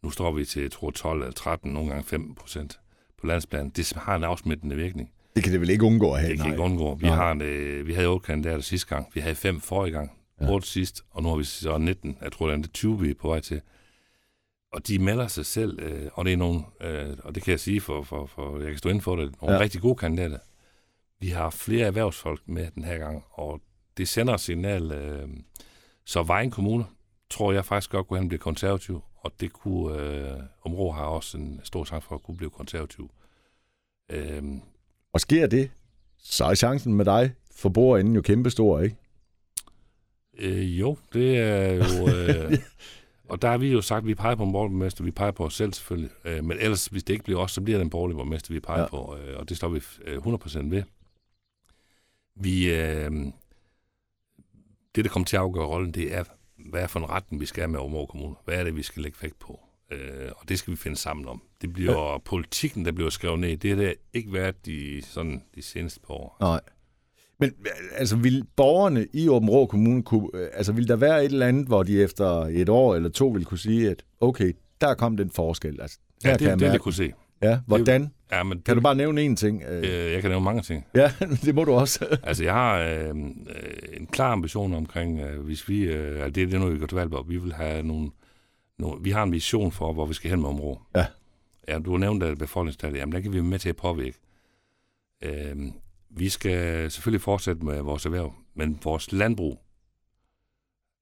Nu 0.06 0.10
står 0.10 0.32
vi 0.32 0.44
til, 0.44 0.62
jeg 0.62 0.70
tror, 0.70 0.90
12 0.90 1.20
eller 1.20 1.32
13, 1.32 1.72
nogle 1.72 1.90
gange 1.90 2.04
15 2.04 2.34
procent 2.34 2.80
på 3.20 3.26
landsplan. 3.26 3.70
Det 3.70 3.92
har 3.96 4.16
en 4.16 4.24
afsmittende 4.24 4.76
virkning. 4.76 5.10
Det 5.36 5.44
kan 5.44 5.52
det 5.52 5.60
vel 5.60 5.70
ikke 5.70 5.84
undgå 5.84 6.12
at 6.12 6.20
have? 6.20 6.30
Det 6.30 6.38
kan 6.38 6.46
nej. 6.46 6.54
ikke 6.54 6.62
undgå. 6.62 6.94
Vi, 6.94 7.06
har 7.06 7.32
en, 7.32 7.42
øh, 7.42 7.86
vi 7.86 7.94
havde 7.94 8.08
8 8.08 8.26
kandidater 8.26 8.60
sidste 8.60 8.88
gang. 8.88 9.08
Vi 9.14 9.20
havde 9.20 9.34
fem 9.34 9.60
forrige 9.60 9.92
gang. 9.92 10.10
Ja. 10.40 10.50
8 10.50 10.66
sidst, 10.66 11.02
og 11.10 11.22
nu 11.22 11.28
har 11.28 11.36
vi 11.36 11.44
så 11.44 11.78
19. 11.78 12.18
Jeg 12.22 12.32
tror, 12.32 12.50
det 12.50 12.64
er 12.64 12.68
20, 12.68 13.00
vi 13.00 13.10
er 13.10 13.14
på 13.14 13.28
vej 13.28 13.40
til. 13.40 13.60
Og 14.72 14.88
de 14.88 14.98
melder 14.98 15.26
sig 15.26 15.46
selv, 15.46 15.80
øh, 15.82 16.08
og 16.12 16.24
det 16.24 16.32
er 16.32 16.36
nogle, 16.36 16.60
øh, 16.80 17.16
og 17.24 17.34
det 17.34 17.42
kan 17.42 17.50
jeg 17.50 17.60
sige, 17.60 17.80
for, 17.80 18.02
for, 18.02 18.26
for 18.26 18.58
jeg 18.58 18.68
kan 18.68 18.78
stå 18.78 18.88
inden 18.88 19.02
for 19.02 19.16
det, 19.16 19.34
nogle 19.42 19.56
ja. 19.56 19.62
rigtig 19.62 19.80
gode 19.80 19.96
kandidater. 19.96 20.38
Vi 21.20 21.28
har 21.28 21.50
flere 21.50 21.86
erhvervsfolk 21.86 22.42
med 22.46 22.66
den 22.74 22.84
her 22.84 22.98
gang, 22.98 23.24
og 23.30 23.60
det 23.96 24.08
sender 24.08 24.34
et 24.34 24.40
signal. 24.40 24.92
Øh, 24.92 25.28
så 26.04 26.22
Vejen 26.22 26.50
Kommune 26.50 26.84
tror 27.30 27.52
jeg 27.52 27.64
faktisk 27.64 27.90
godt 27.90 28.06
kunne 28.06 28.18
han 28.18 28.28
blive 28.28 28.38
konservativ, 28.38 29.02
og 29.26 29.32
det 29.40 29.52
kunne 29.52 30.00
øh, 30.00 30.40
Områ 30.62 30.90
har 30.90 31.04
også 31.04 31.38
en 31.38 31.60
stor 31.64 31.84
chance 31.84 32.08
for 32.08 32.14
at 32.14 32.22
kunne 32.22 32.36
blive 32.36 32.50
konservativ. 32.50 33.10
Øh, 34.10 34.42
og 35.12 35.20
sker 35.20 35.46
det, 35.46 35.70
så 36.18 36.44
er 36.44 36.54
chancen 36.54 36.94
med 36.94 37.04
dig 37.04 37.34
for 37.50 37.68
bordenden 37.68 38.14
jo 38.14 38.22
kæmpestor, 38.22 38.80
ikke? 38.80 38.96
Øh, 40.38 40.80
jo, 40.80 40.96
det 41.12 41.38
er 41.38 41.72
jo... 41.72 42.08
Øh, 42.16 42.58
og 43.28 43.42
der 43.42 43.48
har 43.48 43.58
vi 43.58 43.72
jo 43.72 43.80
sagt, 43.80 44.02
at 44.02 44.06
vi 44.06 44.14
peger 44.14 44.34
på 44.34 44.44
en 44.44 44.52
borgermester, 44.52 45.04
vi 45.04 45.10
peger 45.10 45.30
på 45.30 45.44
os 45.44 45.54
selv 45.54 45.72
selvfølgelig. 45.72 46.10
Øh, 46.24 46.44
men 46.44 46.58
ellers, 46.58 46.86
hvis 46.86 47.04
det 47.04 47.12
ikke 47.12 47.24
bliver 47.24 47.40
os, 47.40 47.52
så 47.52 47.60
bliver 47.60 47.78
det 47.78 47.84
en 47.84 47.90
borgerlig 47.90 48.16
borgmester, 48.16 48.54
vi 48.54 48.60
peger 48.60 48.80
ja. 48.80 48.88
på. 48.88 49.16
Øh, 49.16 49.38
og 49.38 49.48
det 49.48 49.56
står 49.56 49.68
vi 49.68 49.80
øh, 50.04 50.18
100% 50.18 50.58
ved. 50.70 50.82
Vi, 52.34 52.74
øh, 52.74 53.10
det, 54.94 55.04
der 55.04 55.08
kommer 55.08 55.26
til 55.26 55.36
at 55.36 55.42
afgøre 55.42 55.66
rollen, 55.66 55.92
det 55.94 56.14
er, 56.14 56.24
hvad 56.70 56.82
er 56.82 56.86
for 56.86 57.00
en 57.00 57.10
retning, 57.10 57.40
vi 57.40 57.46
skal 57.46 57.60
have 57.60 57.70
med 57.70 57.80
Områd 57.80 58.06
Kommune? 58.06 58.34
Hvad 58.44 58.54
er 58.54 58.64
det, 58.64 58.76
vi 58.76 58.82
skal 58.82 59.02
lægge 59.02 59.18
vægt 59.22 59.38
på? 59.38 59.60
Øh, 59.92 60.30
og 60.36 60.48
det 60.48 60.58
skal 60.58 60.70
vi 60.70 60.76
finde 60.76 60.96
sammen 60.96 61.28
om. 61.28 61.42
Det 61.62 61.72
bliver 61.72 62.12
ja. 62.12 62.18
politikken, 62.18 62.84
der 62.84 62.92
bliver 62.92 63.10
skrevet 63.10 63.38
ned. 63.38 63.56
Det 63.56 63.70
har 63.70 63.76
det 63.76 63.94
ikke 64.12 64.32
været 64.32 64.66
de, 64.66 65.02
sådan, 65.02 65.42
de 65.54 65.62
seneste 65.62 66.00
par 66.00 66.14
år. 66.14 66.36
Nej. 66.40 66.60
Men 67.40 67.52
altså, 67.96 68.16
vil 68.16 68.44
borgerne 68.56 69.06
i 69.12 69.28
Åben 69.28 69.50
Rå 69.50 69.66
Kommune, 69.66 70.02
kunne, 70.02 70.30
altså, 70.52 70.72
vil 70.72 70.88
der 70.88 70.96
være 70.96 71.24
et 71.24 71.32
eller 71.32 71.46
andet, 71.46 71.66
hvor 71.66 71.82
de 71.82 72.02
efter 72.02 72.26
et 72.40 72.68
år 72.68 72.94
eller 72.94 73.08
to 73.08 73.28
vil 73.28 73.44
kunne 73.44 73.58
sige, 73.58 73.90
at 73.90 74.04
okay, 74.20 74.52
der 74.80 74.94
kom 74.94 75.16
den 75.16 75.30
forskel. 75.30 75.80
Altså, 75.80 75.98
ja, 76.24 76.32
det, 76.32 76.40
det 76.40 76.60
vil 76.60 76.68
jeg 76.68 76.80
kunne 76.80 76.94
se. 76.94 77.12
Ja, 77.42 77.60
hvordan? 77.66 78.02
Det, 78.02 78.10
Ja, 78.32 78.42
men 78.42 78.62
Kan 78.62 78.76
du 78.76 78.82
bare 78.82 78.94
nævne 78.94 79.26
én 79.26 79.34
ting? 79.36 79.62
Øh, 79.62 79.78
Øh, 79.78 80.12
jeg 80.12 80.20
kan 80.22 80.30
nævne 80.30 80.44
mange 80.44 80.62
ting. 80.62 80.86
Ja, 80.94 81.12
det 81.44 81.54
må 81.54 81.64
du 81.64 81.72
også. 81.72 82.06
Altså, 82.22 82.44
jeg 82.44 82.52
har 82.52 82.78
øh, 82.78 83.08
øh, 83.08 83.16
en 83.92 84.06
klar 84.06 84.32
ambition 84.32 84.74
omkring, 84.74 85.20
øh, 85.20 85.44
hvis 85.44 85.68
vi, 85.68 85.82
øh, 85.84 86.14
altså, 86.14 86.30
det 86.30 86.42
er 86.42 86.46
det, 86.46 86.60
når 86.60 86.68
vi 86.68 86.78
går 86.78 86.86
til 86.86 86.96
valg 86.96 87.10
på, 87.10 87.24
vi 87.28 87.36
vil 87.36 87.52
have 87.52 87.82
nogle, 87.82 88.10
nogle, 88.78 89.02
vi 89.02 89.10
har 89.10 89.22
en 89.22 89.32
vision 89.32 89.72
for, 89.72 89.92
hvor 89.92 90.06
vi 90.06 90.14
skal 90.14 90.30
hen 90.30 90.40
med 90.40 90.48
området. 90.48 90.78
Ja. 90.96 91.06
Ja, 91.68 91.78
du 91.78 91.90
har 91.90 91.98
nævnt 91.98 92.22
at 92.22 92.38
befolkningstallet, 92.38 92.98
jamen 92.98 93.12
der 93.12 93.20
kan 93.20 93.32
vi 93.32 93.36
være 93.36 93.44
med 93.44 93.58
til 93.58 93.68
at 93.68 93.76
påvirke. 93.76 94.18
Øh, 95.22 95.56
vi 96.10 96.28
skal 96.28 96.90
selvfølgelig 96.90 97.20
fortsætte 97.20 97.64
med 97.64 97.80
vores 97.80 98.04
erhverv, 98.06 98.34
men 98.54 98.78
vores 98.84 99.12
landbrug 99.12 99.60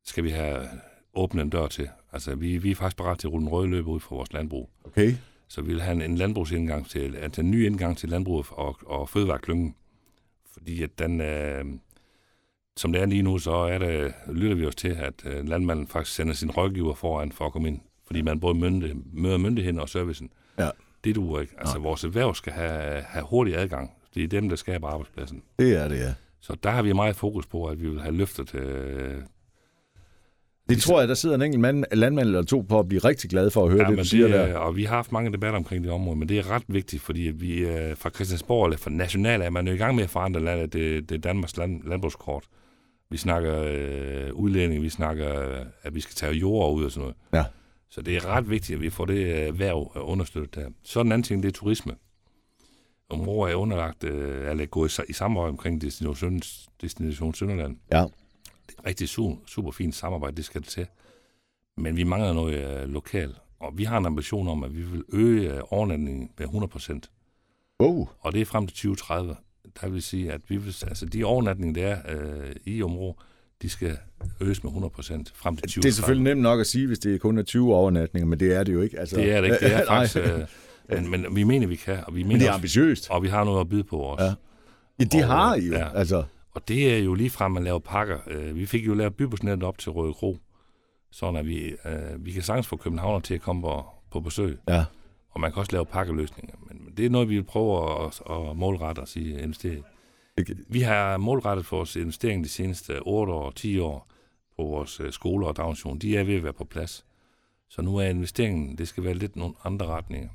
skal 0.04 0.24
vi 0.24 0.30
have 0.30 0.68
åbnet 1.14 1.42
en 1.42 1.50
dør 1.50 1.66
til. 1.66 1.88
Altså, 2.12 2.34
vi, 2.34 2.58
vi 2.58 2.70
er 2.70 2.74
faktisk 2.74 2.96
parat 2.96 3.18
til 3.18 3.26
at 3.28 3.32
rulle 3.32 3.42
en 3.46 3.52
rød 3.52 3.66
løber 3.66 3.90
ud 3.90 4.00
fra 4.00 4.16
vores 4.16 4.32
landbrug. 4.32 4.70
Okay. 4.84 5.14
Så 5.48 5.62
vi 5.62 5.72
vil 5.72 5.82
have 5.82 5.94
en, 5.94 6.02
en 6.02 6.16
landbrugsindgang 6.16 6.88
til, 6.88 7.16
altså 7.16 7.40
en 7.40 7.50
ny 7.50 7.66
indgang 7.66 7.98
til 7.98 8.08
landbruget 8.08 8.46
og, 8.50 8.78
og 8.86 9.08
fødevareklyngen. 9.08 9.74
Fordi 10.52 10.82
at 10.82 10.98
den, 10.98 11.20
øh, 11.20 11.64
som 12.76 12.92
det 12.92 13.02
er 13.02 13.06
lige 13.06 13.22
nu, 13.22 13.38
så 13.38 13.52
er 13.52 13.78
det, 13.78 14.14
lytter 14.32 14.56
vi 14.56 14.66
os 14.66 14.76
til, 14.76 14.88
at 14.88 15.14
øh, 15.24 15.48
landmanden 15.48 15.86
faktisk 15.86 16.16
sender 16.16 16.34
sin 16.34 16.50
rådgiver 16.50 16.94
foran 16.94 17.32
for 17.32 17.46
at 17.46 17.52
komme 17.52 17.68
ind. 17.68 17.80
Fordi 18.06 18.22
man 18.22 18.40
både 18.40 18.54
mynde, 18.54 18.94
møder 19.12 19.38
myndigheden 19.38 19.78
og 19.78 19.88
servicen. 19.88 20.30
Ja. 20.58 20.70
Det 21.04 21.14
duer 21.14 21.40
ikke. 21.40 21.54
Altså, 21.58 21.78
vores 21.78 22.04
erhverv 22.04 22.34
skal 22.34 22.52
have, 22.52 23.02
have 23.02 23.24
hurtig 23.24 23.56
adgang. 23.56 23.90
Det 24.14 24.24
er 24.24 24.28
dem, 24.28 24.48
der 24.48 24.56
skaber 24.56 24.88
arbejdspladsen. 24.88 25.42
Det 25.58 25.76
er 25.76 25.88
det, 25.88 25.98
ja. 25.98 26.14
Så 26.40 26.56
der 26.62 26.70
har 26.70 26.82
vi 26.82 26.92
meget 26.92 27.16
fokus 27.16 27.46
på, 27.46 27.66
at 27.66 27.80
vi 27.80 27.88
vil 27.88 28.00
have 28.00 28.14
løftet 28.14 28.54
øh, 28.54 29.22
Det 30.68 30.78
tror 30.78 30.98
jeg, 31.00 31.08
der 31.08 31.14
sidder 31.14 31.34
en 31.34 31.42
enkelt 31.42 31.60
mand, 31.60 31.84
landmand 31.92 32.26
eller 32.28 32.42
to 32.42 32.60
på 32.60 32.78
at 32.78 32.88
blive 32.88 32.98
rigtig 32.98 33.30
glad 33.30 33.50
for 33.50 33.64
at 33.64 33.70
høre 33.72 33.82
ja, 33.84 33.90
det, 33.90 33.98
du 33.98 34.04
siger 34.04 34.24
det, 34.26 34.34
der. 34.34 34.40
er- 34.40 34.56
Og 34.56 34.76
vi 34.76 34.84
har 34.84 34.96
haft 34.96 35.12
mange 35.12 35.32
debatter 35.32 35.56
omkring 35.58 35.84
det 35.84 35.92
område, 35.92 36.16
men 36.16 36.28
det 36.28 36.38
er 36.38 36.50
ret 36.50 36.62
vigtigt, 36.68 37.02
fordi 37.02 37.20
vi 37.20 37.58
øh, 37.58 37.96
fra 37.96 38.10
Christiansborg 38.10 38.64
eller 38.66 38.76
fra 38.78 38.90
national 38.90 39.42
er 39.42 39.50
man 39.50 39.68
jo 39.68 39.74
i 39.74 39.76
gang 39.76 39.94
med 39.94 40.04
at 40.04 40.10
forandre 40.10 40.40
landet. 40.40 40.72
Det, 40.72 41.08
det 41.08 41.14
er 41.14 41.18
Danmarks 41.18 41.56
land, 41.56 41.82
landbrugskort. 41.82 42.44
Vi 43.10 43.16
snakker 43.16 43.62
øh, 43.66 44.32
udlænding, 44.34 44.82
vi 44.82 44.88
snakker, 44.88 45.40
øh, 45.50 45.66
at 45.82 45.94
vi 45.94 46.00
skal 46.00 46.14
tage 46.14 46.32
jord 46.32 46.74
ud 46.74 46.84
og 46.84 46.90
sådan 46.90 47.00
noget. 47.02 47.16
Ja. 47.32 47.44
Så 47.90 48.02
det 48.02 48.16
er 48.16 48.26
ret 48.26 48.50
vigtigt, 48.50 48.76
at 48.76 48.82
vi 48.82 48.90
får 48.90 49.04
det 49.04 49.58
værv 49.58 49.92
øh, 49.96 50.08
understøttet 50.08 50.54
der. 50.54 50.68
Så 50.82 51.02
den 51.02 51.12
anden 51.12 51.22
ting, 51.22 51.42
det 51.42 51.48
er 51.48 51.52
turisme. 51.52 51.92
Området 53.10 53.52
er 53.52 53.56
underlagt, 53.56 54.04
øh, 54.04 54.50
eller 54.50 54.66
gået 54.66 54.98
i, 54.98 55.02
i 55.08 55.12
samarbejde 55.12 55.48
omkring 55.50 55.80
Destination, 55.82 56.40
Destination 56.82 57.34
Sønderland. 57.34 57.76
Ja. 57.92 58.04
Det 58.68 58.74
er 58.78 58.86
rigtig 58.86 59.08
su- 59.08 59.46
super 59.46 59.70
fint 59.70 59.94
samarbejde, 59.94 60.36
det 60.36 60.44
skal 60.44 60.60
det 60.60 60.68
til. 60.68 60.86
Men 61.76 61.96
vi 61.96 62.04
mangler 62.04 62.32
noget 62.32 62.82
øh, 62.82 62.88
lokalt. 62.88 63.36
Og 63.60 63.78
vi 63.78 63.84
har 63.84 63.98
en 63.98 64.06
ambition 64.06 64.48
om, 64.48 64.64
at 64.64 64.76
vi 64.76 64.82
vil 64.82 65.04
øge 65.12 65.54
øh, 65.54 65.60
overnatningen 65.70 66.30
med 66.38 66.46
100 66.46 66.70
procent. 66.70 67.10
Wow. 67.82 68.08
Og 68.20 68.32
det 68.32 68.40
er 68.40 68.44
frem 68.44 68.66
til 68.66 68.76
2030. 68.76 69.36
Der 69.80 69.88
vil 69.88 70.02
sige, 70.02 70.32
at 70.32 70.40
vi 70.48 70.56
vil, 70.56 70.76
altså 70.86 71.06
de 71.06 71.24
overnatninger, 71.24 71.82
der 71.82 71.88
er 71.88 71.98
øh, 72.44 72.56
i 72.64 72.82
området, 72.82 73.16
de 73.62 73.68
skal 73.68 73.98
øges 74.40 74.62
med 74.62 74.70
100 74.70 74.90
procent 74.90 75.32
frem 75.36 75.56
til 75.56 75.62
2030. 75.62 75.82
Det 75.82 75.88
er 75.88 75.92
selvfølgelig 75.94 76.24
nemt 76.24 76.42
nok 76.42 76.60
at 76.60 76.66
sige, 76.66 76.86
hvis 76.86 76.98
det 76.98 77.14
er 77.14 77.18
kun 77.18 77.38
er 77.38 77.42
20 77.42 77.74
overnatninger, 77.74 78.26
men 78.26 78.40
det 78.40 78.54
er 78.56 78.64
det 78.64 78.72
jo 78.72 78.80
ikke. 78.80 78.98
Altså, 79.00 79.16
Det 79.16 79.32
er 79.32 79.40
det 79.40 79.46
ikke. 79.46 79.58
Det 79.66 79.74
er 79.74 79.86
faktisk... 79.94 80.16
Øh, 80.16 80.40
men, 80.88 81.10
men 81.10 81.36
vi 81.36 81.42
mener, 81.44 81.66
vi 81.66 81.76
kan. 81.76 81.98
Og 82.06 82.14
vi, 82.14 82.22
mener 82.22 82.28
Men 82.32 82.40
det 82.40 82.46
er 82.46 82.50
også, 82.50 82.58
ambitiøst. 82.58 83.10
og 83.10 83.22
vi 83.22 83.28
har 83.28 83.44
noget 83.44 83.60
at 83.60 83.68
byde 83.68 83.84
på 83.84 83.96
også. 83.98 84.24
Ja. 84.24 84.34
Ja, 84.98 85.04
de 85.04 85.18
Og, 85.22 85.26
har 85.26 85.54
I 85.54 85.60
jo. 85.66 85.72
ja. 85.72 85.96
Altså, 85.98 86.24
Og 86.54 86.68
det 86.68 86.94
er 86.94 86.98
jo 86.98 87.14
lige 87.14 87.30
fra, 87.30 87.44
at 87.44 87.50
man 87.50 87.64
laver 87.64 87.78
pakker. 87.78 88.18
Øh, 88.26 88.56
vi 88.56 88.66
fik 88.66 88.86
jo 88.86 88.94
lavet 88.94 89.14
bybusnetten 89.16 89.62
op 89.64 89.78
til 89.78 89.92
Røde 89.92 90.14
Kro, 90.14 90.38
sådan 91.10 91.36
at 91.36 91.46
vi, 91.46 91.74
øh, 91.84 92.24
vi 92.24 92.32
kan 92.32 92.42
sagtens 92.42 92.66
få 92.66 92.76
københavner 92.76 93.20
til 93.20 93.34
at 93.34 93.40
komme 93.40 93.62
på, 93.62 93.84
på 94.10 94.20
besøg. 94.20 94.58
ja. 94.68 94.84
Og 95.30 95.40
man 95.40 95.52
kan 95.52 95.60
også 95.60 95.72
lave 95.72 95.86
pakkeløsninger. 95.86 96.54
Men 96.68 96.92
det 96.96 97.06
er 97.06 97.10
noget, 97.10 97.28
vi 97.28 97.34
vil 97.34 97.44
prøve 97.44 98.04
at, 98.06 98.22
at 98.30 98.56
målrette 98.56 99.00
og 99.00 99.08
sige 99.08 99.40
investere 99.42 99.74
i. 99.74 99.82
Det- 100.36 100.64
Vi 100.68 100.80
har 100.80 101.16
målrettet 101.16 101.66
for 101.66 101.76
vores 101.76 101.96
investering 101.96 102.44
de 102.44 102.48
seneste 102.48 103.00
8 103.02 103.32
år, 103.32 103.50
10 103.50 103.78
år 103.78 104.10
på 104.56 104.62
vores 104.62 105.00
øh, 105.00 105.12
skoler 105.12 105.46
og 105.46 105.56
daginstitutioner. 105.56 105.98
De 105.98 106.16
er 106.16 106.24
ved 106.24 106.34
at 106.34 106.42
være 106.44 106.52
på 106.52 106.64
plads. 106.64 107.06
Så 107.68 107.82
nu 107.82 107.96
er 107.96 108.04
investeringen, 108.04 108.78
det 108.78 108.88
skal 108.88 109.04
være 109.04 109.14
lidt 109.14 109.36
nogle 109.36 109.54
andre 109.64 109.86
retninger. 109.86 110.28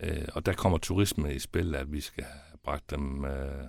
Øh, 0.00 0.24
og 0.34 0.46
der 0.46 0.52
kommer 0.52 0.78
turisme 0.78 1.34
i 1.34 1.38
spil, 1.38 1.74
at 1.74 1.92
vi 1.92 2.00
skal 2.00 2.24
have 2.24 2.58
bragt 2.64 2.90
dem... 2.90 3.24
Øh, 3.24 3.64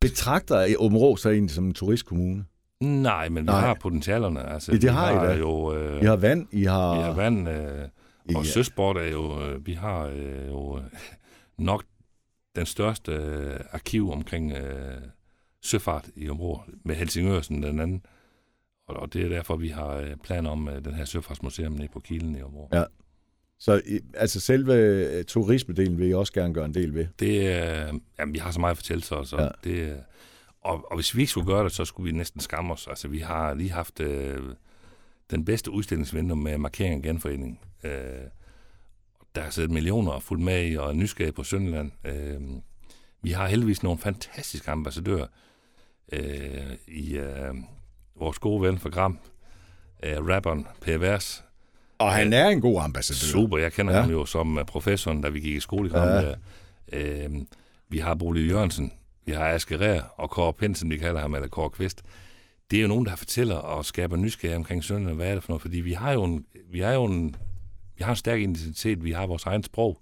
Betragter 0.00 0.74
Åben 0.78 1.16
sig 1.16 1.32
egentlig 1.32 1.50
som 1.54 1.64
en 1.64 1.74
turistkommune? 1.74 2.44
nej, 2.80 3.28
men 3.28 3.42
vi 3.42 3.46
Nej. 3.46 3.60
har 3.60 3.74
potentialerne. 3.74 4.42
Altså, 4.42 4.72
Ja, 4.72 4.76
det 4.76 4.82
vi 4.82 4.88
har 4.88 5.24
I 5.24 5.26
da. 5.28 5.38
jo... 5.38 5.74
Øh, 5.74 6.02
I 6.02 6.04
har 6.04 6.16
vand, 6.16 6.46
I 6.52 6.64
har... 6.64 6.96
Vi 6.96 7.02
har 7.02 7.12
vand, 7.12 7.48
øh, 7.48 7.88
og 8.34 8.46
søsport 8.46 8.96
er 8.96 9.10
jo, 9.10 9.42
øh, 9.42 9.66
vi 9.66 9.72
har 9.72 10.06
øh, 10.06 10.48
jo 10.48 10.78
øh, 10.78 10.84
nok 11.58 11.84
den 12.56 12.66
største 12.66 13.12
øh, 13.12 13.60
arkiv 13.72 14.10
omkring 14.10 14.52
øh, 14.52 15.00
søfart 15.62 16.08
i 16.16 16.28
området, 16.28 16.74
med 16.84 16.94
Helsingør 16.94 17.40
som 17.40 17.62
den 17.62 17.80
anden. 17.80 18.02
Og, 18.88 18.96
og 18.96 19.12
det 19.12 19.24
er 19.24 19.28
derfor, 19.28 19.56
vi 19.56 19.68
har 19.68 19.94
øh, 19.94 20.16
planer 20.24 20.50
om 20.50 20.68
øh, 20.68 20.84
den 20.84 20.94
her 20.94 21.04
søfartsmuseum 21.04 21.72
nede 21.72 21.88
på 21.92 22.00
Kilen 22.00 22.36
i 22.36 22.42
området. 22.42 22.78
Ja. 22.78 22.84
Så 23.60 23.82
altså 24.14 24.40
selve 24.40 24.74
øh, 24.74 25.24
turismedelen 25.24 25.98
vil 25.98 26.08
I 26.08 26.14
også 26.14 26.32
gerne 26.32 26.54
gøre 26.54 26.64
en 26.64 26.74
del 26.74 26.94
ved. 26.94 27.06
Det 27.18 27.46
er, 27.46 27.92
jamen, 28.18 28.34
vi 28.34 28.38
har 28.38 28.50
så 28.50 28.60
meget 28.60 28.70
at 28.70 28.76
fortælle 28.76 29.02
så, 29.02 29.24
så 29.24 29.42
Ja. 29.42 29.48
det, 29.64 29.90
øh, 29.90 29.96
og, 30.60 30.90
og 30.90 30.96
hvis 30.96 31.16
vi 31.16 31.20
ikke 31.20 31.30
skulle 31.30 31.46
gøre 31.46 31.64
det, 31.64 31.72
så 31.72 31.84
skulle 31.84 32.12
vi 32.12 32.18
næsten 32.18 32.40
skamme 32.40 32.72
os. 32.72 32.86
Altså, 32.86 33.08
vi 33.08 33.18
har 33.18 33.54
lige 33.54 33.70
haft 33.70 34.00
øh, 34.00 34.42
den 35.30 35.44
bedste 35.44 35.70
udstillingsvindue 35.70 36.36
med 36.36 36.58
markering 36.58 36.94
af 36.94 37.02
genforening. 37.02 37.60
Øh, 37.84 37.90
der 39.34 39.42
er 39.42 39.50
siddet 39.50 39.70
millioner 39.70 40.12
og 40.12 40.22
fulgt 40.22 40.44
med 40.44 40.70
i, 40.70 40.76
og 40.76 40.88
er 40.88 40.92
nysgerrige 40.92 41.32
på 41.32 41.44
Sønderland. 41.44 41.90
Øh, 42.04 42.40
vi 43.22 43.30
har 43.30 43.46
heldigvis 43.46 43.82
nogle 43.82 43.98
fantastiske 43.98 44.70
ambassadører 44.70 45.26
øh, 46.12 46.76
i 46.88 47.16
øh, 47.16 47.54
vores 48.14 48.38
gode 48.38 48.62
ven 48.62 48.78
fra 48.78 48.88
Gram, 48.90 49.18
øh, 50.02 50.26
rapperen 50.28 50.66
Per 50.80 50.98
Vers, 50.98 51.44
Og 52.00 52.12
han 52.12 52.32
er 52.32 52.48
en 52.48 52.60
god 52.60 52.80
ambassadør. 52.82 53.32
Super, 53.32 53.58
jeg 53.58 53.72
kender 53.72 53.92
Ja. 53.92 53.98
ja. 53.98 54.02
ham 54.02 54.12
jo 54.12 54.24
som 54.24 54.56
uh, 54.58 54.64
professoren, 54.64 55.20
da 55.22 55.28
vi 55.28 55.40
gik 55.40 55.56
i 55.56 55.60
skole 55.60 55.88
i 55.88 55.92
Gram. 55.92 56.08
Ja. 56.08 56.34
Ja. 56.92 57.24
Øh, 57.24 57.30
vi 57.88 57.98
har 57.98 58.14
Bolig 58.14 58.50
Jørgensen, 58.50 58.92
vi 59.26 59.32
har 59.32 59.48
Asger 59.48 59.80
Rær 59.80 60.00
og 60.16 60.30
Kåre 60.30 60.52
Pensen, 60.52 60.90
vi 60.90 60.96
kalder 60.96 61.20
ham, 61.20 61.34
eller 61.34 61.48
Kåre 61.48 61.70
Kvist. 61.70 62.02
Det 62.70 62.76
er 62.76 62.82
jo 62.82 62.88
nogen, 62.88 63.06
der 63.06 63.16
fortæller 63.16 63.54
og 63.54 63.84
skaber 63.84 64.16
nysgerrighed 64.16 64.56
omkring 64.56 64.84
Sønderland. 64.84 65.16
Hvad 65.16 65.28
er 65.30 65.34
det 65.34 65.42
for 65.42 65.50
noget? 65.52 65.62
Fordi 65.62 65.80
vi 65.80 65.92
har 65.92 66.12
jo 66.12 66.24
en, 66.24 66.44
vi 66.72 66.80
har 66.80 66.92
jo 66.92 67.04
en, 67.04 67.34
vi 67.96 68.04
har 68.04 68.10
en 68.10 68.16
stærk 68.16 68.40
identitet, 68.40 69.04
vi 69.04 69.12
har 69.12 69.26
vores 69.26 69.44
egen 69.44 69.62
sprog. 69.62 70.00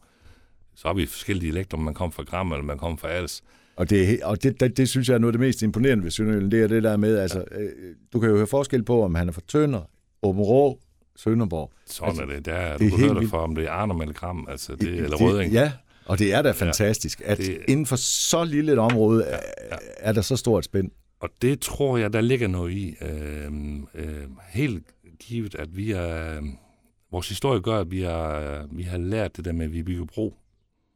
Så 0.76 0.88
har 0.88 0.94
vi 0.94 1.06
forskellige 1.06 1.50
dialekter, 1.50 1.76
om 1.76 1.82
man 1.82 1.94
kommer 1.94 2.12
fra 2.12 2.22
Gram, 2.22 2.52
eller 2.52 2.64
man 2.64 2.78
kommer 2.78 2.98
fra 2.98 3.08
Als. 3.08 3.42
Og, 3.76 3.90
det, 3.90 4.22
og 4.22 4.42
det, 4.42 4.60
det, 4.60 4.76
det 4.76 4.88
synes 4.88 5.08
jeg 5.08 5.14
er 5.14 5.18
noget 5.18 5.32
af 5.34 5.38
det 5.38 5.46
mest 5.46 5.62
imponerende 5.62 6.04
ved 6.04 6.10
Sønderjylland, 6.10 6.50
det 6.50 6.62
er 6.62 6.66
det 6.66 6.82
der 6.82 6.96
med, 6.96 7.18
altså, 7.18 7.44
øh, 7.50 7.70
du 8.12 8.20
kan 8.20 8.28
jo 8.30 8.36
høre 8.36 8.46
forskel 8.46 8.82
på, 8.82 9.04
om 9.04 9.14
han 9.14 9.28
er 9.28 9.32
fra 9.32 9.40
Tønder, 9.48 9.80
Åben 10.22 10.42
Rå, 10.42 10.80
Sønderborg. 11.18 11.72
Sådan 11.86 12.08
Altså, 12.08 12.22
er 12.22 12.26
det. 12.26 12.44
Der, 12.46 12.76
det 12.76 12.90
du 12.90 12.96
er 12.96 13.00
helt 13.00 13.14
vildt. 13.14 13.30
for, 13.30 13.38
om 13.38 13.54
det 13.54 13.64
er 13.64 13.70
Arnhem 13.70 14.00
eller 14.00 14.14
Gram, 14.14 14.46
altså 14.50 14.74
det, 14.76 14.88
eller 14.88 15.08
det, 15.16 15.20
Rødding. 15.20 15.52
Ja, 15.52 15.72
og 16.04 16.18
det 16.18 16.34
er 16.34 16.42
da 16.42 16.50
fantastisk, 16.50 17.22
at 17.24 17.38
det- 17.38 17.58
inden 17.68 17.86
for 17.86 17.96
så 17.96 18.44
lille 18.44 18.72
et 18.72 18.78
område 18.78 19.24
ja, 19.28 19.36
ja. 19.70 19.76
er 19.96 20.12
der 20.12 20.22
så 20.22 20.36
stort 20.36 20.64
spænd. 20.64 20.90
Og 21.20 21.28
det 21.42 21.60
tror 21.60 21.96
jeg, 21.96 22.12
der 22.12 22.20
ligger 22.20 22.48
noget 22.48 22.72
i. 22.72 22.96
Øh, 23.02 23.52
øh, 23.94 24.24
helt 24.48 24.84
givet, 25.20 25.54
at 25.54 25.76
vi 25.76 25.90
er... 25.90 26.40
Vores 27.12 27.28
historie 27.28 27.60
gør, 27.60 27.80
at 27.80 27.90
vi 27.90 28.02
har, 28.02 28.66
vi 28.72 28.82
har 28.82 28.98
lært 28.98 29.36
det 29.36 29.44
der 29.44 29.52
med, 29.52 29.64
at 29.64 29.72
vi 29.72 29.82
bygger 29.82 30.04
bro. 30.04 30.34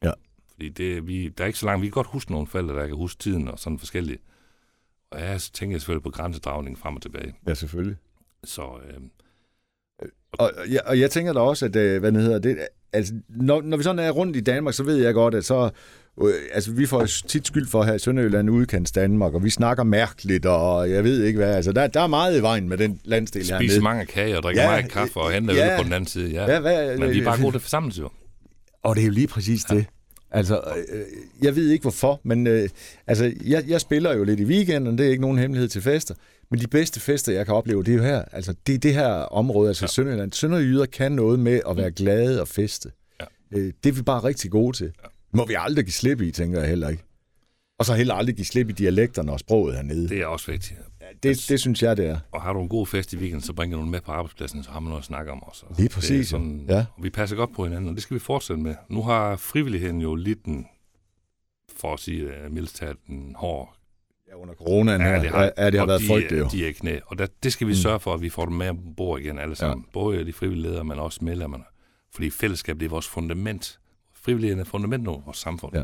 Ja. 0.05 0.13
Fordi 0.51 0.69
det, 0.69 1.07
vi, 1.07 1.29
der 1.29 1.45
er 1.45 1.47
ikke 1.47 1.59
så 1.59 1.67
langt. 1.67 1.83
Vi 1.83 1.87
kan 1.87 1.93
godt 1.93 2.07
huske 2.07 2.33
nogle 2.33 2.47
forældre, 2.47 2.75
der 2.75 2.87
kan 2.87 2.97
huske 2.97 3.19
tiden 3.23 3.49
og 3.49 3.59
sådan 3.59 3.79
forskellige. 3.79 4.19
Og 5.11 5.21
jeg 5.21 5.41
tænker 5.41 5.79
selvfølgelig 5.79 6.03
på 6.03 6.11
grænsedragning 6.11 6.79
frem 6.79 6.97
og 6.97 7.03
tilbage. 7.03 7.35
Ja, 7.47 7.55
selvfølgelig. 7.55 7.97
Så 8.45 8.63
øh, 8.63 9.01
Og, 10.33 10.53
og, 10.59 10.73
jeg, 10.73 10.81
og 10.87 11.01
jeg 11.01 11.11
tænker 11.11 11.33
da 11.33 11.41
også, 11.41 11.65
at, 11.65 11.77
øh, 11.77 12.01
hvad 12.01 12.13
det 12.13 12.23
hedder, 12.23 12.39
det, 12.39 12.57
altså, 12.93 13.15
når, 13.29 13.63
når 13.63 13.77
vi 13.77 13.83
sådan 13.83 13.99
er 13.99 14.11
rundt 14.11 14.37
i 14.37 14.41
Danmark, 14.41 14.75
så 14.75 14.83
ved 14.83 14.97
jeg 14.97 15.15
godt, 15.15 15.35
at 15.35 15.45
så, 15.45 15.71
øh, 16.23 16.35
altså, 16.53 16.73
vi 16.73 16.87
får 16.87 17.07
tit 17.29 17.47
skyld 17.47 17.67
for 17.67 17.83
her 17.83 17.95
i 17.95 17.99
Sønderjylland 17.99 18.51
udkants 18.51 18.93
Danmark, 18.93 19.35
og 19.35 19.45
vi 19.45 19.51
snakker 19.51 19.85
mærkeligt, 19.85 20.47
og 20.47 20.91
jeg 20.91 21.05
ved 21.05 21.25
ikke 21.25 21.37
hvad, 21.37 21.55
altså, 21.55 21.73
der, 21.73 21.87
der 21.87 22.01
er 22.01 22.07
meget 22.07 22.39
i 22.39 22.43
vejen 22.43 22.69
med 22.69 22.79
den 22.79 23.01
landsdel 23.05 23.43
spiser 23.43 23.59
hernede. 23.59 23.81
mange 23.81 24.07
kager 24.07 24.37
og 24.37 24.43
drikker 24.43 24.63
Ja, 24.63 24.69
ja, 24.69 24.75
meget 24.77 24.93
kaffe 24.93 25.21
og 25.21 25.33
henter 25.33 25.55
ja. 25.55 25.67
ja, 25.67 25.77
på 25.77 25.85
den 25.85 25.93
anden 25.93 26.09
side. 26.09 26.31
Ja. 26.31 26.53
Ja, 26.53 26.61
hvad, 26.61 26.99
Men 26.99 27.11
vi 27.11 27.19
er 27.19 27.25
bare 27.25 27.43
gode 27.43 27.53
til 27.53 27.61
forsamles 27.61 27.99
jo. 27.99 28.09
Og 28.83 28.97
det 28.97 29.03
er 29.03 29.07
jo 29.07 29.13
lige 29.13 29.27
præcis 29.27 29.65
det. 29.65 29.87
Altså, 30.31 30.61
øh, 30.93 31.01
jeg 31.43 31.57
ved 31.57 31.71
ikke 31.71 31.83
hvorfor, 31.83 32.21
men 32.25 32.47
øh, 32.47 32.69
altså, 33.07 33.33
jeg, 33.45 33.65
jeg 33.69 33.81
spiller 33.81 34.17
jo 34.17 34.25
lidt 34.25 34.41
i 34.41 34.45
weekenden, 34.45 34.99
det 34.99 35.07
er 35.07 35.11
ikke 35.11 35.23
nogen 35.23 35.39
hemmelighed 35.39 35.69
til 35.69 35.83
fester, 35.83 36.15
men 36.53 36.61
de 36.61 36.67
bedste 36.67 37.01
fester, 37.01 37.33
jeg 37.33 37.47
kan 37.47 37.55
opleve, 37.55 37.83
det 37.83 37.93
er 37.93 37.97
jo 37.97 38.03
her. 38.03 38.25
Altså, 38.33 38.55
det 38.67 38.75
er 38.75 38.79
det 38.79 38.95
her 38.95 39.09
område, 39.13 39.69
altså 39.69 39.85
ja. 39.85 39.89
Sønderjylland. 39.89 40.33
Sønderjyder 40.33 40.87
kan 40.87 41.13
noget 41.13 41.39
med 41.39 41.61
at 41.69 41.77
være 41.77 41.91
glade 41.91 42.41
og 42.41 42.49
feste. 42.49 42.93
Ja. 43.21 43.25
Øh, 43.59 43.73
det 43.85 43.91
er 43.91 43.95
vi 43.95 44.03
bare 44.03 44.25
rigtig 44.25 44.51
gode 44.51 44.77
til. 44.77 44.93
Ja. 45.03 45.09
Må 45.33 45.47
vi 45.47 45.55
aldrig 45.59 45.85
give 45.85 45.93
slip 45.93 46.21
i, 46.21 46.31
tænker 46.31 46.61
jeg 46.61 46.69
heller 46.69 46.89
ikke. 46.89 47.05
Og 47.79 47.85
så 47.87 47.95
heller 47.95 48.15
aldrig 48.15 48.37
give 48.37 48.45
slip 48.45 48.69
i 48.69 48.73
dialekterne 48.73 49.33
og 49.33 49.41
sproget 49.41 49.75
hernede. 49.77 50.09
Det, 50.09 50.19
er 50.19 50.27
også 50.27 50.51
vigtigt. 50.51 50.81
det, 51.23 51.45
det 51.49 51.61
synes 51.61 51.83
jeg, 51.83 51.97
det 51.97 52.07
er. 52.07 52.19
Og 52.33 52.43
har 52.43 52.53
du 52.53 52.63
en 52.63 52.69
god 52.69 52.87
fest 52.87 53.13
i 53.13 53.17
weekenden, 53.17 53.43
så 53.43 53.53
bringer 53.53 53.77
du 53.77 53.83
den 53.83 53.91
med 53.91 54.01
på 54.01 54.13
arbejdspladsen, 54.13 54.63
så 54.63 54.71
har 54.71 54.81
man 54.81 54.89
noget 54.89 55.01
at 55.03 55.07
snakke 55.07 55.33
om 55.33 55.43
også. 55.43 55.65
Lige 55.79 55.89
præcis, 55.89 56.09
Det 56.11 56.21
er 56.21 56.25
sådan, 56.25 56.67
Ja. 56.69 56.85
Og 56.97 57.05
vi 57.05 57.11
passer 57.11 57.37
godt 57.37 57.55
på 57.55 57.65
hinanden, 57.65 57.89
og 57.89 57.95
det 57.95 58.03
skal 58.03 58.15
vi 58.15 58.19
fortsætte 58.21 58.63
med. 58.63 58.75
Nu 58.89 59.03
har 59.03 59.37
frivilligheden 59.37 60.01
jo 60.01 60.15
lidt 60.15 60.45
en, 60.45 60.67
for 61.77 61.95
at 61.95 62.01
sige 62.01 62.25
uh, 62.27 62.53
mildest 62.53 62.77
talt, 62.77 62.99
en 63.09 63.35
hård 63.39 63.77
Ja, 64.33 64.37
under 64.37 64.55
coronaen 64.55 65.01
her, 65.01 65.21
det 65.23 65.31
har, 65.31 65.53
ja, 65.59 65.71
det 65.71 65.79
har 65.81 65.87
været 65.87 66.01
de, 66.01 66.07
frygteligt 66.07 66.41
jo. 66.43 66.49
De 66.53 66.69
er 66.69 66.73
knæ, 66.73 66.99
og 67.07 67.19
der, 67.19 67.27
det 67.43 67.53
skal 67.53 67.67
vi 67.67 67.73
Mm. 67.73 67.77
sørge 67.77 68.01
for, 68.01 68.15
at 68.15 68.23
vi 68.23 68.29
får 68.29 68.45
dem 68.45 68.55
med 68.55 68.69
på 68.75 68.81
bord 68.97 69.21
igen 69.21 69.39
alle 69.39 69.57
sammen. 69.57 69.85
Ja. 69.89 69.93
Både 69.93 70.25
de 70.27 70.33
frivillige 70.33 70.63
ledere, 70.71 70.85
men 70.85 70.99
også 70.99 71.19
medlemmerne. 71.23 71.65
Fordi 72.15 72.31
fællesskab, 72.31 72.81
det 72.81 72.87
er 72.87 72.91
vores 72.91 73.09
fundament. 73.09 73.79
Frivilligheden 74.23 74.61
er 74.61 74.65
fundament 74.65 75.09
over 75.09 75.21
vores 75.25 75.39
samfund. 75.39 75.77
Ja. 75.77 75.83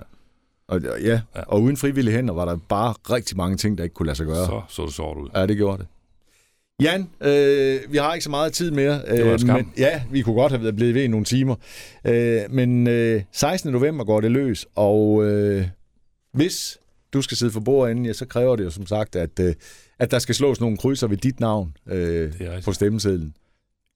Og, 0.69 0.81
ja, 0.83 0.99
Ja. 1.01 1.21
og 1.47 1.63
uden 1.63 1.77
frivillige 1.77 2.15
hænder 2.17 2.35
var 2.35 2.45
der 2.45 2.57
bare 2.69 2.95
rigtig 3.15 3.37
mange 3.37 3.57
ting, 3.57 3.79
der 3.79 3.85
ikke 3.85 3.95
kunne 3.95 4.07
lade 4.07 4.17
sig 4.17 4.27
gøre. 4.27 4.47
Så 4.47 4.63
så 4.69 4.83
det 4.87 4.93
sort 4.95 5.17
ud. 5.17 5.29
Ja, 5.35 5.47
det 5.47 5.57
gjorde 5.57 5.79
det. 5.79 5.87
Jan, 6.83 7.11
øh, 7.21 7.93
vi 7.93 7.97
har 7.97 8.15
ikke 8.15 8.25
så 8.25 8.31
meget 8.31 8.53
tid 8.53 8.71
mere. 8.71 9.03
Det 9.17 9.27
var 9.31 9.37
skam. 9.37 9.57
Men, 9.57 9.73
ja, 9.79 10.03
vi 10.11 10.23
kunne 10.23 10.35
godt 10.35 10.53
have 10.53 10.63
været 10.63 10.77
blevet 10.77 10.95
ved 10.95 11.03
i 11.03 11.07
nogle 11.09 11.25
timer. 11.25 11.55
Øh, 12.05 12.41
men 12.51 12.87
øh, 12.87 13.23
16. 13.33 13.73
november 13.73 14.05
går 14.05 14.21
det 14.21 14.31
løs, 14.31 14.67
og 14.75 15.25
øh, 15.25 15.67
hvis 16.33 16.79
du 17.13 17.23
skal 17.23 17.37
sidde 17.37 17.53
for 17.53 17.61
bordenden, 17.61 18.07
ja, 18.07 18.13
så 18.13 18.27
kræver 18.27 18.57
det 18.57 18.65
jo 18.65 18.71
som 18.71 18.87
sagt, 18.87 19.17
at, 19.17 19.41
øh, 19.41 19.55
at 19.99 20.11
der 20.11 20.19
skal 20.19 20.35
slås 20.35 20.61
nogle 20.61 20.77
krydser 20.77 21.07
ved 21.07 21.17
dit 21.17 21.41
navn 21.41 21.77
øh, 21.87 22.33
Det 22.33 22.65
på 22.65 22.73
stemmesedlen. 22.73 23.35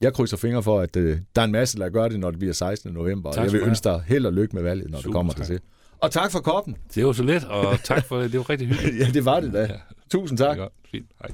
Jeg 0.01 0.15
krydser 0.15 0.37
fingre 0.37 0.63
for, 0.63 0.81
at 0.81 0.97
øh, 0.97 1.19
der 1.37 1.43
er 1.43 1.47
en 1.47 1.53
masse, 1.53 1.79
der 1.79 1.89
gør 1.89 2.09
det, 2.09 2.21
når 2.21 2.31
det 2.31 2.39
bliver 2.39 2.55
16. 2.55 2.93
november. 2.93 3.29
Og 3.29 3.35
Tak 3.35 3.43
jeg 3.43 3.51
skal 3.51 3.61
vil 3.61 3.69
ønske 3.69 3.85
dig 3.85 4.03
held 4.07 4.27
og 4.27 4.33
lykke 4.33 4.57
med 4.57 4.63
valget, 4.63 4.91
når 4.91 4.99
Super, 4.99 5.09
det 5.09 5.15
kommer 5.15 5.33
tak. 5.33 5.47
til 5.47 5.55
det. 5.55 5.63
Og 6.01 6.11
tak 6.11 6.33
for 6.33 6.41
koppen. 6.41 6.77
Det 6.95 7.07
var 7.07 7.13
så 7.13 7.23
let, 7.23 7.45
og 7.45 7.81
tak 7.85 8.05
for 8.05 8.21
det. 8.21 8.33
Det 8.33 8.39
var 8.39 8.51
rigtig 8.51 8.69
hyggeligt. 8.69 8.99
Ja, 9.07 9.11
det 9.13 9.25
var 9.25 9.41
det 9.41 9.53
da. 9.53 9.61
Ja, 9.61 9.69
Tusind 10.11 10.39
det 10.39 10.45
tak. 10.47 10.57
godt. 10.57 10.73
Fint. 10.91 11.07
Hej. 11.23 11.31